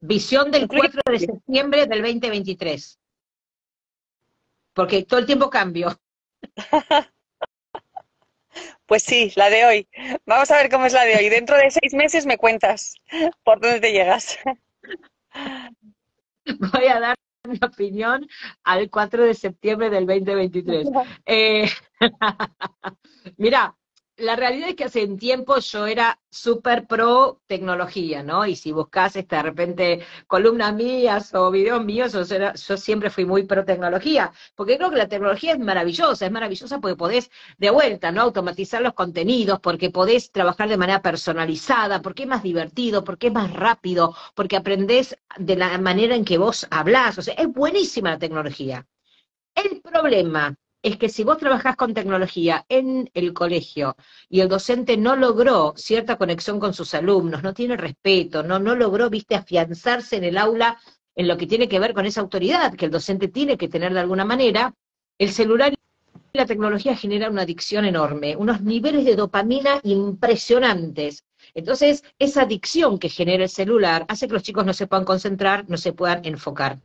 Visión 0.00 0.50
del 0.50 0.68
4 0.68 1.02
de 1.04 1.18
septiembre 1.18 1.84
del 1.86 2.00
2023. 2.00 2.98
Porque 4.72 5.02
todo 5.02 5.20
el 5.20 5.26
tiempo 5.26 5.50
cambio. 5.50 5.94
Pues 8.86 9.04
sí, 9.04 9.32
la 9.36 9.48
de 9.48 9.64
hoy. 9.64 9.88
Vamos 10.26 10.50
a 10.50 10.56
ver 10.58 10.68
cómo 10.70 10.84
es 10.84 10.92
la 10.92 11.04
de 11.04 11.16
hoy. 11.16 11.30
Dentro 11.30 11.56
de 11.56 11.70
seis 11.70 11.94
meses 11.94 12.26
me 12.26 12.36
cuentas 12.36 12.96
por 13.42 13.58
dónde 13.58 13.80
te 13.80 13.92
llegas. 13.92 14.38
Voy 16.72 16.86
a 16.86 17.00
dar 17.00 17.16
mi 17.48 17.58
opinión 17.60 18.26
al 18.64 18.90
4 18.90 19.24
de 19.24 19.34
septiembre 19.34 19.90
del 19.90 20.06
2023. 20.06 20.88
Eh, 21.26 21.68
mira, 23.36 23.76
la 24.16 24.36
realidad 24.36 24.68
es 24.68 24.76
que 24.76 24.84
hace 24.84 25.04
un 25.04 25.18
tiempo 25.18 25.58
yo 25.58 25.86
era 25.86 26.20
súper 26.30 26.86
pro 26.86 27.40
tecnología, 27.46 28.22
¿no? 28.22 28.46
Y 28.46 28.56
si 28.56 28.72
buscas 28.72 29.16
este, 29.16 29.36
de 29.36 29.42
repente 29.42 30.00
columnas 30.26 30.74
mías 30.74 31.34
o 31.34 31.50
videos 31.50 31.84
míos, 31.84 32.12
yo, 32.12 32.76
siempre 32.76 33.10
fui 33.10 33.24
muy 33.24 33.44
pro 33.44 33.64
tecnología, 33.64 34.32
porque 34.54 34.76
creo 34.76 34.90
que 34.90 34.96
la 34.96 35.08
tecnología 35.08 35.52
es 35.52 35.58
maravillosa, 35.58 36.26
es 36.26 36.32
maravillosa 36.32 36.80
porque 36.80 36.96
podés 36.96 37.30
de 37.58 37.70
vuelta, 37.70 38.12
¿no? 38.12 38.22
Automatizar 38.22 38.82
los 38.82 38.94
contenidos, 38.94 39.60
porque 39.60 39.90
podés 39.90 40.30
trabajar 40.30 40.68
de 40.68 40.76
manera 40.76 41.02
personalizada, 41.02 42.02
porque 42.02 42.24
es 42.24 42.28
más 42.28 42.42
divertido, 42.42 43.04
porque 43.04 43.28
es 43.28 43.32
más 43.32 43.52
rápido, 43.52 44.14
porque 44.34 44.56
aprendés 44.56 45.16
de 45.38 45.56
la 45.56 45.78
manera 45.78 46.14
en 46.14 46.24
que 46.24 46.38
vos 46.38 46.66
hablás, 46.70 47.18
o 47.18 47.22
sea, 47.22 47.34
es 47.34 47.48
buenísima 47.48 48.10
la 48.10 48.18
tecnología. 48.18 48.86
El 49.54 49.80
problema 49.82 50.54
es 50.82 50.96
que 50.96 51.08
si 51.08 51.22
vos 51.22 51.38
trabajás 51.38 51.76
con 51.76 51.94
tecnología 51.94 52.66
en 52.68 53.08
el 53.14 53.32
colegio 53.32 53.96
y 54.28 54.40
el 54.40 54.48
docente 54.48 54.96
no 54.96 55.14
logró 55.16 55.74
cierta 55.76 56.16
conexión 56.16 56.58
con 56.58 56.74
sus 56.74 56.92
alumnos, 56.94 57.42
no 57.42 57.54
tiene 57.54 57.76
respeto, 57.76 58.42
no, 58.42 58.58
no 58.58 58.74
logró, 58.74 59.08
viste, 59.08 59.36
afianzarse 59.36 60.16
en 60.16 60.24
el 60.24 60.38
aula 60.38 60.78
en 61.14 61.28
lo 61.28 61.36
que 61.36 61.46
tiene 61.46 61.68
que 61.68 61.78
ver 61.78 61.94
con 61.94 62.06
esa 62.06 62.20
autoridad 62.20 62.74
que 62.74 62.86
el 62.86 62.90
docente 62.90 63.28
tiene 63.28 63.56
que 63.56 63.68
tener 63.68 63.94
de 63.94 64.00
alguna 64.00 64.24
manera, 64.24 64.74
el 65.18 65.30
celular 65.30 65.72
y 65.72 66.38
la 66.38 66.46
tecnología 66.46 66.96
genera 66.96 67.30
una 67.30 67.42
adicción 67.42 67.84
enorme, 67.84 68.34
unos 68.36 68.62
niveles 68.62 69.04
de 69.04 69.14
dopamina 69.14 69.80
impresionantes. 69.84 71.24
Entonces, 71.54 72.02
esa 72.18 72.42
adicción 72.42 72.98
que 72.98 73.08
genera 73.08 73.44
el 73.44 73.50
celular 73.50 74.06
hace 74.08 74.26
que 74.26 74.32
los 74.32 74.42
chicos 74.42 74.64
no 74.64 74.72
se 74.72 74.86
puedan 74.86 75.04
concentrar, 75.04 75.68
no 75.68 75.76
se 75.76 75.92
puedan 75.92 76.24
enfocar. 76.24 76.80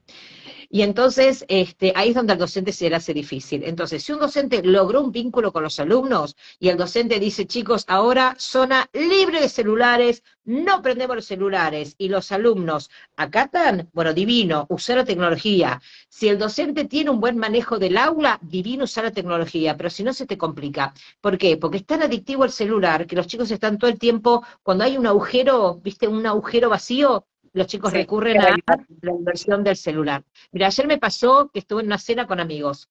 Y 0.69 0.81
entonces 0.81 1.45
este, 1.47 1.93
ahí 1.95 2.09
es 2.09 2.15
donde 2.15 2.33
al 2.33 2.39
docente 2.39 2.71
se 2.73 2.89
le 2.89 2.95
hace 2.95 3.13
difícil. 3.13 3.63
Entonces, 3.63 4.03
si 4.03 4.11
un 4.11 4.19
docente 4.19 4.61
logró 4.63 5.01
un 5.01 5.11
vínculo 5.11 5.51
con 5.51 5.63
los 5.63 5.79
alumnos 5.79 6.35
y 6.59 6.69
el 6.69 6.77
docente 6.77 7.19
dice, 7.19 7.45
chicos, 7.47 7.85
ahora 7.87 8.35
zona 8.37 8.89
libre 8.93 9.39
de 9.41 9.49
celulares, 9.49 10.23
no 10.43 10.81
prendemos 10.81 11.15
los 11.15 11.25
celulares 11.25 11.95
y 11.97 12.09
los 12.09 12.31
alumnos 12.31 12.89
acatan, 13.17 13.89
bueno, 13.93 14.13
divino, 14.13 14.65
usar 14.69 14.97
la 14.97 15.05
tecnología. 15.05 15.81
Si 16.09 16.29
el 16.29 16.37
docente 16.37 16.85
tiene 16.85 17.09
un 17.09 17.19
buen 17.19 17.37
manejo 17.37 17.79
del 17.79 17.97
aula, 17.97 18.39
divino 18.41 18.85
usar 18.85 19.03
la 19.05 19.11
tecnología, 19.11 19.75
pero 19.75 19.89
si 19.89 20.03
no 20.03 20.13
se 20.13 20.25
te 20.25 20.37
complica. 20.37 20.93
¿Por 21.21 21.37
qué? 21.37 21.57
Porque 21.57 21.77
es 21.77 21.85
tan 21.85 22.01
adictivo 22.01 22.45
el 22.45 22.51
celular 22.51 23.07
que 23.07 23.15
los 23.15 23.27
chicos 23.27 23.51
están 23.51 23.77
todo 23.77 23.89
el 23.89 23.99
tiempo, 23.99 24.43
cuando 24.63 24.83
hay 24.85 24.97
un 24.97 25.07
agujero, 25.07 25.79
viste, 25.83 26.07
un 26.07 26.25
agujero 26.25 26.69
vacío, 26.69 27.25
los 27.53 27.67
chicos 27.67 27.93
recurren 27.93 28.41
a 28.41 28.55
la 29.01 29.11
inversión 29.11 29.63
del 29.63 29.75
celular. 29.75 30.23
Mira, 30.51 30.67
ayer 30.67 30.87
me 30.87 30.97
pasó 30.97 31.49
que 31.53 31.59
estuve 31.59 31.81
en 31.81 31.87
una 31.87 31.97
cena 31.97 32.27
con 32.27 32.39
amigos, 32.39 32.89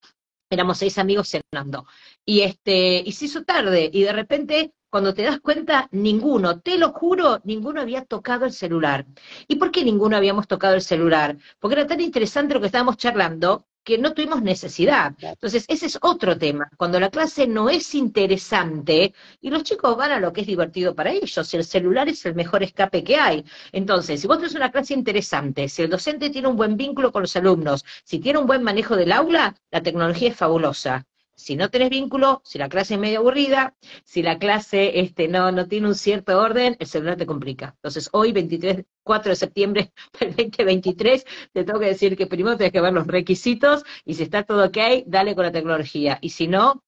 éramos 0.51 0.79
seis 0.79 0.99
amigos 0.99 1.31
cenando, 1.31 1.87
y 2.25 2.41
este, 2.41 3.03
y 3.05 3.13
se 3.13 3.27
hizo 3.27 3.45
tarde, 3.45 3.91
y 3.93 4.03
de 4.03 4.13
repente, 4.13 4.73
cuando 4.91 5.13
te 5.15 5.23
das 5.23 5.41
cuenta, 5.41 5.89
ninguno, 5.91 6.61
te 6.61 6.79
lo 6.79 6.93
juro, 6.93 7.41
ninguno 7.45 7.81
había 7.81 8.05
tocado 8.05 8.47
el 8.47 8.53
celular. 8.53 9.07
¿Y 9.49 9.57
por 9.57 9.71
qué 9.71 9.85
ninguno 9.85 10.17
habíamos 10.17 10.47
tocado 10.47 10.75
el 10.75 10.83
celular? 10.83 11.37
Porque 11.59 11.75
era 11.75 11.87
tan 11.87 12.01
interesante 12.01 12.55
lo 12.55 12.61
que 12.61 12.67
estábamos 12.67 12.97
charlando, 12.97 13.67
que 13.87 13.99
no 13.99 14.13
tuvimos 14.13 14.43
necesidad. 14.43 15.15
Entonces, 15.21 15.65
ese 15.69 15.87
es 15.87 15.97
otro 16.03 16.37
tema. 16.37 16.69
Cuando 16.77 16.99
la 16.99 17.09
clase 17.09 17.47
no 17.47 17.71
es 17.71 17.95
interesante 17.95 19.15
y 19.41 19.49
los 19.49 19.63
chicos 19.63 19.97
van 19.97 20.11
a 20.11 20.19
lo 20.19 20.33
que 20.33 20.41
es 20.41 20.47
divertido 20.49 20.93
para 20.97 21.13
ellos, 21.13 21.55
el 21.55 21.65
celular 21.65 22.09
es 22.09 22.27
el 22.27 22.35
mejor 22.35 22.65
escape 22.65 23.05
que 23.05 23.17
hay. 23.17 23.45
Entonces, 23.71 24.21
si 24.21 24.27
vos 24.27 24.39
tenés 24.39 24.57
una 24.57 24.73
clase 24.73 24.93
interesante, 24.93 25.69
si 25.69 25.83
el 25.83 25.91
docente 25.91 26.31
tiene 26.31 26.49
un 26.49 26.57
buen 26.57 26.77
vínculo 26.77 27.13
con 27.13 27.23
los 27.23 27.37
alumnos, 27.37 27.85
si 28.03 28.19
tiene 28.19 28.41
un 28.41 28.49
buen 28.49 28.65
manejo 28.65 28.97
del 28.97 29.13
aula, 29.13 29.55
la 29.71 29.81
tecnología 29.83 30.31
es 30.31 30.37
fabulosa. 30.37 31.07
Si 31.37 31.55
no 31.55 31.71
tenés 31.71 31.91
vínculo, 31.91 32.41
si 32.45 32.59
la 32.59 32.69
clase 32.69 32.95
es 32.95 33.01
medio 33.01 33.19
aburrida, 33.19 33.77
si 34.05 34.23
la 34.23 34.39
clase 34.39 35.01
este, 35.01 35.29
no, 35.29 35.53
no 35.53 35.69
tiene 35.69 35.89
un 35.89 35.95
cierto 35.95 36.39
orden, 36.41 36.77
el 36.79 36.87
celular 36.87 37.17
te 37.17 37.27
complica. 37.27 37.75
Entonces, 37.77 38.09
hoy, 38.13 38.33
23, 38.33 38.85
4 39.03 39.31
de 39.31 39.37
septiembre 39.37 39.93
del 40.21 40.35
2023, 40.35 41.25
te 41.53 41.65
tengo 41.65 41.79
que 41.79 41.87
decir 41.87 42.17
que 42.17 42.27
primero 42.27 42.57
tienes 42.57 42.73
que 42.73 42.81
ver 42.81 42.93
los 42.93 43.07
requisitos 43.07 43.85
y 44.05 44.15
si 44.15 44.23
está 44.23 44.45
todo 44.45 44.67
ok, 44.67 44.79
dale 45.07 45.35
con 45.35 45.45
la 45.45 45.53
tecnología. 45.53 46.19
Y 46.23 46.31
si 46.31 46.49
no, 46.49 46.83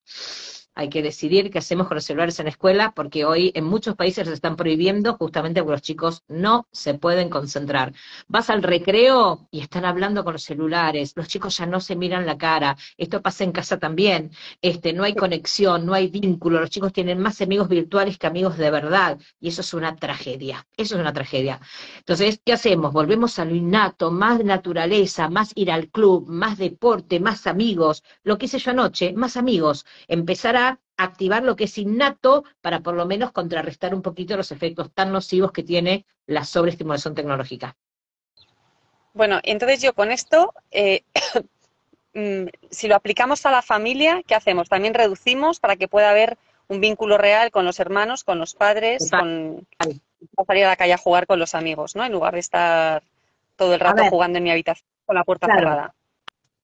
hay 0.79 0.91
que 0.91 1.03
decidir 1.03 1.51
qué 1.51 1.59
hacemos 1.59 1.89
con 1.89 1.97
los 1.97 2.05
celulares 2.05 2.39
en 2.39 2.45
la 2.45 2.51
escuela, 2.51 2.93
porque 2.95 3.25
hoy 3.25 3.51
en 3.57 3.65
muchos 3.65 3.97
países 3.97 4.29
se 4.29 4.33
están 4.33 4.55
prohibiendo 4.55 5.15
justamente 5.15 5.61
porque 5.61 5.73
los 5.73 5.83
chicos 5.83 6.23
no 6.29 6.69
se 6.71 6.95
pueden 6.95 7.31
concentrar. 7.31 7.93
Vas 8.29 8.49
al 8.49 8.63
recreo 8.63 9.49
y 9.51 9.59
están 9.59 9.85
hablando 9.85 10.23
con 10.23 10.35
los 10.35 10.45
celulares, 10.45 11.15
los 11.17 11.27
chicos 11.27 11.57
ya 11.57 11.67
no 11.67 11.81
se 11.81 11.97
miran 11.97 12.27
la 12.27 12.39
cara, 12.39 12.77
esto 12.97 13.21
pasa 13.21 13.43
en 13.43 13.51
casa 13.51 13.81
también, 13.81 14.31
este, 14.63 14.93
no 14.93 15.03
hay 15.03 15.17
conexión, 15.17 15.85
no 15.85 15.95
hay 15.95 16.07
vínculo, 16.07 16.61
los 16.61 16.71
chicos 16.71 16.93
tienen 16.93 17.19
más 17.19 17.43
amigos 17.43 17.69
virtuales 17.69 18.17
que 18.17 18.29
amigos 18.29 18.57
de 18.57 18.71
verdad, 18.71 19.19
y 19.41 19.49
eso 19.49 19.63
es 19.63 19.75
una 19.75 19.97
tragedia, 19.97 20.65
eso 20.77 20.95
es 20.95 21.01
una 21.01 21.13
tragedia. 21.13 21.61
Entonces, 21.99 22.41
¿qué 22.45 22.53
hacemos? 22.53 22.93
Volvemos 22.93 23.41
a 23.41 23.45
lo 23.45 23.57
innato, 23.57 24.13
más 24.13 24.45
naturaleza, 24.45 25.29
más 25.29 25.51
ir 25.57 25.73
al 25.73 25.89
club, 25.89 26.29
más 26.29 26.57
deporte, 26.57 27.19
más 27.19 27.49
amigos, 27.49 28.05
lo 28.23 28.39
que 28.39 28.47
hice 28.47 28.61
yo 28.61 28.71
anoche, 28.71 29.13
más 29.15 29.37
amigos, 29.37 29.85
empezar 30.07 30.57
a 30.57 30.68
activar 30.99 31.45
lo 31.45 31.57
que 31.57 31.65
es 31.65 31.79
innato 31.79 32.45
para 32.61 32.81
por 32.81 32.95
lo 32.95 33.07
menos 33.07 33.33
contrarrestar 33.33 33.95
un 33.95 34.03
poquito 34.03 34.37
los 34.37 34.53
efectos 34.53 34.93
tan 34.93 35.13
nocivos 35.13 35.53
que 35.53 35.63
tiene 35.63 36.05
la 36.27 36.45
sobreestimulación 36.45 37.15
tecnológica. 37.15 37.77
Bueno, 39.15 39.41
entonces 39.45 39.81
yo 39.81 39.95
con 39.95 40.11
esto, 40.13 40.53
eh, 40.71 41.05
mm, 42.15 42.49
si 42.71 42.89
lo 42.89 42.97
aplicamos 42.97 43.47
a 43.47 43.51
la 43.51 43.63
familia, 43.63 44.23
¿qué 44.27 44.35
hacemos? 44.35 44.69
También 44.69 44.93
reducimos 44.93 45.61
para 45.61 45.77
que 45.77 45.89
pueda 45.89 46.11
haber 46.11 46.37
un 46.67 46.81
vínculo 46.81 47.17
real 47.17 47.51
con 47.51 47.65
los 47.65 47.81
hermanos, 47.81 48.25
con 48.25 48.39
los 48.39 48.55
padres, 48.55 49.11
con 49.11 49.67
salir 50.47 50.65
a 50.65 50.69
la 50.69 50.77
calle 50.77 50.93
a 50.93 50.99
jugar 50.99 51.27
con 51.27 51.39
los 51.39 51.55
amigos, 51.55 51.97
¿no? 51.97 52.05
En 52.05 52.13
lugar 52.13 52.35
de 52.35 52.41
estar 52.41 53.03
todo 53.57 53.73
el 53.73 53.81
rato 53.81 54.05
jugando 54.11 54.39
en 54.39 54.45
mi 54.45 54.51
habitación 54.51 54.87
con 55.07 55.17
la 55.17 55.25
puerta 55.25 55.47
cerrada. 55.47 55.95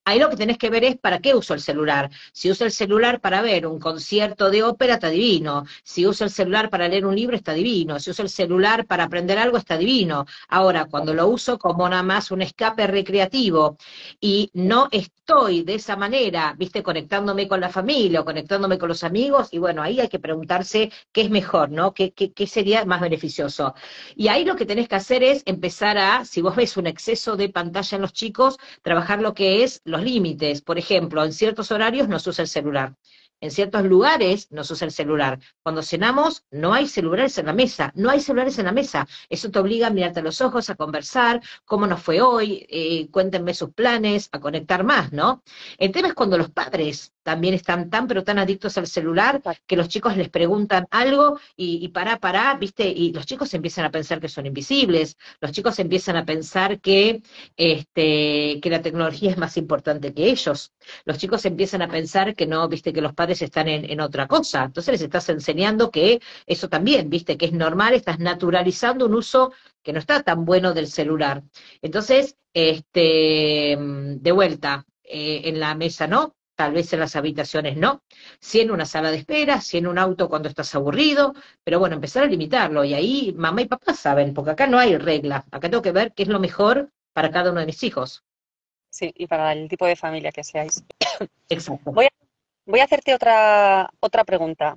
Ahí 0.06 0.18
lo 0.18 0.28
que 0.28 0.36
tenés 0.36 0.58
que 0.58 0.68
ver 0.68 0.84
es 0.84 0.98
para 0.98 1.18
qué 1.20 1.34
uso 1.34 1.54
el 1.54 1.60
celular. 1.60 2.10
Si 2.32 2.50
uso 2.50 2.66
el 2.66 2.72
celular 2.72 3.20
para 3.20 3.40
ver 3.40 3.66
un 3.66 3.78
concierto 3.78 4.50
de 4.50 4.62
ópera, 4.62 4.94
está 4.94 5.08
divino. 5.08 5.64
Si 5.82 6.06
uso 6.06 6.24
el 6.24 6.30
celular 6.30 6.68
para 6.68 6.88
leer 6.88 7.06
un 7.06 7.16
libro, 7.16 7.34
está 7.34 7.54
divino. 7.54 7.98
Si 7.98 8.10
uso 8.10 8.22
el 8.22 8.28
celular 8.28 8.84
para 8.86 9.04
aprender 9.04 9.38
algo, 9.38 9.56
está 9.56 9.78
divino. 9.78 10.26
Ahora, 10.48 10.84
cuando 10.86 11.14
lo 11.14 11.26
uso 11.28 11.58
como 11.58 11.88
nada 11.88 12.02
más 12.02 12.30
un 12.30 12.42
escape 12.42 12.86
recreativo 12.86 13.78
y 14.20 14.50
no 14.52 14.88
estoy 14.92 15.62
de 15.62 15.76
esa 15.76 15.96
manera, 15.96 16.54
viste, 16.58 16.82
conectándome 16.82 17.48
con 17.48 17.60
la 17.60 17.70
familia 17.70 18.20
o 18.20 18.24
conectándome 18.26 18.76
con 18.76 18.90
los 18.90 19.04
amigos, 19.04 19.48
y 19.52 19.58
bueno, 19.58 19.82
ahí 19.82 20.00
hay 20.00 20.08
que 20.08 20.18
preguntarse 20.18 20.92
qué 21.12 21.22
es 21.22 21.30
mejor, 21.30 21.70
¿no? 21.70 21.94
¿Qué, 21.94 22.12
qué, 22.12 22.46
sería 22.46 22.84
más 22.84 23.00
beneficioso? 23.00 23.74
Y 24.16 24.28
ahí 24.28 24.44
lo 24.44 24.54
que 24.54 24.66
tenés 24.66 24.86
que 24.86 24.96
hacer 24.96 25.22
es 25.22 25.42
empezar 25.46 25.96
a, 25.96 26.26
si 26.26 26.42
vos 26.42 26.54
ves 26.56 26.76
un 26.76 26.86
exceso 26.86 27.36
de 27.36 27.48
pantalla 27.48 27.96
en 27.96 28.02
los 28.02 28.12
chicos, 28.12 28.58
trabajar 28.82 29.22
lo 29.22 29.32
que 29.32 29.64
es 29.64 29.80
los 29.94 30.02
límites. 30.02 30.60
Por 30.60 30.78
ejemplo, 30.78 31.24
en 31.24 31.32
ciertos 31.32 31.70
horarios 31.70 32.08
no 32.08 32.16
usa 32.16 32.42
el 32.42 32.48
celular. 32.48 32.94
En 33.40 33.50
ciertos 33.50 33.84
lugares 33.84 34.50
no 34.50 34.62
usa 34.62 34.86
el 34.86 34.92
celular. 34.92 35.38
Cuando 35.62 35.82
cenamos, 35.82 36.44
no 36.50 36.72
hay 36.74 36.88
celulares 36.88 37.38
en 37.38 37.46
la 37.46 37.52
mesa. 37.52 37.92
No 37.94 38.10
hay 38.10 38.20
celulares 38.20 38.58
en 38.58 38.66
la 38.66 38.72
mesa. 38.72 39.06
Eso 39.28 39.50
te 39.50 39.58
obliga 39.58 39.86
a 39.86 39.90
mirarte 39.90 40.20
a 40.20 40.22
los 40.22 40.40
ojos, 40.40 40.70
a 40.70 40.74
conversar, 40.76 41.42
cómo 41.64 41.86
nos 41.86 42.02
fue 42.02 42.20
hoy, 42.20 42.66
eh, 42.68 43.08
cuéntenme 43.10 43.54
sus 43.54 43.70
planes, 43.72 44.28
a 44.32 44.40
conectar 44.40 44.84
más, 44.84 45.12
¿no? 45.12 45.42
El 45.78 45.92
tema 45.92 46.08
es 46.08 46.14
cuando 46.14 46.38
los 46.38 46.50
padres 46.50 47.13
también 47.24 47.54
están 47.54 47.90
tan 47.90 48.06
pero 48.06 48.22
tan 48.22 48.38
adictos 48.38 48.78
al 48.78 48.86
celular 48.86 49.42
que 49.66 49.76
los 49.76 49.88
chicos 49.88 50.16
les 50.16 50.28
preguntan 50.28 50.86
algo 50.90 51.40
y, 51.56 51.84
y 51.84 51.88
para, 51.88 52.20
para, 52.20 52.54
viste, 52.54 52.86
y 52.86 53.12
los 53.12 53.26
chicos 53.26 53.52
empiezan 53.54 53.86
a 53.86 53.90
pensar 53.90 54.20
que 54.20 54.28
son 54.28 54.46
invisibles, 54.46 55.16
los 55.40 55.50
chicos 55.50 55.78
empiezan 55.80 56.16
a 56.16 56.24
pensar 56.24 56.80
que, 56.80 57.22
este, 57.56 58.60
que 58.60 58.70
la 58.70 58.82
tecnología 58.82 59.30
es 59.30 59.38
más 59.38 59.56
importante 59.56 60.14
que 60.14 60.26
ellos, 60.30 60.72
los 61.04 61.18
chicos 61.18 61.44
empiezan 61.46 61.82
a 61.82 61.88
pensar 61.88 62.36
que 62.36 62.46
no, 62.46 62.68
viste, 62.68 62.92
que 62.92 63.00
los 63.00 63.14
padres 63.14 63.42
están 63.42 63.68
en, 63.68 63.90
en 63.90 64.00
otra 64.00 64.28
cosa, 64.28 64.64
entonces 64.64 64.92
les 64.92 65.02
estás 65.02 65.28
enseñando 65.30 65.90
que 65.90 66.20
eso 66.46 66.68
también, 66.68 67.10
viste, 67.10 67.36
que 67.36 67.46
es 67.46 67.52
normal, 67.52 67.94
estás 67.94 68.18
naturalizando 68.20 69.06
un 69.06 69.14
uso 69.14 69.52
que 69.82 69.92
no 69.92 69.98
está 69.98 70.22
tan 70.22 70.44
bueno 70.44 70.72
del 70.74 70.86
celular. 70.88 71.42
Entonces, 71.82 72.36
este, 72.52 73.76
de 73.78 74.32
vuelta, 74.32 74.86
eh, 75.02 75.42
en 75.44 75.60
la 75.60 75.74
mesa 75.74 76.06
no, 76.06 76.34
tal 76.54 76.72
vez 76.72 76.92
en 76.92 77.00
las 77.00 77.16
habitaciones 77.16 77.76
no, 77.76 78.02
si 78.40 78.60
en 78.60 78.70
una 78.70 78.86
sala 78.86 79.10
de 79.10 79.18
espera, 79.18 79.60
si 79.60 79.78
en 79.78 79.86
un 79.86 79.98
auto 79.98 80.28
cuando 80.28 80.48
estás 80.48 80.74
aburrido, 80.74 81.34
pero 81.62 81.78
bueno, 81.78 81.96
empezar 81.96 82.24
a 82.24 82.26
limitarlo 82.26 82.84
y 82.84 82.94
ahí 82.94 83.34
mamá 83.36 83.62
y 83.62 83.66
papá 83.66 83.94
saben, 83.94 84.34
porque 84.34 84.52
acá 84.52 84.66
no 84.66 84.78
hay 84.78 84.96
regla, 84.96 85.44
acá 85.50 85.68
tengo 85.68 85.82
que 85.82 85.92
ver 85.92 86.12
qué 86.12 86.22
es 86.22 86.28
lo 86.28 86.40
mejor 86.40 86.90
para 87.12 87.30
cada 87.30 87.50
uno 87.50 87.60
de 87.60 87.66
mis 87.66 87.82
hijos. 87.82 88.24
Sí, 88.90 89.12
y 89.16 89.26
para 89.26 89.52
el 89.52 89.68
tipo 89.68 89.86
de 89.86 89.96
familia 89.96 90.30
que 90.30 90.44
seáis. 90.44 90.84
Exacto. 91.48 91.92
Voy 91.92 92.06
a, 92.06 92.10
voy 92.66 92.80
a 92.80 92.84
hacerte 92.84 93.14
otra, 93.14 93.90
otra 94.00 94.24
pregunta. 94.24 94.76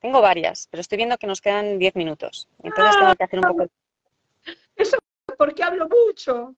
Tengo 0.00 0.20
varias, 0.20 0.68
pero 0.70 0.80
estoy 0.80 0.96
viendo 0.96 1.16
que 1.16 1.26
nos 1.26 1.40
quedan 1.40 1.78
10 1.78 1.96
minutos. 1.96 2.48
Entonces 2.62 2.98
tengo 2.98 3.14
que 3.14 3.24
hacer 3.24 3.38
un 3.38 3.44
poco... 3.44 3.66
Eso 4.76 4.96
es 4.96 5.36
porque 5.36 5.62
hablo 5.62 5.88
mucho. 5.88 6.54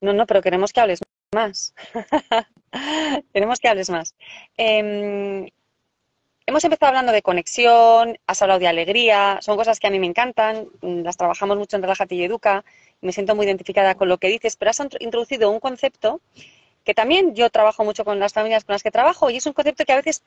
No, 0.00 0.12
no, 0.12 0.26
pero 0.26 0.42
queremos 0.42 0.72
que 0.72 0.80
hables 0.80 1.00
más. 1.34 1.74
Queremos 3.32 3.60
que 3.60 3.68
hables 3.68 3.90
más. 3.90 4.14
Eh, 4.56 5.50
hemos 6.46 6.64
empezado 6.64 6.88
hablando 6.88 7.12
de 7.12 7.22
conexión, 7.22 8.18
has 8.26 8.42
hablado 8.42 8.60
de 8.60 8.68
alegría, 8.68 9.38
son 9.40 9.56
cosas 9.56 9.80
que 9.80 9.86
a 9.86 9.90
mí 9.90 9.98
me 9.98 10.06
encantan, 10.06 10.68
las 10.80 11.16
trabajamos 11.16 11.56
mucho 11.56 11.76
en 11.76 11.82
Relájate 11.82 12.14
y 12.14 12.24
Educa, 12.24 12.64
me 13.00 13.12
siento 13.12 13.34
muy 13.34 13.46
identificada 13.46 13.94
con 13.94 14.08
lo 14.08 14.18
que 14.18 14.28
dices, 14.28 14.56
pero 14.56 14.70
has 14.70 14.80
introducido 15.00 15.50
un 15.50 15.60
concepto 15.60 16.20
que 16.84 16.94
también 16.94 17.34
yo 17.34 17.50
trabajo 17.50 17.84
mucho 17.84 18.04
con 18.04 18.20
las 18.20 18.32
familias 18.32 18.64
con 18.64 18.74
las 18.74 18.82
que 18.82 18.90
trabajo 18.90 19.30
y 19.30 19.36
es 19.36 19.46
un 19.46 19.54
concepto 19.54 19.84
que 19.84 19.92
a 19.92 19.96
veces 19.96 20.22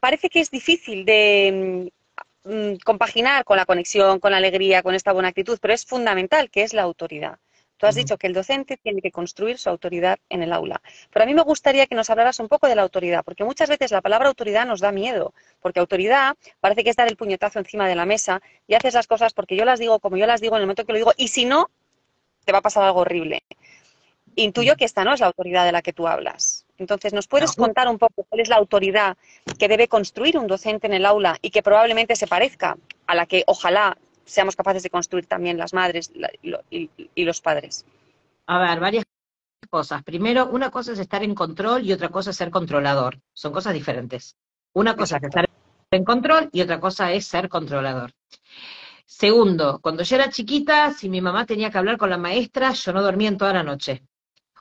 parece 0.00 0.28
que 0.28 0.40
es 0.40 0.50
difícil 0.50 1.04
de 1.04 1.90
mm, 2.44 2.76
compaginar 2.84 3.44
con 3.44 3.56
la 3.56 3.66
conexión, 3.66 4.20
con 4.20 4.32
la 4.32 4.36
alegría, 4.38 4.82
con 4.82 4.94
esta 4.94 5.12
buena 5.12 5.28
actitud, 5.28 5.58
pero 5.60 5.74
es 5.74 5.86
fundamental, 5.86 6.50
que 6.50 6.62
es 6.62 6.74
la 6.74 6.82
autoridad. 6.82 7.38
Tú 7.78 7.86
has 7.86 7.94
dicho 7.94 8.18
que 8.18 8.26
el 8.26 8.34
docente 8.34 8.76
tiene 8.76 9.00
que 9.00 9.12
construir 9.12 9.56
su 9.56 9.70
autoridad 9.70 10.18
en 10.28 10.42
el 10.42 10.52
aula. 10.52 10.82
Pero 11.12 11.22
a 11.22 11.26
mí 11.26 11.34
me 11.34 11.42
gustaría 11.42 11.86
que 11.86 11.94
nos 11.94 12.10
hablaras 12.10 12.40
un 12.40 12.48
poco 12.48 12.66
de 12.66 12.74
la 12.74 12.82
autoridad, 12.82 13.24
porque 13.24 13.44
muchas 13.44 13.68
veces 13.68 13.92
la 13.92 14.02
palabra 14.02 14.28
autoridad 14.28 14.66
nos 14.66 14.80
da 14.80 14.90
miedo, 14.90 15.32
porque 15.62 15.78
autoridad 15.78 16.36
parece 16.60 16.82
que 16.82 16.90
es 16.90 16.96
dar 16.96 17.06
el 17.06 17.16
puñetazo 17.16 17.60
encima 17.60 17.88
de 17.88 17.94
la 17.94 18.04
mesa 18.04 18.42
y 18.66 18.74
haces 18.74 18.94
las 18.94 19.06
cosas 19.06 19.32
porque 19.32 19.54
yo 19.54 19.64
las 19.64 19.78
digo 19.78 20.00
como 20.00 20.16
yo 20.16 20.26
las 20.26 20.40
digo 20.40 20.56
en 20.56 20.62
el 20.62 20.66
momento 20.66 20.84
que 20.84 20.92
lo 20.92 20.98
digo, 20.98 21.12
y 21.16 21.28
si 21.28 21.44
no, 21.44 21.70
te 22.44 22.50
va 22.50 22.58
a 22.58 22.62
pasar 22.62 22.82
algo 22.82 23.00
horrible. 23.00 23.44
Intuyo 24.34 24.76
que 24.76 24.84
esta 24.84 25.04
no 25.04 25.14
es 25.14 25.20
la 25.20 25.26
autoridad 25.26 25.64
de 25.64 25.72
la 25.72 25.82
que 25.82 25.92
tú 25.92 26.08
hablas. 26.08 26.66
Entonces, 26.78 27.12
¿nos 27.12 27.26
puedes 27.26 27.52
contar 27.52 27.88
un 27.88 27.98
poco 27.98 28.24
cuál 28.28 28.40
es 28.40 28.48
la 28.48 28.56
autoridad 28.56 29.16
que 29.58 29.68
debe 29.68 29.88
construir 29.88 30.38
un 30.38 30.46
docente 30.46 30.86
en 30.86 30.94
el 30.94 31.06
aula 31.06 31.36
y 31.42 31.50
que 31.50 31.62
probablemente 31.62 32.14
se 32.16 32.26
parezca 32.26 32.76
a 33.06 33.14
la 33.14 33.26
que 33.26 33.42
ojalá 33.46 33.98
seamos 34.28 34.56
capaces 34.56 34.82
de 34.82 34.90
construir 34.90 35.26
también 35.26 35.58
las 35.58 35.72
madres 35.72 36.12
y, 36.70 37.24
los 37.24 37.40
padres? 37.40 37.84
A 38.46 38.58
ver, 38.58 38.80
varias 38.80 39.04
cosas. 39.68 40.02
Primero, 40.02 40.46
una 40.46 40.70
cosa 40.70 40.92
es 40.92 40.98
estar 40.98 41.22
en 41.22 41.34
control 41.34 41.84
y 41.84 41.92
otra 41.92 42.08
cosa 42.08 42.30
es 42.30 42.36
ser 42.36 42.50
controlador. 42.50 43.20
Son 43.32 43.52
cosas 43.52 43.74
diferentes. 43.74 44.36
Una 44.74 44.94
cosa 44.94 45.16
es 45.16 45.24
estar 45.24 45.48
en 45.90 46.04
control 46.04 46.48
y 46.52 46.60
otra 46.60 46.78
cosa 46.78 47.12
es 47.12 47.26
ser 47.26 47.48
controlador. 47.48 48.12
Segundo, 49.06 49.80
cuando 49.80 50.02
yo 50.02 50.16
era 50.16 50.28
chiquita, 50.28 50.92
si 50.92 51.08
mi 51.08 51.20
mamá 51.20 51.46
tenía 51.46 51.70
que 51.70 51.78
hablar 51.78 51.96
con 51.96 52.10
la 52.10 52.18
maestra, 52.18 52.72
yo 52.72 52.92
no 52.92 53.02
dormía 53.02 53.28
en 53.28 53.38
toda 53.38 53.54
la 53.54 53.62
noche. 53.62 54.04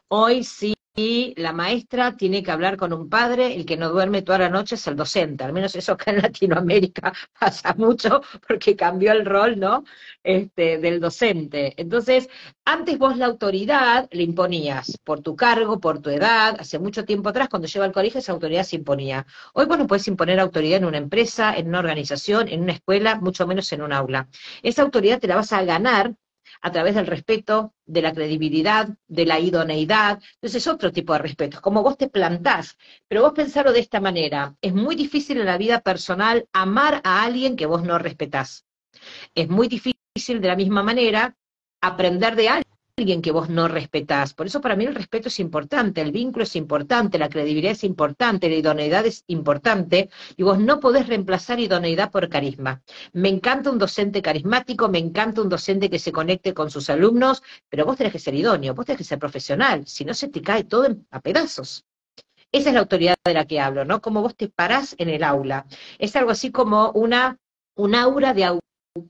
Hoy 0.08 0.44
sí 0.46 0.77
y 1.00 1.36
la 1.38 1.54
maestra 1.54 2.18
tiene 2.18 2.42
que 2.42 2.50
hablar 2.50 2.76
con 2.76 2.92
un 2.92 3.08
padre, 3.08 3.56
el 3.56 3.68
que 3.68 3.78
no 3.78 3.90
duerme 3.90 4.24
toda 4.24 4.40
la 4.40 4.50
noche 4.50 4.74
es 4.76 4.88
el 4.88 4.96
docente, 4.96 5.44
al 5.44 5.54
menos 5.54 5.76
eso 5.76 5.92
acá 5.92 6.10
en 6.10 6.24
Latinoamérica 6.24 7.14
pasa 7.40 7.76
mucho 7.78 8.22
porque 8.48 8.76
cambió 8.76 9.12
el 9.12 9.24
rol, 9.24 9.60
¿no? 9.60 9.84
Este, 10.24 10.80
del 10.80 11.00
docente. 11.00 11.76
Entonces, 11.78 12.28
antes 12.66 12.98
vos 12.98 13.16
la 13.16 13.28
autoridad 13.28 14.10
le 14.12 14.24
imponías 14.24 14.98
por 15.04 15.22
tu 15.22 15.36
cargo, 15.36 15.80
por 15.80 16.02
tu 16.02 16.10
edad, 16.10 16.58
hace 16.60 16.80
mucho 16.80 17.06
tiempo 17.06 17.30
atrás, 17.30 17.48
cuando 17.48 17.68
lleva 17.68 17.86
al 17.86 17.92
colegio, 17.94 18.20
esa 18.20 18.32
autoridad 18.32 18.64
se 18.64 18.78
imponía. 18.78 19.28
Hoy 19.54 19.68
vos 19.68 19.78
no 19.78 19.86
imponer 20.08 20.40
autoridad 20.40 20.78
en 20.80 20.86
una 20.86 20.98
empresa, 20.98 21.56
en 21.56 21.68
una 21.68 21.80
organización, 21.80 22.48
en 22.48 22.64
una 22.64 22.74
escuela, 22.74 23.20
mucho 23.20 23.46
menos 23.46 23.72
en 23.72 23.84
un 23.84 23.94
aula. 23.94 24.30
Esa 24.64 24.82
autoridad 24.82 25.20
te 25.20 25.28
la 25.28 25.36
vas 25.36 25.54
a 25.54 25.64
ganar 25.64 26.16
a 26.62 26.72
través 26.72 26.96
del 26.96 27.08
respeto, 27.08 27.74
de 27.86 28.02
la 28.02 28.14
credibilidad, 28.14 28.90
de 29.08 29.26
la 29.26 29.40
idoneidad. 29.40 30.20
Entonces 30.36 30.64
es 30.64 30.68
otro 30.68 30.92
tipo 30.92 31.14
de 31.14 31.20
respeto, 31.20 31.62
como 31.62 31.84
vos 31.84 31.98
te 31.98 32.10
plantás. 32.10 32.78
Pero 33.08 33.22
vos 33.22 33.34
pensarlo 33.34 33.72
de 33.74 33.80
esta 33.80 34.00
manera, 34.00 34.56
es 34.62 34.74
muy 34.74 34.96
difícil 34.96 35.40
en 35.40 35.46
la 35.46 35.58
vida 35.58 35.82
personal 35.82 36.48
amar 36.54 37.02
a 37.04 37.24
alguien 37.24 37.56
que 37.56 37.66
vos 37.66 37.84
no 37.84 37.98
respetás. 37.98 38.66
Es 39.36 39.50
muy 39.50 39.68
difícil 39.68 40.42
de 40.42 40.48
la 40.48 40.56
misma 40.56 40.84
manera 40.84 41.36
aprender 41.82 42.36
de 42.36 42.50
alguien 42.50 42.67
alguien 43.00 43.22
que 43.22 43.32
vos 43.32 43.48
no 43.48 43.68
respetás. 43.68 44.34
Por 44.34 44.48
eso 44.48 44.60
para 44.60 44.76
mí 44.76 44.86
el 44.86 44.96
respeto 44.96 45.28
es 45.28 45.40
importante, 45.40 46.02
el 46.02 46.12
vínculo 46.12 46.44
es 46.44 46.56
importante, 46.56 47.20
la 47.20 47.30
credibilidad 47.30 47.74
es 47.74 47.84
importante, 47.84 48.50
la 48.50 48.56
idoneidad 48.56 49.06
es 49.06 49.24
importante, 49.28 50.10
y 50.36 50.42
vos 50.42 50.58
no 50.58 50.80
podés 50.80 51.06
reemplazar 51.06 51.60
idoneidad 51.60 52.10
por 52.10 52.28
carisma. 52.28 52.82
Me 53.14 53.30
encanta 53.30 53.70
un 53.70 53.78
docente 53.78 54.24
carismático, 54.24 54.90
me 54.90 54.98
encanta 54.98 55.44
un 55.44 55.50
docente 55.50 55.92
que 55.92 56.00
se 56.00 56.12
conecte 56.12 56.56
con 56.56 56.72
sus 56.72 56.90
alumnos, 56.90 57.44
pero 57.70 57.86
vos 57.86 57.98
tenés 57.98 58.14
que 58.14 58.20
ser 58.20 58.34
idóneo, 58.34 58.74
vos 58.74 58.88
tenés 58.88 58.98
que 58.98 59.04
ser 59.04 59.20
profesional, 59.20 59.86
si 59.86 60.04
no 60.04 60.16
se 60.16 60.30
te 60.30 60.42
cae 60.42 60.64
todo 60.64 60.88
a 61.12 61.22
pedazos. 61.22 61.86
Esa 62.52 62.70
es 62.70 62.74
la 62.74 62.80
autoridad 62.80 63.16
de 63.24 63.34
la 63.36 63.46
que 63.46 63.60
hablo, 63.60 63.86
¿no? 63.86 64.02
Como 64.02 64.24
vos 64.24 64.36
te 64.36 64.50
parás 64.50 64.96
en 64.98 65.10
el 65.10 65.24
aula. 65.24 65.68
Es 66.00 66.16
algo 66.16 66.32
así 66.32 66.50
como 66.50 66.90
una, 66.94 67.38
un 67.76 67.94
aura 67.94 68.34
de, 68.34 68.60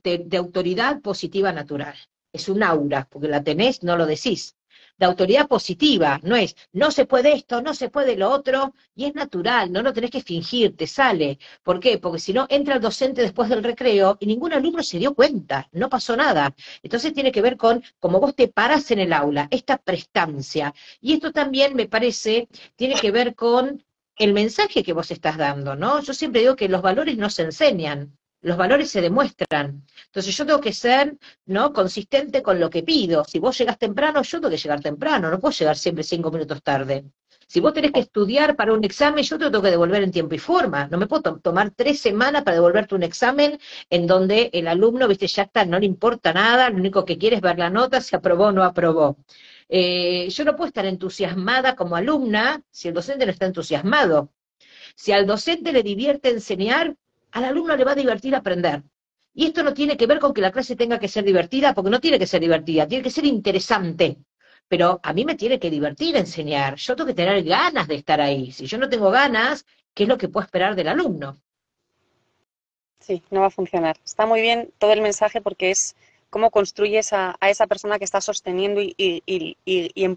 de 0.02 0.36
autoridad 0.36 1.00
positiva 1.00 1.52
natural 1.52 1.96
es 2.32 2.48
un 2.48 2.62
aura, 2.62 3.06
porque 3.10 3.28
la 3.28 3.42
tenés, 3.42 3.82
no 3.82 3.96
lo 3.96 4.06
decís. 4.06 4.56
De 4.98 5.06
autoridad 5.06 5.46
positiva, 5.46 6.18
no 6.24 6.34
es, 6.34 6.56
no 6.72 6.90
se 6.90 7.06
puede 7.06 7.32
esto, 7.32 7.62
no 7.62 7.72
se 7.72 7.88
puede 7.88 8.16
lo 8.16 8.30
otro, 8.30 8.74
y 8.96 9.04
es 9.04 9.14
natural, 9.14 9.70
no 9.72 9.80
lo 9.82 9.92
tenés 9.92 10.10
que 10.10 10.22
fingir, 10.22 10.76
te 10.76 10.88
sale. 10.88 11.38
¿Por 11.62 11.78
qué? 11.78 11.98
Porque 11.98 12.18
si 12.18 12.32
no, 12.32 12.46
entra 12.48 12.74
el 12.74 12.80
docente 12.80 13.22
después 13.22 13.48
del 13.48 13.62
recreo 13.62 14.16
y 14.20 14.26
ningún 14.26 14.52
alumno 14.52 14.82
se 14.82 14.98
dio 14.98 15.14
cuenta, 15.14 15.68
no 15.72 15.88
pasó 15.88 16.16
nada. 16.16 16.54
Entonces 16.82 17.12
tiene 17.12 17.30
que 17.30 17.42
ver 17.42 17.56
con 17.56 17.82
cómo 18.00 18.18
vos 18.20 18.34
te 18.34 18.48
paras 18.48 18.90
en 18.90 18.98
el 18.98 19.12
aula, 19.12 19.46
esta 19.50 19.78
prestancia. 19.78 20.74
Y 21.00 21.12
esto 21.12 21.32
también 21.32 21.76
me 21.76 21.86
parece, 21.86 22.48
tiene 22.74 22.94
que 22.94 23.12
ver 23.12 23.36
con 23.36 23.84
el 24.16 24.32
mensaje 24.32 24.82
que 24.82 24.92
vos 24.92 25.10
estás 25.12 25.36
dando, 25.36 25.76
¿no? 25.76 26.00
Yo 26.02 26.12
siempre 26.12 26.40
digo 26.40 26.56
que 26.56 26.68
los 26.68 26.82
valores 26.82 27.16
no 27.16 27.30
se 27.30 27.42
enseñan, 27.42 28.17
los 28.40 28.56
valores 28.56 28.90
se 28.90 29.00
demuestran. 29.00 29.84
Entonces 30.06 30.36
yo 30.36 30.46
tengo 30.46 30.60
que 30.60 30.72
ser 30.72 31.16
¿no? 31.46 31.72
consistente 31.72 32.42
con 32.42 32.60
lo 32.60 32.70
que 32.70 32.82
pido. 32.82 33.24
Si 33.24 33.38
vos 33.38 33.56
llegas 33.58 33.78
temprano, 33.78 34.22
yo 34.22 34.38
tengo 34.38 34.50
que 34.50 34.56
llegar 34.56 34.80
temprano, 34.80 35.30
no 35.30 35.40
puedo 35.40 35.52
llegar 35.52 35.76
siempre 35.76 36.04
cinco 36.04 36.30
minutos 36.30 36.62
tarde. 36.62 37.04
Si 37.50 37.60
vos 37.60 37.72
tenés 37.72 37.92
que 37.92 38.00
estudiar 38.00 38.56
para 38.56 38.74
un 38.74 38.84
examen, 38.84 39.24
yo 39.24 39.38
te 39.38 39.44
lo 39.44 39.50
tengo 39.50 39.62
que 39.64 39.70
devolver 39.70 40.02
en 40.02 40.10
tiempo 40.12 40.34
y 40.34 40.38
forma. 40.38 40.86
No 40.88 40.98
me 40.98 41.06
puedo 41.06 41.38
tomar 41.40 41.70
tres 41.70 41.98
semanas 41.98 42.42
para 42.42 42.56
devolverte 42.56 42.94
un 42.94 43.02
examen 43.02 43.58
en 43.88 44.06
donde 44.06 44.50
el 44.52 44.68
alumno, 44.68 45.08
viste, 45.08 45.26
ya 45.26 45.44
está, 45.44 45.64
no 45.64 45.78
le 45.78 45.86
importa 45.86 46.34
nada, 46.34 46.68
lo 46.68 46.76
único 46.76 47.06
que 47.06 47.16
quiere 47.16 47.36
es 47.36 47.42
ver 47.42 47.58
la 47.58 47.70
nota, 47.70 48.02
si 48.02 48.14
aprobó 48.14 48.48
o 48.48 48.52
no 48.52 48.64
aprobó. 48.64 49.16
Eh, 49.68 50.28
yo 50.28 50.44
no 50.44 50.56
puedo 50.56 50.68
estar 50.68 50.84
entusiasmada 50.84 51.74
como 51.74 51.96
alumna 51.96 52.62
si 52.70 52.88
el 52.88 52.94
docente 52.94 53.24
no 53.24 53.32
está 53.32 53.46
entusiasmado. 53.46 54.30
Si 54.94 55.12
al 55.12 55.26
docente 55.26 55.72
le 55.72 55.82
divierte 55.82 56.28
enseñar, 56.30 56.96
al 57.32 57.44
alumno 57.44 57.76
le 57.76 57.84
va 57.84 57.92
a 57.92 57.96
divertir 57.96 58.34
aprender. 58.34 58.82
Y 59.34 59.46
esto 59.46 59.62
no 59.62 59.72
tiene 59.72 59.96
que 59.96 60.06
ver 60.06 60.18
con 60.18 60.34
que 60.34 60.40
la 60.40 60.50
clase 60.50 60.74
tenga 60.74 60.98
que 60.98 61.08
ser 61.08 61.24
divertida, 61.24 61.74
porque 61.74 61.90
no 61.90 62.00
tiene 62.00 62.18
que 62.18 62.26
ser 62.26 62.40
divertida, 62.40 62.88
tiene 62.88 63.04
que 63.04 63.10
ser 63.10 63.24
interesante. 63.24 64.18
Pero 64.66 65.00
a 65.02 65.12
mí 65.12 65.24
me 65.24 65.36
tiene 65.36 65.58
que 65.58 65.70
divertir 65.70 66.16
enseñar. 66.16 66.76
Yo 66.76 66.96
tengo 66.96 67.06
que 67.06 67.14
tener 67.14 67.42
ganas 67.44 67.88
de 67.88 67.94
estar 67.94 68.20
ahí. 68.20 68.52
Si 68.52 68.66
yo 68.66 68.78
no 68.78 68.88
tengo 68.88 69.10
ganas, 69.10 69.64
¿qué 69.94 70.02
es 70.02 70.08
lo 70.08 70.18
que 70.18 70.28
puedo 70.28 70.44
esperar 70.44 70.74
del 70.74 70.88
alumno? 70.88 71.36
Sí, 73.00 73.22
no 73.30 73.40
va 73.40 73.46
a 73.46 73.50
funcionar. 73.50 73.96
Está 74.04 74.26
muy 74.26 74.40
bien 74.40 74.70
todo 74.78 74.92
el 74.92 75.00
mensaje 75.00 75.40
porque 75.40 75.70
es 75.70 75.96
cómo 76.30 76.50
construyes 76.50 77.12
a, 77.12 77.36
esa 77.40 77.66
persona 77.66 77.98
que 77.98 78.04
está 78.04 78.20
sosteniendo 78.20 78.80
y, 78.82 79.56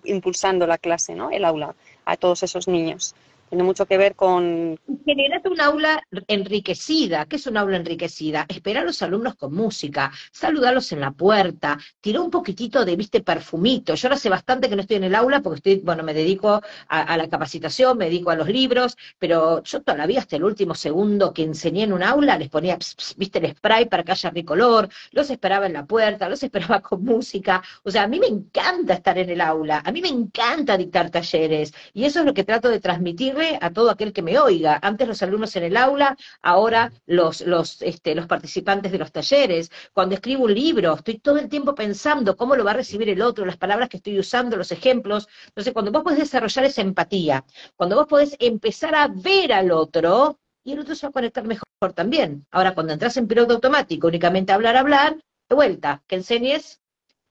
impulsando 0.04 0.68
la 0.68 0.78
clase, 0.78 1.16
¿no? 1.16 1.32
El 1.32 1.46
aula, 1.46 1.76
a 2.06 2.18
todos 2.18 2.44
esos 2.44 2.68
niños. 2.68 3.16
Tiene 3.52 3.66
mucho 3.66 3.86
que 3.86 3.98
ver 3.98 4.16
con... 4.16 4.80
Generate 5.06 5.50
un 5.50 5.60
aula 5.60 6.02
enriquecida. 6.28 7.26
¿Qué 7.26 7.36
es 7.36 7.48
un 7.48 7.58
aula 7.58 7.76
enriquecida? 7.76 8.46
Esperar 8.48 8.84
a 8.84 8.86
los 8.86 9.02
alumnos 9.02 9.36
con 9.36 9.54
música, 9.54 10.10
saludarlos 10.32 10.90
en 10.94 11.02
la 11.02 11.12
puerta, 11.12 11.78
tirar 12.00 12.22
un 12.22 12.32
poquitito 12.32 12.86
de, 12.86 12.96
viste, 12.96 13.22
perfumito. 13.22 13.94
Yo 13.96 14.08
ahora 14.08 14.16
hace 14.16 14.30
bastante 14.30 14.70
que 14.70 14.76
no 14.78 14.84
estoy 14.84 14.96
en 14.96 15.04
el 15.04 15.16
aula 15.16 15.42
porque 15.42 15.58
estoy, 15.58 15.84
bueno, 15.84 16.02
me 16.02 16.14
dedico 16.14 16.62
a, 16.88 17.18
la 17.18 17.28
capacitación, 17.28 17.98
me 17.98 18.06
dedico 18.06 18.32
a 18.32 18.38
los 18.38 18.48
libros, 18.48 18.96
pero 19.20 19.62
yo 19.64 19.82
todavía 19.82 20.20
hasta 20.20 20.38
el 20.38 20.46
último 20.46 20.74
segundo 20.74 21.34
que 21.34 21.44
enseñé 21.44 21.84
en 21.84 21.92
un 21.92 22.04
aula 22.04 22.38
les 22.38 22.48
ponía, 22.48 22.78
viste, 23.18 23.40
el 23.40 23.52
spray 23.52 23.90
para 23.90 24.06
que 24.06 24.14
haya 24.14 24.30
ricolor, 24.30 24.88
los 25.12 25.30
esperaba 25.30 25.66
en 25.66 25.74
la 25.74 25.86
puerta, 25.86 26.30
los 26.30 26.42
esperaba 26.42 26.80
con 26.80 27.04
música. 27.04 27.62
O 27.84 27.92
sea, 27.92 28.04
a 28.04 28.08
mí 28.08 28.18
me 28.18 28.28
encanta 28.28 28.94
estar 28.94 29.18
en 29.18 29.30
el 29.30 29.42
aula, 29.42 29.84
a 29.84 29.92
mí 29.92 30.02
me 30.02 30.08
encanta 30.08 30.78
dictar 30.78 31.10
talleres 31.10 31.74
y 31.94 32.06
eso 32.06 32.22
es 32.22 32.26
lo 32.26 32.34
que 32.34 32.46
trato 32.46 32.70
de 32.70 32.80
transmitir 32.80 33.41
a 33.60 33.72
todo 33.72 33.90
aquel 33.90 34.14
que 34.14 34.22
me 34.22 34.40
oiga. 34.40 34.80
Antes 34.82 35.08
los 35.08 35.22
alumnos 35.22 35.56
en 35.56 35.64
el 35.64 35.78
aula, 35.78 36.18
ahora 36.42 36.92
los, 37.06 37.42
los, 37.42 37.82
este, 37.82 38.16
los 38.16 38.28
participantes 38.28 38.92
de 38.92 38.98
los 38.98 39.12
talleres. 39.12 39.72
Cuando 39.94 40.16
escribo 40.16 40.46
un 40.46 40.54
libro, 40.54 40.94
estoy 40.94 41.20
todo 41.20 41.38
el 41.38 41.50
tiempo 41.50 41.76
pensando 41.76 42.36
cómo 42.36 42.56
lo 42.56 42.64
va 42.64 42.72
a 42.72 42.76
recibir 42.76 43.10
el 43.10 43.22
otro, 43.22 43.46
las 43.46 43.58
palabras 43.58 43.90
que 43.90 43.98
estoy 43.98 44.20
usando, 44.20 44.58
los 44.58 44.72
ejemplos. 44.72 45.28
Entonces, 45.48 45.74
cuando 45.74 45.92
vos 45.92 46.04
podés 46.04 46.20
desarrollar 46.20 46.66
esa 46.66 46.82
empatía, 46.82 47.44
cuando 47.76 47.96
vos 47.96 48.08
podés 48.08 48.36
empezar 48.40 48.96
a 48.96 49.08
ver 49.08 49.54
al 49.54 49.72
otro, 49.72 50.40
y 50.64 50.74
el 50.74 50.80
otro 50.80 50.96
se 50.96 51.08
va 51.08 51.10
a 51.10 51.14
conectar 51.14 51.46
mejor 51.46 51.66
también. 51.96 52.46
Ahora, 52.52 52.74
cuando 52.74 52.94
entras 52.94 53.18
en 53.18 53.28
piloto 53.28 53.54
automático, 53.54 54.08
únicamente 54.08 54.52
hablar, 54.52 54.78
hablar, 54.78 55.16
de 55.50 55.56
vuelta, 55.56 56.04
que 56.08 56.16
enseñes 56.16 56.80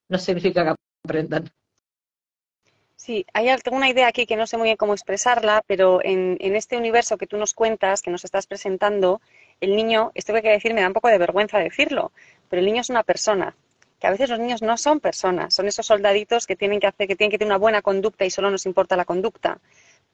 no 0.09 0.19
significa 0.19 0.65
que 0.65 0.75
aprendan. 1.05 1.51
Sí, 3.01 3.25
hay 3.33 3.49
alguna 3.49 3.89
idea 3.89 4.09
aquí 4.09 4.27
que 4.27 4.37
no 4.37 4.47
sé 4.47 4.59
muy 4.59 4.67
bien 4.67 4.77
cómo 4.77 4.93
expresarla, 4.93 5.65
pero 5.67 6.05
en, 6.05 6.37
este 6.39 6.77
universo 6.77 7.17
que 7.17 7.27
tú 7.27 7.39
nos 7.39 7.55
cuentas, 7.55 8.03
que 8.03 8.11
nos 8.11 8.27
estás 8.27 8.47
presentando, 8.47 9.23
el 9.63 9.75
niño, 9.75 10.13
esto 10.15 10.35
que 10.35 10.41
hay 10.41 10.43
que 10.43 10.51
decir 10.51 10.75
me 10.75 10.83
da 10.83 10.89
un 10.89 10.93
poco 10.93 11.09
de 11.09 11.17
vergüenza 11.17 11.57
decirlo, 11.57 12.13
pero 12.51 12.61
el 12.61 12.67
niño 12.67 12.83
es 12.83 12.91
una 12.91 13.03
persona, 13.03 13.57
que 13.99 14.07
a 14.07 14.11
veces 14.11 14.29
los 14.29 14.39
niños 14.39 14.61
no 14.61 14.77
son 14.77 15.01
personas, 15.01 15.55
son 15.55 15.67
esos 15.67 15.87
soldaditos 15.87 16.47
que 16.47 16.57
tienen 16.57 16.79
que 16.79 16.89
hacer, 16.89 17.09
que 17.09 17.17
tienen 17.17 17.31
que 17.31 17.39
tener 17.39 17.51
una 17.51 17.59
buena 17.59 17.81
conducta 17.81 18.27
y 18.27 18.31
solo 18.31 18.51
nos 18.51 18.67
importa 18.67 18.99
la 18.99 19.07
conducta. 19.07 19.61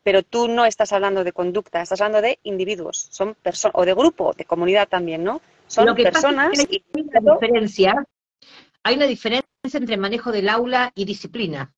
Pero 0.05 0.23
tú 0.23 0.47
no 0.47 0.65
estás 0.65 0.93
hablando 0.93 1.25
de 1.25 1.33
conducta, 1.33 1.83
estás 1.83 2.01
hablando 2.01 2.23
de 2.23 2.39
individuos, 2.45 3.09
son 3.11 3.35
personas, 3.35 3.75
o 3.75 3.85
de 3.85 3.95
grupo, 3.95 4.33
de 4.33 4.45
comunidad 4.45 4.87
también, 4.87 5.25
¿no? 5.25 5.41
Son 5.67 5.93
personas. 5.97 6.53
y... 6.71 6.85
una 6.95 7.33
diferencia, 7.33 8.07
hay 8.85 8.95
una 8.95 9.07
diferencia 9.07 9.51
entre 9.73 9.97
manejo 9.97 10.31
del 10.31 10.49
aula 10.49 10.93
y 10.95 11.05
disciplina 11.05 11.73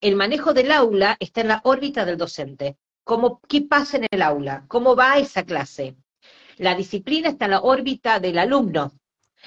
el 0.00 0.16
manejo 0.16 0.54
del 0.54 0.72
aula 0.72 1.16
está 1.20 1.42
en 1.42 1.48
la 1.48 1.60
órbita 1.64 2.04
del 2.04 2.16
docente. 2.16 2.76
¿Cómo, 3.04 3.40
¿Qué 3.48 3.62
pasa 3.62 3.98
en 3.98 4.06
el 4.10 4.22
aula? 4.22 4.64
¿Cómo 4.68 4.96
va 4.96 5.18
esa 5.18 5.44
clase? 5.44 5.96
La 6.56 6.74
disciplina 6.74 7.28
está 7.28 7.46
en 7.46 7.52
la 7.52 7.60
órbita 7.60 8.18
del 8.18 8.38
alumno. 8.38 8.92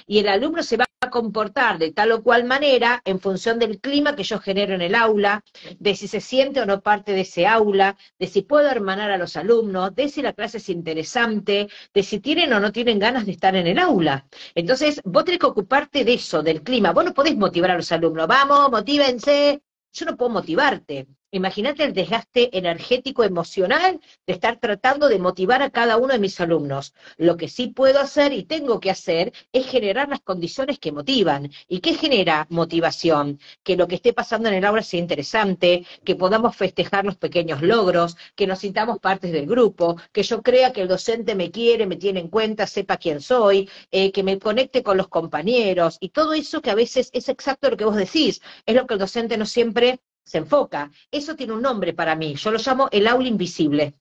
Y 0.06 0.18
el 0.18 0.28
alumno 0.28 0.62
se 0.62 0.76
va 0.76 0.86
a 1.00 1.10
comportar 1.10 1.78
de 1.78 1.92
tal 1.92 2.12
o 2.12 2.22
cual 2.22 2.44
manera 2.44 3.00
en 3.04 3.20
función 3.20 3.58
del 3.58 3.80
clima 3.80 4.16
que 4.16 4.24
yo 4.24 4.38
genero 4.40 4.74
en 4.74 4.82
el 4.82 4.94
aula, 4.94 5.44
de 5.78 5.94
si 5.94 6.08
se 6.08 6.20
siente 6.20 6.60
o 6.60 6.66
no 6.66 6.82
parte 6.82 7.12
de 7.12 7.20
ese 7.20 7.46
aula, 7.46 7.96
de 8.18 8.26
si 8.26 8.42
puedo 8.42 8.68
hermanar 8.68 9.12
a 9.12 9.18
los 9.18 9.36
alumnos, 9.36 9.94
de 9.94 10.08
si 10.08 10.22
la 10.22 10.32
clase 10.32 10.58
es 10.58 10.68
interesante, 10.68 11.68
de 11.92 12.02
si 12.02 12.18
tienen 12.18 12.52
o 12.52 12.60
no 12.60 12.72
tienen 12.72 12.98
ganas 12.98 13.26
de 13.26 13.32
estar 13.32 13.54
en 13.54 13.68
el 13.68 13.78
aula. 13.78 14.26
Entonces, 14.54 15.00
vos 15.04 15.24
tenés 15.24 15.40
que 15.40 15.46
ocuparte 15.46 16.04
de 16.04 16.14
eso, 16.14 16.42
del 16.42 16.62
clima. 16.62 16.92
Vos 16.92 17.04
no 17.04 17.14
podés 17.14 17.36
motivar 17.36 17.70
a 17.70 17.76
los 17.76 17.92
alumnos, 17.92 18.26
vamos, 18.26 18.70
motívense, 18.70 19.62
yo 19.94 20.06
no 20.06 20.16
puedo 20.16 20.30
motivarte. 20.30 21.06
Imagínate 21.34 21.82
el 21.82 21.94
desgaste 21.94 22.56
energético 22.56 23.24
emocional 23.24 24.00
de 24.24 24.34
estar 24.34 24.60
tratando 24.60 25.08
de 25.08 25.18
motivar 25.18 25.62
a 25.62 25.70
cada 25.70 25.96
uno 25.96 26.12
de 26.12 26.20
mis 26.20 26.40
alumnos. 26.40 26.94
Lo 27.16 27.36
que 27.36 27.48
sí 27.48 27.66
puedo 27.66 27.98
hacer 27.98 28.32
y 28.32 28.44
tengo 28.44 28.78
que 28.78 28.92
hacer 28.92 29.32
es 29.52 29.66
generar 29.66 30.08
las 30.08 30.20
condiciones 30.20 30.78
que 30.78 30.92
motivan. 30.92 31.50
¿Y 31.66 31.80
qué 31.80 31.94
genera 31.94 32.46
motivación? 32.50 33.40
Que 33.64 33.76
lo 33.76 33.88
que 33.88 33.96
esté 33.96 34.12
pasando 34.12 34.48
en 34.48 34.54
el 34.54 34.64
aula 34.64 34.82
sea 34.82 35.00
interesante, 35.00 35.84
que 36.04 36.14
podamos 36.14 36.54
festejar 36.54 37.04
los 37.04 37.16
pequeños 37.16 37.62
logros, 37.62 38.16
que 38.36 38.46
nos 38.46 38.60
sintamos 38.60 39.00
partes 39.00 39.32
del 39.32 39.46
grupo, 39.46 39.96
que 40.12 40.22
yo 40.22 40.40
crea 40.40 40.72
que 40.72 40.82
el 40.82 40.88
docente 40.88 41.34
me 41.34 41.50
quiere, 41.50 41.84
me 41.88 41.96
tiene 41.96 42.20
en 42.20 42.28
cuenta, 42.28 42.68
sepa 42.68 42.96
quién 42.96 43.20
soy, 43.20 43.68
eh, 43.90 44.12
que 44.12 44.22
me 44.22 44.38
conecte 44.38 44.84
con 44.84 44.96
los 44.96 45.08
compañeros 45.08 45.96
y 45.98 46.10
todo 46.10 46.32
eso 46.32 46.62
que 46.62 46.70
a 46.70 46.76
veces 46.76 47.10
es 47.12 47.28
exacto 47.28 47.70
lo 47.70 47.76
que 47.76 47.86
vos 47.86 47.96
decís, 47.96 48.40
es 48.66 48.74
lo 48.76 48.86
que 48.86 48.94
el 48.94 49.00
docente 49.00 49.36
no 49.36 49.46
siempre 49.46 49.98
se 50.24 50.38
enfoca. 50.38 50.90
Eso 51.10 51.36
tiene 51.36 51.52
un 51.52 51.62
nombre 51.62 51.92
para 51.92 52.16
mí, 52.16 52.34
yo 52.34 52.50
lo 52.50 52.58
llamo 52.58 52.88
el 52.90 53.06
aula 53.06 53.28
invisible. 53.28 53.94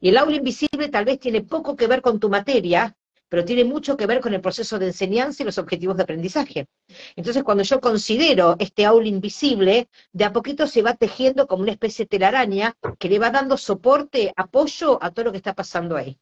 Y 0.00 0.10
el 0.10 0.18
aula 0.18 0.36
invisible 0.36 0.88
tal 0.88 1.04
vez 1.04 1.18
tiene 1.18 1.42
poco 1.42 1.76
que 1.76 1.86
ver 1.86 2.00
con 2.00 2.20
tu 2.20 2.28
materia, 2.28 2.96
pero 3.28 3.44
tiene 3.44 3.64
mucho 3.64 3.96
que 3.96 4.06
ver 4.06 4.20
con 4.20 4.32
el 4.34 4.40
proceso 4.40 4.78
de 4.78 4.86
enseñanza 4.86 5.42
y 5.42 5.46
los 5.46 5.58
objetivos 5.58 5.96
de 5.96 6.04
aprendizaje. 6.04 6.68
Entonces, 7.16 7.42
cuando 7.42 7.64
yo 7.64 7.80
considero 7.80 8.56
este 8.58 8.84
aula 8.84 9.08
invisible, 9.08 9.88
de 10.12 10.24
a 10.24 10.32
poquito 10.32 10.66
se 10.66 10.82
va 10.82 10.94
tejiendo 10.94 11.46
como 11.46 11.62
una 11.62 11.72
especie 11.72 12.04
de 12.04 12.10
telaraña 12.10 12.76
que 12.98 13.08
le 13.08 13.18
va 13.18 13.30
dando 13.30 13.56
soporte, 13.56 14.32
apoyo 14.36 15.02
a 15.02 15.10
todo 15.10 15.26
lo 15.26 15.32
que 15.32 15.38
está 15.38 15.54
pasando 15.54 15.96
ahí. 15.96 16.16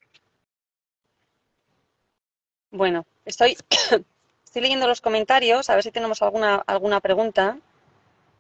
Bueno, 2.71 3.05
estoy, 3.27 3.59
estoy 4.45 4.63
leyendo 4.63 4.87
los 4.87 5.03
comentarios, 5.03 5.69
a 5.69 5.75
ver 5.75 5.85
si 5.85 5.91
tenemos 5.91 6.23
alguna, 6.23 6.57
alguna 6.67 7.01
pregunta. 7.01 7.59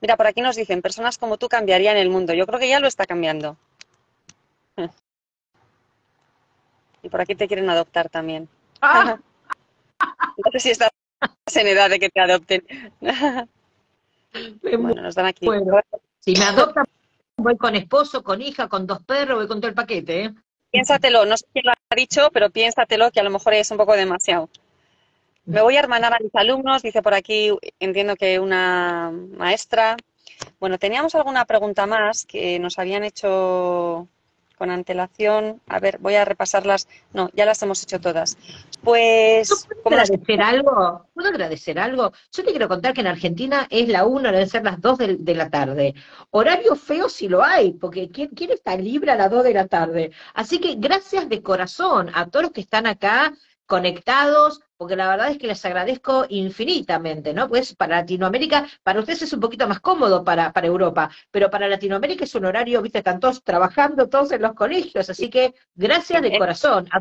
Mira, 0.02 0.16
por 0.16 0.26
aquí 0.26 0.40
nos 0.40 0.56
dicen, 0.56 0.82
personas 0.82 1.16
como 1.16 1.38
tú 1.38 1.48
cambiarían 1.48 1.96
el 1.96 2.10
mundo. 2.10 2.34
Yo 2.34 2.44
creo 2.44 2.58
que 2.58 2.68
ya 2.68 2.80
lo 2.80 2.88
está 2.88 3.06
cambiando. 3.06 3.56
Y 7.04 7.08
por 7.08 7.20
aquí 7.20 7.34
te 7.34 7.48
quieren 7.48 7.68
adoptar 7.68 8.08
también. 8.08 8.48
Ah. 8.80 9.18
No 10.36 10.50
sé 10.50 10.60
si 10.60 10.70
estás 10.70 10.90
en 11.54 11.66
edad 11.68 11.90
de 11.90 12.00
que 12.00 12.08
te 12.08 12.20
adopten. 12.20 12.64
bueno, 14.62 15.02
nos 15.02 15.14
dan 15.14 15.26
aquí. 15.26 15.46
si 16.20 16.32
me 16.32 16.44
adoptan, 16.44 16.84
voy 17.36 17.56
con 17.56 17.76
esposo, 17.76 18.24
con 18.24 18.40
hija, 18.40 18.68
con 18.68 18.86
dos 18.86 19.02
perros, 19.04 19.36
voy 19.36 19.46
con 19.46 19.60
todo 19.60 19.68
el 19.68 19.74
paquete. 19.74 20.24
¿eh? 20.24 20.34
Piénsatelo, 20.70 21.26
no 21.26 21.36
sé 21.36 21.44
quién 21.52 21.66
lo 21.66 21.72
ha 21.72 21.94
dicho, 21.94 22.30
pero 22.32 22.50
piénsatelo 22.50 23.10
que 23.12 23.20
a 23.20 23.24
lo 23.24 23.30
mejor 23.30 23.54
es 23.54 23.70
un 23.70 23.76
poco 23.76 23.94
demasiado. 23.94 24.48
Me 25.44 25.60
voy 25.60 25.76
a 25.76 25.80
hermanar 25.80 26.14
a 26.14 26.18
mis 26.20 26.34
alumnos, 26.34 26.82
dice 26.82 27.02
por 27.02 27.14
aquí, 27.14 27.50
entiendo 27.80 28.14
que 28.14 28.38
una 28.38 29.10
maestra. 29.10 29.96
Bueno, 30.60 30.78
teníamos 30.78 31.14
alguna 31.14 31.44
pregunta 31.44 31.86
más 31.86 32.24
que 32.26 32.58
nos 32.58 32.78
habían 32.78 33.02
hecho 33.02 34.08
con 34.56 34.70
antelación. 34.70 35.60
A 35.66 35.80
ver, 35.80 35.98
voy 35.98 36.14
a 36.14 36.24
repasarlas. 36.24 36.86
No, 37.12 37.28
ya 37.34 37.44
las 37.44 37.60
hemos 37.62 37.82
hecho 37.82 38.00
todas. 38.00 38.38
Pues. 38.84 39.66
¿Puedo 39.82 39.96
agradecer 39.96 40.40
algo? 40.40 41.06
¿Puedo 41.12 41.28
agradecer 41.30 41.80
algo? 41.80 42.12
Yo 42.30 42.44
te 42.44 42.50
quiero 42.52 42.68
contar 42.68 42.94
que 42.94 43.00
en 43.00 43.08
Argentina 43.08 43.66
es 43.70 43.88
la 43.88 44.06
una, 44.06 44.30
deben 44.30 44.48
ser 44.48 44.62
las 44.62 44.80
dos 44.80 44.98
de, 44.98 45.34
la 45.34 45.50
tarde. 45.50 45.94
Horario 46.30 46.76
feo 46.76 47.08
si 47.08 47.26
lo 47.26 47.42
hay, 47.42 47.72
porque 47.72 48.08
¿quién, 48.10 48.28
¿quién 48.28 48.52
está 48.52 48.76
libre 48.76 49.10
a 49.10 49.16
las 49.16 49.32
dos 49.32 49.42
de 49.42 49.54
la 49.54 49.66
tarde? 49.66 50.12
Así 50.34 50.60
que 50.60 50.76
gracias 50.76 51.28
de 51.28 51.42
corazón 51.42 52.12
a 52.14 52.28
todos 52.28 52.44
los 52.44 52.52
que 52.52 52.60
están 52.60 52.86
acá 52.86 53.32
conectados, 53.66 54.60
porque 54.82 54.96
la 54.96 55.08
verdad 55.08 55.30
es 55.30 55.38
que 55.38 55.46
les 55.46 55.64
agradezco 55.64 56.26
infinitamente, 56.28 57.32
¿no? 57.32 57.48
Pues 57.48 57.72
para 57.72 57.98
Latinoamérica, 57.98 58.66
para 58.82 58.98
ustedes 58.98 59.22
es 59.22 59.32
un 59.32 59.38
poquito 59.38 59.68
más 59.68 59.78
cómodo 59.78 60.24
para, 60.24 60.52
para 60.52 60.66
Europa, 60.66 61.08
pero 61.30 61.48
para 61.52 61.68
Latinoamérica 61.68 62.24
es 62.24 62.34
un 62.34 62.46
horario, 62.46 62.82
viste, 62.82 62.98
están 62.98 63.20
todos 63.20 63.44
trabajando, 63.44 64.08
todos 64.08 64.32
en 64.32 64.42
los 64.42 64.54
colegios, 64.54 65.08
así 65.08 65.30
que 65.30 65.54
gracias 65.76 66.20
de 66.22 66.36
corazón 66.36 66.88
a, 66.90 67.00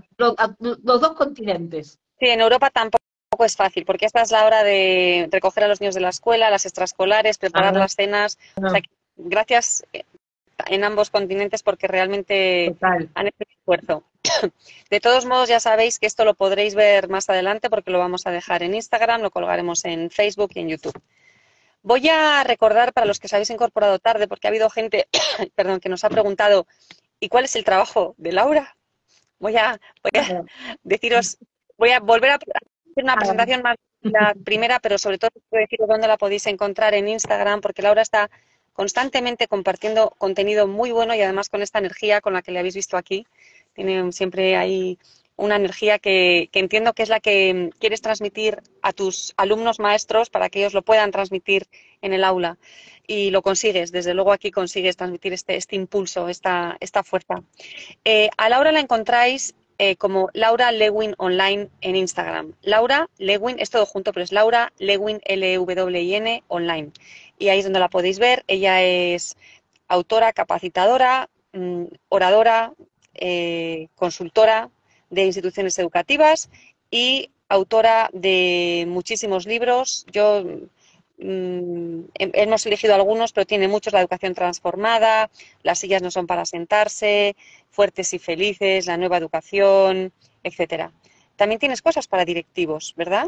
los 0.60 1.02
dos 1.02 1.14
continentes. 1.14 1.98
Sí, 2.20 2.28
en 2.28 2.42
Europa 2.42 2.70
tampoco 2.70 3.02
es 3.44 3.56
fácil, 3.56 3.84
porque 3.84 4.06
esta 4.06 4.22
es 4.22 4.30
la 4.30 4.46
hora 4.46 4.64
de 4.64 5.28
recoger 5.32 5.64
a 5.64 5.68
los 5.68 5.82
niños 5.82 5.96
de 5.96 6.02
la 6.02 6.10
escuela, 6.10 6.52
las 6.52 6.68
extraescolares, 6.68 7.40
preparar 7.40 7.76
las 7.76 7.96
cenas. 7.96 8.38
gracias 9.18 9.84
en 10.68 10.84
ambos 10.84 11.10
continentes 11.10 11.64
porque 11.64 11.88
realmente 11.88 12.76
han 12.80 13.26
hecho 13.26 13.38
un 13.40 13.52
esfuerzo. 13.58 14.04
De 14.89 14.99
todos 14.99 15.26
modos, 15.26 15.49
ya 15.49 15.59
sabéis 15.59 15.99
que 15.99 16.07
esto 16.07 16.26
lo 16.26 16.34
podréis 16.36 16.76
ver 16.76 17.09
más 17.09 17.30
adelante 17.30 17.69
porque 17.69 17.91
lo 17.91 17.99
vamos 17.99 18.28
a 18.28 18.32
dejar 18.32 18.63
en 18.63 18.76
Instagram, 18.76 19.22
lo 19.22 19.32
colgaremos 19.32 19.86
en 19.86 20.09
Facebook 20.09 20.51
y 20.55 20.59
en 20.59 20.69
YouTube. 20.69 21.01
Voy 21.84 22.07
a 22.09 22.43
recordar 22.43 22.93
para 22.93 23.07
los 23.07 23.19
que 23.19 23.28
os 23.28 23.34
habéis 23.34 23.49
incorporado 23.49 23.97
tarde, 23.99 24.28
porque 24.28 24.47
ha 24.47 24.49
habido 24.49 24.69
gente, 24.69 25.07
perdón, 25.55 25.80
que 25.80 25.89
nos 25.89 26.03
ha 26.03 26.09
preguntado, 26.09 26.67
¿y 27.19 27.30
cuál 27.30 27.45
es 27.45 27.55
el 27.55 27.63
trabajo 27.63 28.13
de 28.17 28.32
Laura? 28.32 28.78
Voy 29.39 29.57
a, 29.57 29.80
deciros, 30.84 31.38
voy 31.78 31.91
a 31.91 31.99
volver 31.99 32.32
a 32.32 32.36
hacer 32.36 32.53
una 32.97 33.15
presentación 33.15 33.63
más 33.63 33.78
la 34.01 34.36
primera, 34.45 34.80
pero 34.80 34.97
sobre 34.97 35.17
todo 35.17 35.32
quiero 35.49 35.61
deciros 35.61 35.88
dónde 35.88 36.07
la 36.07 36.17
podéis 36.17 36.45
encontrar 36.47 36.93
en 36.93 37.07
Instagram, 37.07 37.61
porque 37.61 37.82
Laura 37.82 38.01
está 38.01 38.30
constantemente 38.74 39.47
compartiendo 39.47 40.11
contenido 40.17 40.67
muy 40.67 40.91
bueno 40.91 41.13
y 41.13 41.22
además 41.22 41.49
con 41.49 41.61
esta 41.61 41.80
energía 41.80 42.22
con 42.22 42.34
la 42.34 42.41
que 42.41 42.51
le 42.51 42.59
habéis 42.59 42.76
visto 42.76 42.97
aquí. 42.97 43.26
Tiene 43.74 44.11
siempre 44.11 44.55
ahí 44.55 44.97
una 45.41 45.55
energía 45.55 45.97
que, 45.97 46.49
entiendo 46.53 46.93
que 46.93 47.03
es 47.03 47.09
la 47.09 47.19
que 47.19 47.72
quieres 47.80 48.01
transmitir 48.01 48.61
a 48.82 48.93
tus 48.93 49.34
alumnos 49.38 49.80
maestros 49.80 50.30
para 50.30 50.49
que 50.49 50.59
ellos 50.59 50.74
lo 50.74 50.84
puedan 50.84 51.11
transmitir 51.11 51.67
en 52.01 52.13
el 52.13 52.24
aula. 52.24 52.57
y 53.07 53.32
lo 53.32 53.41
consigues, 53.41 53.91
desde 53.91 54.13
luego 54.13 54.32
aquí 54.32 54.51
consigues 54.51 54.95
transmitir 54.95 55.34
este, 55.34 55.57
este 55.57 55.76
impulso, 55.76 56.30
esta, 56.30 56.78
fuerza. 57.03 57.43
Eh, 58.05 58.30
a 58.38 58.47
Laura 58.47 58.72
la 58.72 58.80
encontráis 58.80 59.53
eh, 59.80 59.95
como 59.95 60.30
Laura 60.34 60.72
Lewin 60.72 61.15
Online 61.17 61.67
en 61.82 61.95
Instagram. 61.95 62.53
Laura 62.61 63.09
Lewin, 63.17 63.57
es 63.59 63.72
todo 63.72 63.88
junto, 63.88 64.13
pero 64.13 64.24
es 64.24 64.32
Laura 64.32 64.72
Lewin, 64.78 65.19
L-W-I-N, 65.26 66.43
online. 66.47 66.91
Y 67.39 67.49
ahí 67.49 67.57
es 67.57 67.65
donde 67.65 67.80
la 67.80 67.89
podéis 67.89 68.19
ver. 68.19 68.43
Ella 68.45 68.84
es 68.84 69.36
autora, 69.88 70.34
capacitadora, 70.34 71.30
mm, 71.53 71.86
oradora, 72.09 72.74
eh, 73.14 73.88
consultora 73.95 74.70
de 75.09 75.26
instituciones 75.26 75.78
educativas 75.80 76.49
y 76.89 77.32
autora 77.49 78.09
de 78.14 78.86
muchísimos 78.88 79.45
libros. 79.45 80.05
Yo 80.12 80.43
mm, 81.18 82.01
hemos 82.16 82.66
elegido 82.66 82.95
algunos, 82.95 83.34
pero 83.34 83.45
tiene 83.45 83.68
muchos, 83.68 83.93
La 83.93 84.01
educación 84.01 84.34
transformada, 84.34 85.30
Las 85.64 85.80
sillas 85.80 86.01
no 86.01 86.12
son 86.12 86.28
para 86.28 86.45
sentarse, 86.45 87.36
Fuertes 87.70 88.14
y 88.14 88.20
felices, 88.20 88.88
La 88.88 88.97
nueva 88.97 89.18
educación, 89.18 90.12
etcétera. 90.43 90.91
También 91.36 91.59
tienes 91.59 91.82
cosas 91.82 92.07
para 92.07 92.26
directivos, 92.26 92.93
¿verdad? 92.95 93.28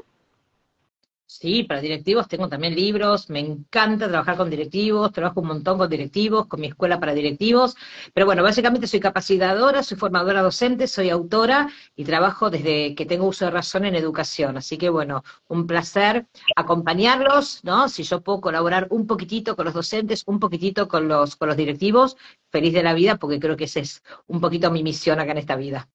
Sí, 1.40 1.64
para 1.64 1.82
directivos 1.82 2.28
tengo 2.28 2.48
también 2.48 2.76
libros, 2.76 3.28
me 3.32 3.40
encanta 3.40 4.08
trabajar 4.08 4.38
con 4.38 4.52
directivos, 4.52 5.12
trabajo 5.12 5.42
un 5.42 5.48
montón 5.48 5.80
con 5.80 5.90
directivos, 5.90 6.46
con 6.46 6.62
mi 6.62 6.68
escuela 6.68 7.00
para 7.00 7.16
directivos, 7.16 7.76
pero 8.14 8.28
bueno, 8.28 8.44
básicamente 8.44 8.86
soy 8.86 9.00
capacitadora, 9.00 9.82
soy 9.82 9.98
formadora 9.98 10.44
docente, 10.44 10.88
soy 10.88 11.10
autora 11.10 11.70
y 11.96 12.06
trabajo 12.06 12.52
desde 12.52 12.94
que 12.94 13.08
tengo 13.08 13.26
uso 13.26 13.46
de 13.46 13.52
razón 13.52 13.84
en 13.86 13.96
educación. 13.96 14.58
Así 14.58 14.78
que 14.78 14.90
bueno, 14.90 15.24
un 15.48 15.66
placer 15.66 16.28
acompañarlos, 16.56 17.64
¿no? 17.64 17.90
Si 17.90 18.04
yo 18.04 18.22
puedo 18.22 18.40
colaborar 18.40 18.86
un 18.92 19.08
poquitito 19.08 19.56
con 19.56 19.66
los 19.66 19.74
docentes, 19.74 20.24
un 20.28 20.40
poquitito 20.40 20.88
con 20.88 21.08
los, 21.08 21.36
con 21.36 21.48
los 21.48 21.58
directivos, 21.58 22.16
feliz 22.52 22.74
de 22.74 22.84
la 22.84 22.94
vida, 22.94 23.16
porque 23.16 23.40
creo 23.40 23.58
que 23.58 23.64
esa 23.64 23.80
es 23.80 24.04
un 24.28 24.40
poquito 24.40 24.70
mi 24.70 24.84
misión 24.84 25.20
acá 25.20 25.32
en 25.32 25.40
esta 25.40 25.56
vida. 25.56 25.90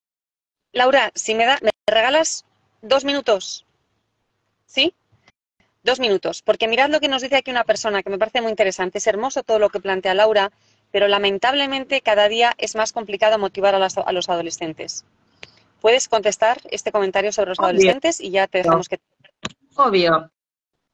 Laura, 0.73 1.13
si 1.15 1.37
me, 1.37 1.47
da, 1.47 1.61
me 1.63 1.71
regalas 1.87 2.45
dos 2.83 3.05
minutos, 3.05 3.65
¿sí? 4.67 4.93
Dos 5.89 6.01
minutos, 6.01 6.43
porque 6.43 6.69
mirad 6.69 6.91
lo 6.91 7.01
que 7.01 7.09
nos 7.09 7.23
dice 7.23 7.37
aquí 7.37 7.51
una 7.51 7.65
persona 7.65 8.03
que 8.03 8.11
me 8.11 8.19
parece 8.19 8.43
muy 8.43 8.51
interesante. 8.51 8.99
Es 8.99 9.07
hermoso 9.07 9.43
todo 9.43 9.59
lo 9.59 9.71
que 9.71 9.81
plantea 9.81 10.13
Laura, 10.13 10.53
pero 10.93 11.09
lamentablemente 11.09 12.03
cada 12.03 12.29
día 12.29 12.55
es 12.59 12.77
más 12.77 12.93
complicado 12.93 13.39
motivar 13.39 13.75
a, 13.75 14.13
los 14.13 14.29
adolescentes. 14.29 15.07
¿Puedes 15.81 16.09
contestar 16.09 16.61
este 16.71 16.93
comentario 16.93 17.33
sobre 17.33 17.53
los 17.53 17.59
adolescentes 17.59 18.21
y 18.21 18.29
ya 18.29 18.47
te 18.47 18.59
dejamos 18.59 18.87
que... 18.87 19.01
Obvio. 19.77 20.31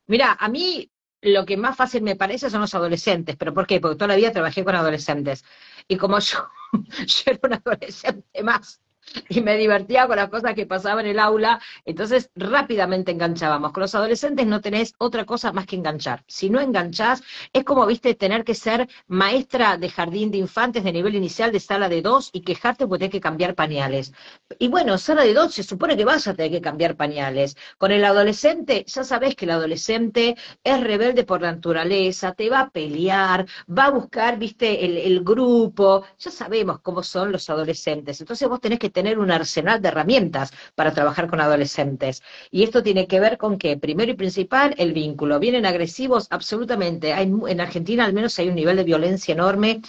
Mira, 0.07 0.37
a 0.39 0.49
mí 0.49 0.89
lo 1.23 1.45
que 1.45 1.57
más 1.57 1.77
fácil 1.77 2.03
me 2.03 2.15
parece 2.15 2.49
son 2.49 2.61
los 2.61 2.75
adolescentes, 2.77 3.35
pero 3.35 3.53
¿por 3.53 3.67
qué? 3.67 3.81
Porque 3.81 3.97
toda 3.97 4.07
la 4.07 4.17
vida 4.17 4.31
trabajé 4.31 4.63
con 4.63 4.77
adolescentes. 4.77 5.45
Y 5.89 5.97
como 5.97 6.21
yo, 6.21 6.39
yo 6.73 7.23
era 7.27 7.41
un 7.43 7.55
adolescente 7.55 8.43
más 8.45 8.81
y 9.29 9.41
me 9.41 9.57
divertía 9.57 10.07
con 10.07 10.17
las 10.17 10.29
cosas 10.29 10.55
que 10.55 10.67
pasaban 10.67 11.05
en 11.05 11.13
el 11.13 11.19
aula, 11.19 11.61
entonces 11.85 12.31
rápidamente 12.35 13.13
enganchábamos. 13.13 13.73
Con 13.73 13.83
los 13.83 13.95
adolescentes 13.95 14.47
no 14.47 14.61
tenés 14.61 14.95
otra 14.99 15.25
cosa 15.25 15.53
más 15.53 15.67
que 15.67 15.77
enganchar. 15.77 16.25
Si 16.27 16.51
no 16.51 16.61
enganchás, 16.61 17.23
es 17.53 17.65
como, 17.65 17.87
viste, 17.87 18.15
tener 18.15 18.45
que 18.45 18.55
ser 18.55 18.89
maestra 19.07 19.77
de 19.77 19.89
jardín 19.89 20.31
de 20.31 20.39
infantes 20.39 20.85
de 20.85 20.93
nivel 20.93 21.15
inicial 21.15 21.53
de 21.53 21.61
sala 21.61 21.89
de 21.89 22.03
dos 22.03 22.31
y 22.33 22.43
quejarte 22.43 22.87
porque 22.87 23.01
tenés 23.01 23.13
que 23.13 23.21
cambiar 23.21 23.55
pañales. 23.55 24.13
Y 24.59 24.69
bueno, 24.69 24.99
sala 24.99 25.23
de 25.23 25.35
dos 25.35 25.55
se 25.55 25.63
supone 25.63 25.97
que 25.97 26.05
vas 26.05 26.27
a 26.29 26.35
tener 26.35 26.51
que 26.51 26.61
cambiar 26.61 26.97
pañales. 26.97 27.57
Con 27.79 27.93
el 27.93 28.05
adolescente, 28.05 28.85
ya 28.87 29.05
sabés 29.05 29.37
que 29.37 29.45
el 29.45 29.53
adolescente 29.53 30.37
es 30.63 30.81
rebelde 30.81 31.25
por 31.25 31.41
naturaleza, 31.41 32.33
te 32.33 32.49
va 32.51 32.61
a 32.61 32.71
pelear, 32.71 33.47
va 33.67 33.87
a 33.87 33.91
buscar, 33.91 34.39
viste, 34.39 34.85
el 34.85 35.23
grupo, 35.25 36.05
ya 36.19 36.31
sabemos 36.31 36.81
cómo 36.81 37.03
son 37.03 37.33
los 37.33 37.49
adolescentes. 37.51 38.21
Entonces 38.21 38.49
vos 38.49 38.61
tenés 38.61 38.79
que 38.79 38.91
tener 38.95 39.19
un 39.19 39.31
arsenal 39.31 39.83
de 39.83 39.89
herramientas 39.89 40.53
para 40.75 40.95
trabajar 40.95 41.29
con 41.29 41.41
adolescentes. 41.43 42.23
Y 42.51 42.63
esto 42.63 42.83
tiene 42.83 43.07
que 43.07 43.21
ver 43.21 43.37
con 43.37 43.59
que, 43.59 43.77
primero 43.77 44.11
y 44.13 44.15
principal, 44.15 44.75
el 44.79 44.95
vínculo. 44.95 45.39
Vienen 45.39 45.67
agresivos, 45.67 46.29
absolutamente. 46.31 47.13
Hay, 47.13 47.31
en 47.49 47.61
Argentina 47.61 48.07
al 48.07 48.15
menos 48.15 48.39
hay 48.39 48.49
un 48.49 48.55
nivel 48.55 48.77
de 48.77 48.85
violencia 48.85 49.33
enorme 49.33 49.83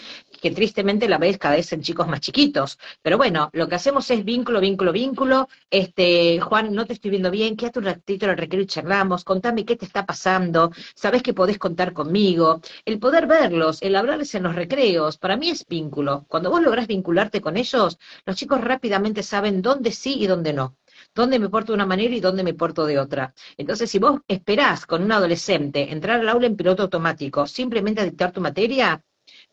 que 0.45 0.51
tristemente 0.51 1.09
la 1.09 1.17
veis 1.17 1.39
cada 1.39 1.55
vez 1.55 1.73
en 1.73 1.81
chicos 1.81 2.07
más 2.07 2.19
chiquitos. 2.19 2.77
Pero 3.01 3.17
bueno, 3.17 3.49
lo 3.53 3.67
que 3.67 3.73
hacemos 3.73 4.11
es 4.11 4.23
vínculo, 4.23 4.59
vínculo, 4.59 4.91
vínculo. 4.91 5.49
Este, 5.71 6.39
Juan, 6.39 6.71
no 6.71 6.85
te 6.85 6.93
estoy 6.93 7.09
viendo 7.09 7.31
bien, 7.31 7.55
quédate 7.57 7.79
un 7.79 7.85
ratito 7.85 8.27
en 8.27 8.37
recreo 8.37 8.61
y 8.61 8.67
charlamos, 8.67 9.23
contame 9.23 9.65
qué 9.65 9.75
te 9.75 9.85
está 9.85 10.05
pasando, 10.05 10.71
sabes 10.93 11.23
que 11.23 11.33
podés 11.33 11.57
contar 11.57 11.93
conmigo. 11.93 12.61
El 12.85 12.99
poder 12.99 13.25
verlos, 13.25 13.81
el 13.81 13.95
hablarles 13.95 14.35
en 14.35 14.43
los 14.43 14.53
recreos, 14.53 15.17
para 15.17 15.35
mí 15.35 15.49
es 15.49 15.65
vínculo. 15.65 16.25
Cuando 16.27 16.51
vos 16.51 16.61
lográs 16.61 16.85
vincularte 16.85 17.41
con 17.41 17.57
ellos, 17.57 17.97
los 18.23 18.35
chicos 18.35 18.61
rápidamente 18.61 19.23
saben 19.23 19.63
dónde 19.63 19.91
sí 19.91 20.13
y 20.19 20.27
dónde 20.27 20.53
no 20.53 20.75
dónde 21.15 21.39
me 21.39 21.49
porto 21.49 21.71
de 21.71 21.77
una 21.77 21.85
manera 21.85 22.13
y 22.13 22.19
dónde 22.19 22.43
me 22.43 22.53
porto 22.53 22.85
de 22.85 22.99
otra. 22.99 23.33
Entonces, 23.57 23.89
si 23.89 23.99
vos 23.99 24.21
esperás 24.27 24.85
con 24.85 25.01
un 25.03 25.11
adolescente 25.11 25.91
entrar 25.91 26.19
al 26.19 26.29
aula 26.29 26.45
en 26.47 26.55
piloto 26.55 26.83
automático 26.83 27.47
simplemente 27.47 28.01
a 28.01 28.05
dictar 28.05 28.31
tu 28.31 28.41
materia, 28.41 29.01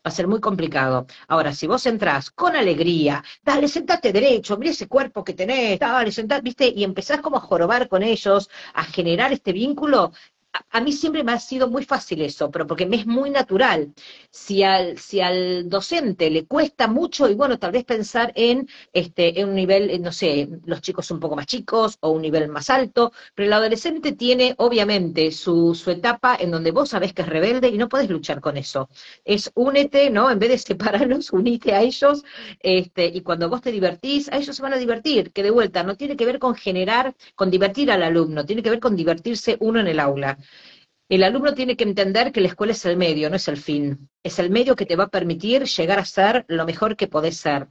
va 0.05 0.09
a 0.09 0.11
ser 0.11 0.27
muy 0.27 0.39
complicado. 0.39 1.05
Ahora, 1.27 1.53
si 1.53 1.67
vos 1.67 1.85
entrás 1.85 2.29
con 2.31 2.55
alegría, 2.55 3.23
dale, 3.43 3.67
sentate 3.67 4.11
derecho, 4.13 4.57
mira 4.57 4.71
ese 4.71 4.87
cuerpo 4.87 5.23
que 5.23 5.33
tenés, 5.33 5.79
dale, 5.79 6.11
sentate, 6.11 6.41
viste, 6.41 6.67
y 6.75 6.83
empezás 6.83 7.21
como 7.21 7.37
a 7.37 7.41
jorobar 7.41 7.87
con 7.87 8.03
ellos, 8.03 8.49
a 8.73 8.83
generar 8.83 9.31
este 9.33 9.53
vínculo, 9.53 10.11
a 10.69 10.81
mí 10.81 10.91
siempre 10.91 11.23
me 11.23 11.31
ha 11.33 11.39
sido 11.39 11.67
muy 11.69 11.83
fácil 11.85 12.21
eso, 12.21 12.49
pero 12.51 12.67
porque 12.67 12.85
me 12.85 12.97
es 12.97 13.05
muy 13.07 13.29
natural. 13.29 13.93
Si 14.29 14.63
al, 14.63 14.97
si 14.97 15.19
al 15.21 15.69
docente 15.69 16.29
le 16.29 16.45
cuesta 16.45 16.87
mucho, 16.87 17.29
y 17.29 17.33
bueno, 17.35 17.57
tal 17.59 17.71
vez 17.71 17.83
pensar 17.85 18.31
en, 18.35 18.67
este, 18.93 19.39
en 19.39 19.49
un 19.49 19.55
nivel, 19.55 20.01
no 20.01 20.11
sé, 20.11 20.47
los 20.65 20.81
chicos 20.81 21.09
un 21.11 21.19
poco 21.19 21.35
más 21.35 21.45
chicos 21.47 21.97
o 22.01 22.09
un 22.11 22.21
nivel 22.21 22.49
más 22.49 22.69
alto, 22.69 23.11
pero 23.35 23.47
el 23.47 23.53
adolescente 23.53 24.13
tiene 24.13 24.53
obviamente 24.57 25.31
su, 25.31 25.73
su 25.75 25.91
etapa 25.91 26.35
en 26.39 26.51
donde 26.51 26.71
vos 26.71 26.89
sabés 26.89 27.13
que 27.13 27.21
es 27.23 27.29
rebelde 27.29 27.69
y 27.69 27.77
no 27.77 27.89
podés 27.89 28.09
luchar 28.09 28.39
con 28.41 28.57
eso. 28.57 28.89
Es 29.25 29.51
únete, 29.55 30.09
¿no? 30.09 30.29
En 30.29 30.39
vez 30.39 30.49
de 30.49 30.57
separarlos, 30.57 31.31
unite 31.33 31.73
a 31.73 31.81
ellos, 31.81 32.23
este, 32.59 33.05
y 33.07 33.21
cuando 33.21 33.49
vos 33.49 33.61
te 33.61 33.71
divertís, 33.71 34.29
a 34.31 34.37
ellos 34.37 34.55
se 34.55 34.61
van 34.61 34.73
a 34.73 34.77
divertir, 34.77 35.31
que 35.31 35.43
de 35.43 35.51
vuelta 35.51 35.83
no 35.83 35.95
tiene 35.95 36.15
que 36.17 36.25
ver 36.25 36.39
con 36.39 36.55
generar, 36.55 37.15
con 37.35 37.49
divertir 37.51 37.91
al 37.91 38.03
alumno, 38.03 38.45
tiene 38.45 38.63
que 38.63 38.69
ver 38.69 38.79
con 38.79 38.95
divertirse 38.95 39.57
uno 39.59 39.79
en 39.79 39.87
el 39.87 39.99
aula. 39.99 40.37
El 41.09 41.23
alumno 41.23 41.53
tiene 41.53 41.75
que 41.75 41.83
entender 41.83 42.31
que 42.31 42.41
la 42.41 42.47
escuela 42.47 42.73
es 42.73 42.85
el 42.85 42.97
medio, 42.97 43.29
no 43.29 43.35
es 43.35 43.47
el 43.47 43.57
fin. 43.57 44.09
Es 44.23 44.39
el 44.39 44.49
medio 44.49 44.75
que 44.75 44.85
te 44.85 44.95
va 44.95 45.05
a 45.05 45.09
permitir 45.09 45.63
llegar 45.65 45.99
a 45.99 46.05
ser 46.05 46.45
lo 46.47 46.65
mejor 46.65 46.95
que 46.95 47.07
podés 47.07 47.37
ser. 47.37 47.67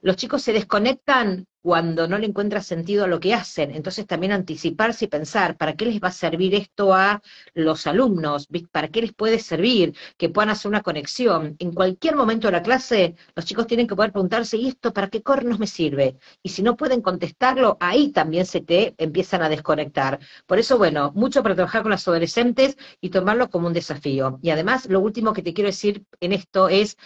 Los 0.00 0.16
chicos 0.16 0.42
se 0.42 0.52
desconectan 0.52 1.46
cuando 1.66 2.06
no 2.06 2.16
le 2.16 2.28
encuentra 2.28 2.62
sentido 2.62 3.02
a 3.02 3.08
lo 3.08 3.18
que 3.18 3.34
hacen. 3.34 3.72
Entonces 3.72 4.06
también 4.06 4.30
anticiparse 4.30 5.06
y 5.06 5.08
pensar, 5.08 5.56
¿para 5.56 5.74
qué 5.74 5.84
les 5.86 6.00
va 6.00 6.08
a 6.08 6.12
servir 6.12 6.54
esto 6.54 6.94
a 6.94 7.20
los 7.54 7.88
alumnos? 7.88 8.46
¿Para 8.70 8.86
qué 8.86 9.00
les 9.00 9.12
puede 9.12 9.40
servir? 9.40 9.92
Que 10.16 10.28
puedan 10.28 10.50
hacer 10.50 10.68
una 10.68 10.82
conexión. 10.82 11.56
En 11.58 11.72
cualquier 11.72 12.14
momento 12.14 12.46
de 12.46 12.52
la 12.52 12.62
clase, 12.62 13.16
los 13.34 13.44
chicos 13.44 13.66
tienen 13.66 13.88
que 13.88 13.96
poder 13.96 14.12
preguntarse, 14.12 14.56
¿y 14.56 14.68
esto 14.68 14.92
para 14.92 15.08
qué 15.08 15.22
cornos 15.22 15.58
me 15.58 15.66
sirve? 15.66 16.16
Y 16.40 16.50
si 16.50 16.62
no 16.62 16.76
pueden 16.76 17.02
contestarlo, 17.02 17.78
ahí 17.80 18.12
también 18.12 18.46
se 18.46 18.60
te 18.60 18.94
empiezan 18.96 19.42
a 19.42 19.48
desconectar. 19.48 20.20
Por 20.46 20.60
eso, 20.60 20.78
bueno, 20.78 21.10
mucho 21.16 21.42
para 21.42 21.56
trabajar 21.56 21.82
con 21.82 21.90
los 21.90 22.06
adolescentes 22.06 22.76
y 23.00 23.10
tomarlo 23.10 23.50
como 23.50 23.66
un 23.66 23.72
desafío. 23.72 24.38
Y 24.40 24.50
además, 24.50 24.86
lo 24.88 25.00
último 25.00 25.32
que 25.32 25.42
te 25.42 25.52
quiero 25.52 25.66
decir 25.66 26.04
en 26.20 26.32
esto 26.32 26.68
es, 26.68 26.96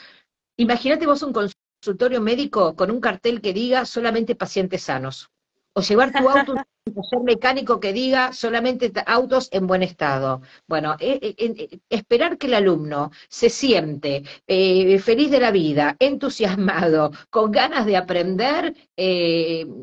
imagínate 0.58 1.06
vos 1.06 1.22
un 1.22 1.32
consultorio 1.80 2.20
médico 2.20 2.76
con 2.76 2.90
un 2.90 3.00
cartel 3.00 3.40
que 3.40 3.54
diga 3.54 3.86
solamente 3.86 4.34
pacientes 4.34 4.82
sanos. 4.82 5.30
O 5.72 5.80
llevar 5.80 6.12
tu 6.12 6.28
auto 6.28 6.54
mecánico 7.22 7.80
que 7.80 7.92
diga 7.92 8.32
solamente 8.32 8.92
autos 9.06 9.48
en 9.52 9.66
buen 9.66 9.82
estado. 9.82 10.42
Bueno, 10.66 10.96
eh, 11.00 11.18
eh, 11.22 11.34
eh, 11.38 11.78
esperar 11.88 12.38
que 12.38 12.46
el 12.46 12.54
alumno 12.54 13.10
se 13.28 13.50
siente 13.50 14.22
feliz 14.46 15.30
de 15.30 15.40
la 15.40 15.50
vida, 15.50 15.96
entusiasmado, 15.98 17.12
con 17.30 17.50
ganas 17.50 17.86
de 17.86 17.96
aprender, 17.96 18.74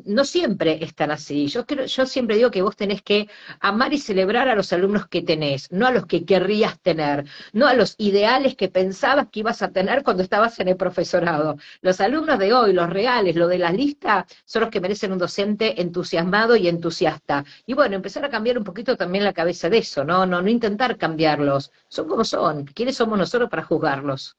no 0.06 0.24
siempre 0.26 0.84
están 0.84 1.12
así. 1.12 1.48
Yo, 1.48 1.66
yo 1.66 2.06
siempre 2.06 2.36
digo 2.36 2.52
que 2.52 2.62
vos 2.62 2.76
tenés 2.76 3.02
que 3.02 3.28
amar 3.60 3.94
y 3.94 3.98
celebrar 3.98 4.48
a 4.50 4.56
los 4.56 4.72
alumnos 4.74 5.08
que 5.08 5.22
tenés, 5.22 5.72
no 5.72 5.88
a 5.88 5.92
los 5.92 6.06
que 6.06 6.26
querrías 6.26 6.80
tener, 6.80 7.26
no 7.54 7.68
a 7.68 7.74
los 7.74 7.96
ideales 7.98 8.56
que 8.56 8.70
pensabas 8.70 9.28
que 9.32 9.40
ibas 9.42 9.62
a 9.62 9.72
tener 9.72 10.04
cuando 10.04 10.24
estabas 10.24 10.60
en 10.60 10.68
el 10.68 10.78
profesorado. 10.78 11.58
Los 11.82 12.00
alumnos 12.02 12.40
de 12.40 12.54
hoy, 12.54 12.74
los 12.74 12.90
reales, 12.90 13.36
lo 13.36 13.48
de 13.48 13.58
la 13.58 13.72
lista, 13.72 14.26
son 14.46 14.62
los 14.62 14.70
que 14.70 14.82
merecen 14.82 15.12
un 15.12 15.18
docente 15.18 15.82
entusiasmado 15.82 16.56
y 16.56 16.68
entusiasmado 16.68 16.97
entusiasta. 16.98 17.46
Y 17.66 17.74
bueno, 17.74 17.96
empezar 17.96 18.26
a 18.26 18.30
cambiar 18.30 18.58
un 18.58 18.64
poquito 18.64 18.96
también 18.98 19.24
la 19.24 19.34
cabeza 19.34 19.70
de 19.70 19.80
eso, 19.80 20.04
¿no? 20.04 20.26
No, 20.26 20.42
no 20.42 20.50
intentar 20.50 20.98
cambiarlos. 20.98 21.72
Son 21.88 22.08
como 22.08 22.24
son. 22.24 22.66
¿Quiénes 22.66 22.96
somos 22.96 23.18
nosotros 23.18 23.50
para 23.50 23.64
juzgarlos? 23.64 24.36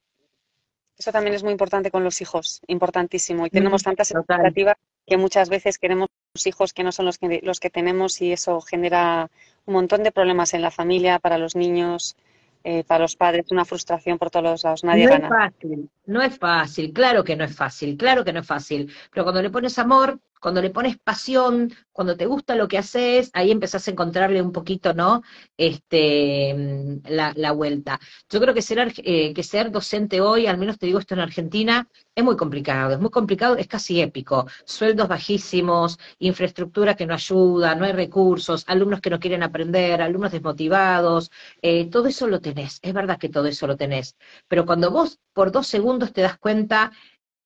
Eso 0.96 1.12
también 1.12 1.34
es 1.34 1.42
muy 1.42 1.52
importante 1.52 1.90
con 1.90 2.02
los 2.02 2.20
hijos, 2.20 2.60
importantísimo. 2.66 3.46
Y 3.46 3.50
tenemos 3.50 3.82
tantas 3.82 4.10
expectativas 4.10 4.76
que 5.06 5.16
muchas 5.16 5.48
veces 5.48 5.78
queremos 5.78 6.08
hijos 6.44 6.72
que 6.72 6.82
no 6.82 6.92
son 6.92 7.06
los 7.06 7.18
que, 7.18 7.40
los 7.42 7.60
que 7.60 7.70
tenemos 7.70 8.20
y 8.20 8.32
eso 8.32 8.60
genera 8.60 9.30
un 9.64 9.74
montón 9.74 10.02
de 10.02 10.12
problemas 10.12 10.54
en 10.54 10.62
la 10.62 10.70
familia, 10.70 11.18
para 11.18 11.38
los 11.38 11.54
niños. 11.54 12.16
eh, 12.64 12.82
para 12.84 13.00
los 13.04 13.16
padres, 13.16 13.46
una 13.50 13.64
frustración 13.64 14.18
por 14.18 14.30
todos 14.30 14.44
los 14.44 14.64
lados, 14.64 14.84
nadie 14.84 15.06
no 15.06 15.10
gana. 15.10 15.28
es 15.28 15.30
fácil, 15.30 15.90
no 16.06 16.22
es 16.22 16.38
fácil, 16.38 16.92
claro 16.92 17.22
que 17.24 17.36
no 17.36 17.44
es 17.44 17.54
fácil, 17.54 17.96
claro 17.96 18.24
que 18.24 18.32
no 18.32 18.40
es 18.40 18.46
fácil, 18.46 18.92
pero 19.12 19.24
cuando 19.24 19.40
le 19.40 19.50
pones 19.50 19.78
amor, 19.78 20.18
cuando 20.40 20.62
le 20.62 20.70
pones 20.70 20.98
pasión, 20.98 21.72
cuando 21.92 22.16
te 22.16 22.26
gusta 22.26 22.54
lo 22.54 22.68
que 22.68 22.78
haces, 22.78 23.30
ahí 23.32 23.50
empezás 23.50 23.88
a 23.88 23.90
encontrarle 23.90 24.40
un 24.42 24.52
poquito, 24.52 24.94
¿no? 24.94 25.22
Este, 25.56 26.54
mm, 26.54 27.08
la, 27.08 27.32
la 27.36 27.52
vuelta. 27.52 27.98
Yo 28.28 28.40
creo 28.40 28.54
que 28.54 28.62
ser, 28.62 28.92
eh, 28.98 29.34
que 29.34 29.42
ser 29.42 29.70
docente 29.70 30.20
hoy, 30.20 30.46
al 30.46 30.58
menos 30.58 30.78
te 30.78 30.86
digo 30.86 30.98
esto 30.98 31.14
en 31.14 31.20
Argentina, 31.20 31.88
es 32.14 32.24
muy 32.24 32.36
complicado, 32.36 32.92
es 32.92 33.00
muy 33.00 33.10
complicado, 33.10 33.56
es 33.56 33.66
casi 33.66 34.00
épico. 34.00 34.46
Sueldos 34.64 35.08
bajísimos, 35.08 35.98
infraestructura 36.18 36.94
que 36.94 37.06
no 37.06 37.14
ayuda, 37.14 37.74
no 37.74 37.84
hay 37.84 37.92
recursos, 37.92 38.64
alumnos 38.66 39.00
que 39.00 39.10
no 39.10 39.20
quieren 39.20 39.42
aprender, 39.42 40.00
alumnos 40.02 40.32
desmotivados, 40.32 41.30
eh, 41.62 41.88
todo 41.90 42.08
eso 42.08 42.26
lo 42.26 42.40
tenés, 42.40 42.78
es 42.82 42.92
verdad 42.92 43.18
que 43.18 43.28
todo 43.28 43.46
eso 43.46 43.66
lo 43.66 43.76
tenés, 43.76 44.16
pero 44.48 44.66
cuando 44.66 44.90
vos 44.90 45.18
por 45.32 45.52
dos 45.52 45.66
segundos 45.66 46.12
te 46.12 46.22
das 46.22 46.38
cuenta 46.38 46.92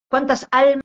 cuántas 0.08 0.48
almas 0.50 0.84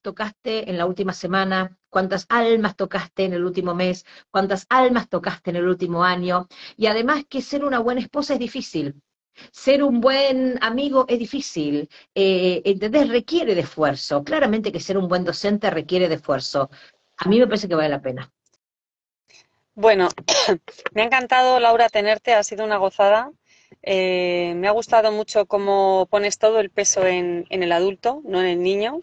tocaste 0.00 0.70
en 0.70 0.78
la 0.78 0.86
última 0.86 1.12
semana, 1.12 1.76
cuántas 1.88 2.26
almas 2.28 2.76
tocaste 2.76 3.24
en 3.24 3.32
el 3.32 3.44
último 3.44 3.74
mes, 3.74 4.04
cuántas 4.30 4.66
almas 4.68 5.08
tocaste 5.08 5.50
en 5.50 5.56
el 5.56 5.68
último 5.68 6.04
año, 6.04 6.48
y 6.76 6.86
además 6.86 7.24
que 7.28 7.42
ser 7.42 7.64
una 7.64 7.78
buena 7.78 8.00
esposa 8.00 8.34
es 8.34 8.40
difícil, 8.40 9.00
ser 9.52 9.82
un 9.82 10.00
buen 10.00 10.58
amigo 10.62 11.04
es 11.08 11.18
difícil, 11.18 11.88
eh, 12.14 12.62
¿entendés? 12.64 13.08
Requiere 13.08 13.54
de 13.54 13.62
esfuerzo, 13.62 14.24
claramente 14.24 14.72
que 14.72 14.80
ser 14.80 14.98
un 14.98 15.08
buen 15.08 15.24
docente 15.24 15.70
requiere 15.70 16.08
de 16.08 16.16
esfuerzo. 16.16 16.70
A 17.18 17.28
mí 17.28 17.38
me 17.38 17.46
parece 17.46 17.68
que 17.68 17.74
vale 17.74 17.88
la 17.88 18.02
pena. 18.02 18.30
Bueno, 19.74 20.08
me 20.92 21.02
ha 21.02 21.04
encantado, 21.04 21.60
Laura, 21.60 21.88
tenerte, 21.88 22.34
ha 22.34 22.42
sido 22.42 22.64
una 22.64 22.78
gozada. 22.78 23.30
Eh, 23.82 24.54
me 24.56 24.66
ha 24.66 24.72
gustado 24.72 25.12
mucho 25.12 25.46
cómo 25.46 26.08
pones 26.10 26.38
todo 26.38 26.58
el 26.58 26.70
peso 26.70 27.06
en, 27.06 27.46
en 27.50 27.62
el 27.62 27.70
adulto, 27.70 28.22
no 28.24 28.40
en 28.40 28.46
el 28.46 28.62
niño 28.62 29.02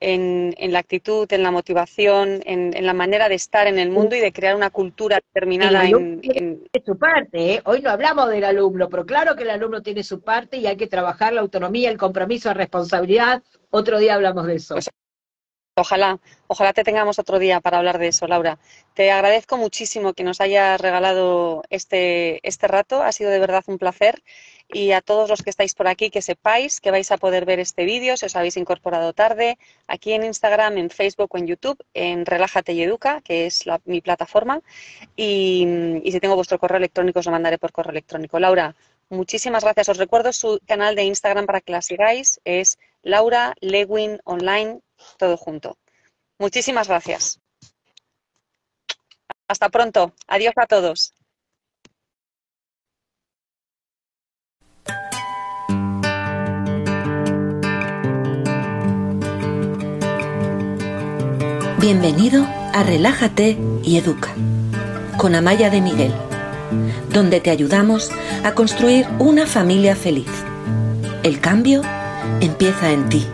en, 0.00 0.72
la 0.72 0.78
actitud, 0.78 1.30
en 1.32 1.42
la 1.42 1.50
motivación, 1.50 2.40
en, 2.44 2.84
la 2.84 2.94
manera 2.94 3.28
de 3.28 3.34
estar 3.34 3.66
en 3.66 3.78
el 3.78 3.90
mundo 3.90 4.16
y 4.16 4.20
de 4.20 4.32
crear 4.32 4.54
una 4.54 4.70
cultura 4.70 5.20
determinada. 5.32 5.84
En, 5.84 6.62
su 6.84 6.98
parte, 6.98 7.54
¿eh? 7.54 7.62
hoy 7.64 7.80
no 7.82 7.90
hablamos 7.90 8.28
del 8.30 8.44
alumno, 8.44 8.88
pero 8.88 9.04
claro 9.04 9.36
que 9.36 9.42
el 9.42 9.50
alumno 9.50 9.82
tiene 9.82 10.02
su 10.02 10.20
parte 10.20 10.56
y 10.56 10.66
hay 10.66 10.76
que 10.76 10.86
trabajar 10.86 11.32
la 11.32 11.40
autonomía, 11.40 11.90
el 11.90 11.98
compromiso, 11.98 12.48
la 12.48 12.54
responsabilidad. 12.54 13.42
Otro 13.70 13.98
día 13.98 14.14
hablamos 14.14 14.46
de 14.46 14.54
eso. 14.56 14.74
Pues, 14.74 14.88
ojalá, 15.78 16.18
ojalá 16.46 16.72
te 16.72 16.84
tengamos 16.84 17.18
otro 17.18 17.38
día 17.38 17.60
para 17.60 17.78
hablar 17.78 17.98
de 17.98 18.08
eso, 18.08 18.26
Laura. 18.26 18.58
Te 18.94 19.10
agradezco 19.10 19.56
muchísimo 19.56 20.12
que 20.12 20.24
nos 20.24 20.40
hayas 20.40 20.80
regalado 20.80 21.62
este, 21.70 22.46
este 22.46 22.68
rato, 22.68 23.02
ha 23.02 23.12
sido 23.12 23.30
de 23.30 23.38
verdad 23.38 23.64
un 23.66 23.78
placer 23.78 24.22
y 24.68 24.92
a 24.92 25.00
todos 25.00 25.30
los 25.30 25.42
que 25.42 25.50
estáis 25.50 25.74
por 25.74 25.88
aquí 25.88 26.10
que 26.10 26.22
sepáis 26.22 26.80
que 26.80 26.90
vais 26.90 27.10
a 27.10 27.16
poder 27.16 27.44
ver 27.44 27.58
este 27.58 27.84
vídeo 27.84 28.16
si 28.16 28.26
os 28.26 28.36
habéis 28.36 28.56
incorporado 28.56 29.12
tarde 29.12 29.58
aquí 29.86 30.12
en 30.12 30.24
Instagram, 30.24 30.76
en 30.78 30.90
Facebook 30.90 31.34
o 31.34 31.38
en 31.38 31.46
YouTube, 31.46 31.82
en 31.94 32.26
Relájate 32.26 32.72
y 32.72 32.82
Educa, 32.82 33.20
que 33.22 33.46
es 33.46 33.64
mi 33.84 34.00
plataforma. 34.00 34.60
Y, 35.16 36.00
si 36.04 36.20
tengo 36.20 36.36
vuestro 36.36 36.58
correo 36.58 36.78
electrónico 36.78 37.20
os 37.20 37.26
lo 37.26 37.32
mandaré 37.32 37.58
por 37.58 37.72
correo 37.72 37.92
electrónico. 37.92 38.38
Laura, 38.38 38.74
muchísimas 39.08 39.64
gracias. 39.64 39.88
Os 39.88 39.96
recuerdo 39.96 40.32
su 40.32 40.60
canal 40.66 40.94
de 40.94 41.04
Instagram 41.04 41.46
para 41.46 41.60
que 41.60 41.72
la 41.72 41.82
sigáis. 41.82 42.40
Es 42.44 42.78
Laura 43.02 43.54
Lewin 43.60 44.20
Online, 44.24 44.80
todo 45.16 45.36
junto. 45.36 45.78
Muchísimas 46.38 46.88
gracias. 46.88 47.40
Hasta 49.48 49.70
pronto. 49.70 50.12
Adiós 50.26 50.52
a 50.56 50.66
todos. 50.66 51.14
Bienvenido 61.80 62.44
a 62.74 62.82
Relájate 62.82 63.56
y 63.84 63.98
Educa 63.98 64.34
con 65.16 65.36
Amaya 65.36 65.70
de 65.70 65.80
Miguel, 65.80 66.12
donde 67.12 67.40
te 67.40 67.50
ayudamos 67.50 68.10
a 68.42 68.52
construir 68.52 69.06
una 69.20 69.46
familia 69.46 69.94
feliz. 69.94 70.26
El 71.22 71.38
cambio 71.38 71.82
empieza 72.40 72.90
en 72.90 73.08
ti. 73.08 73.24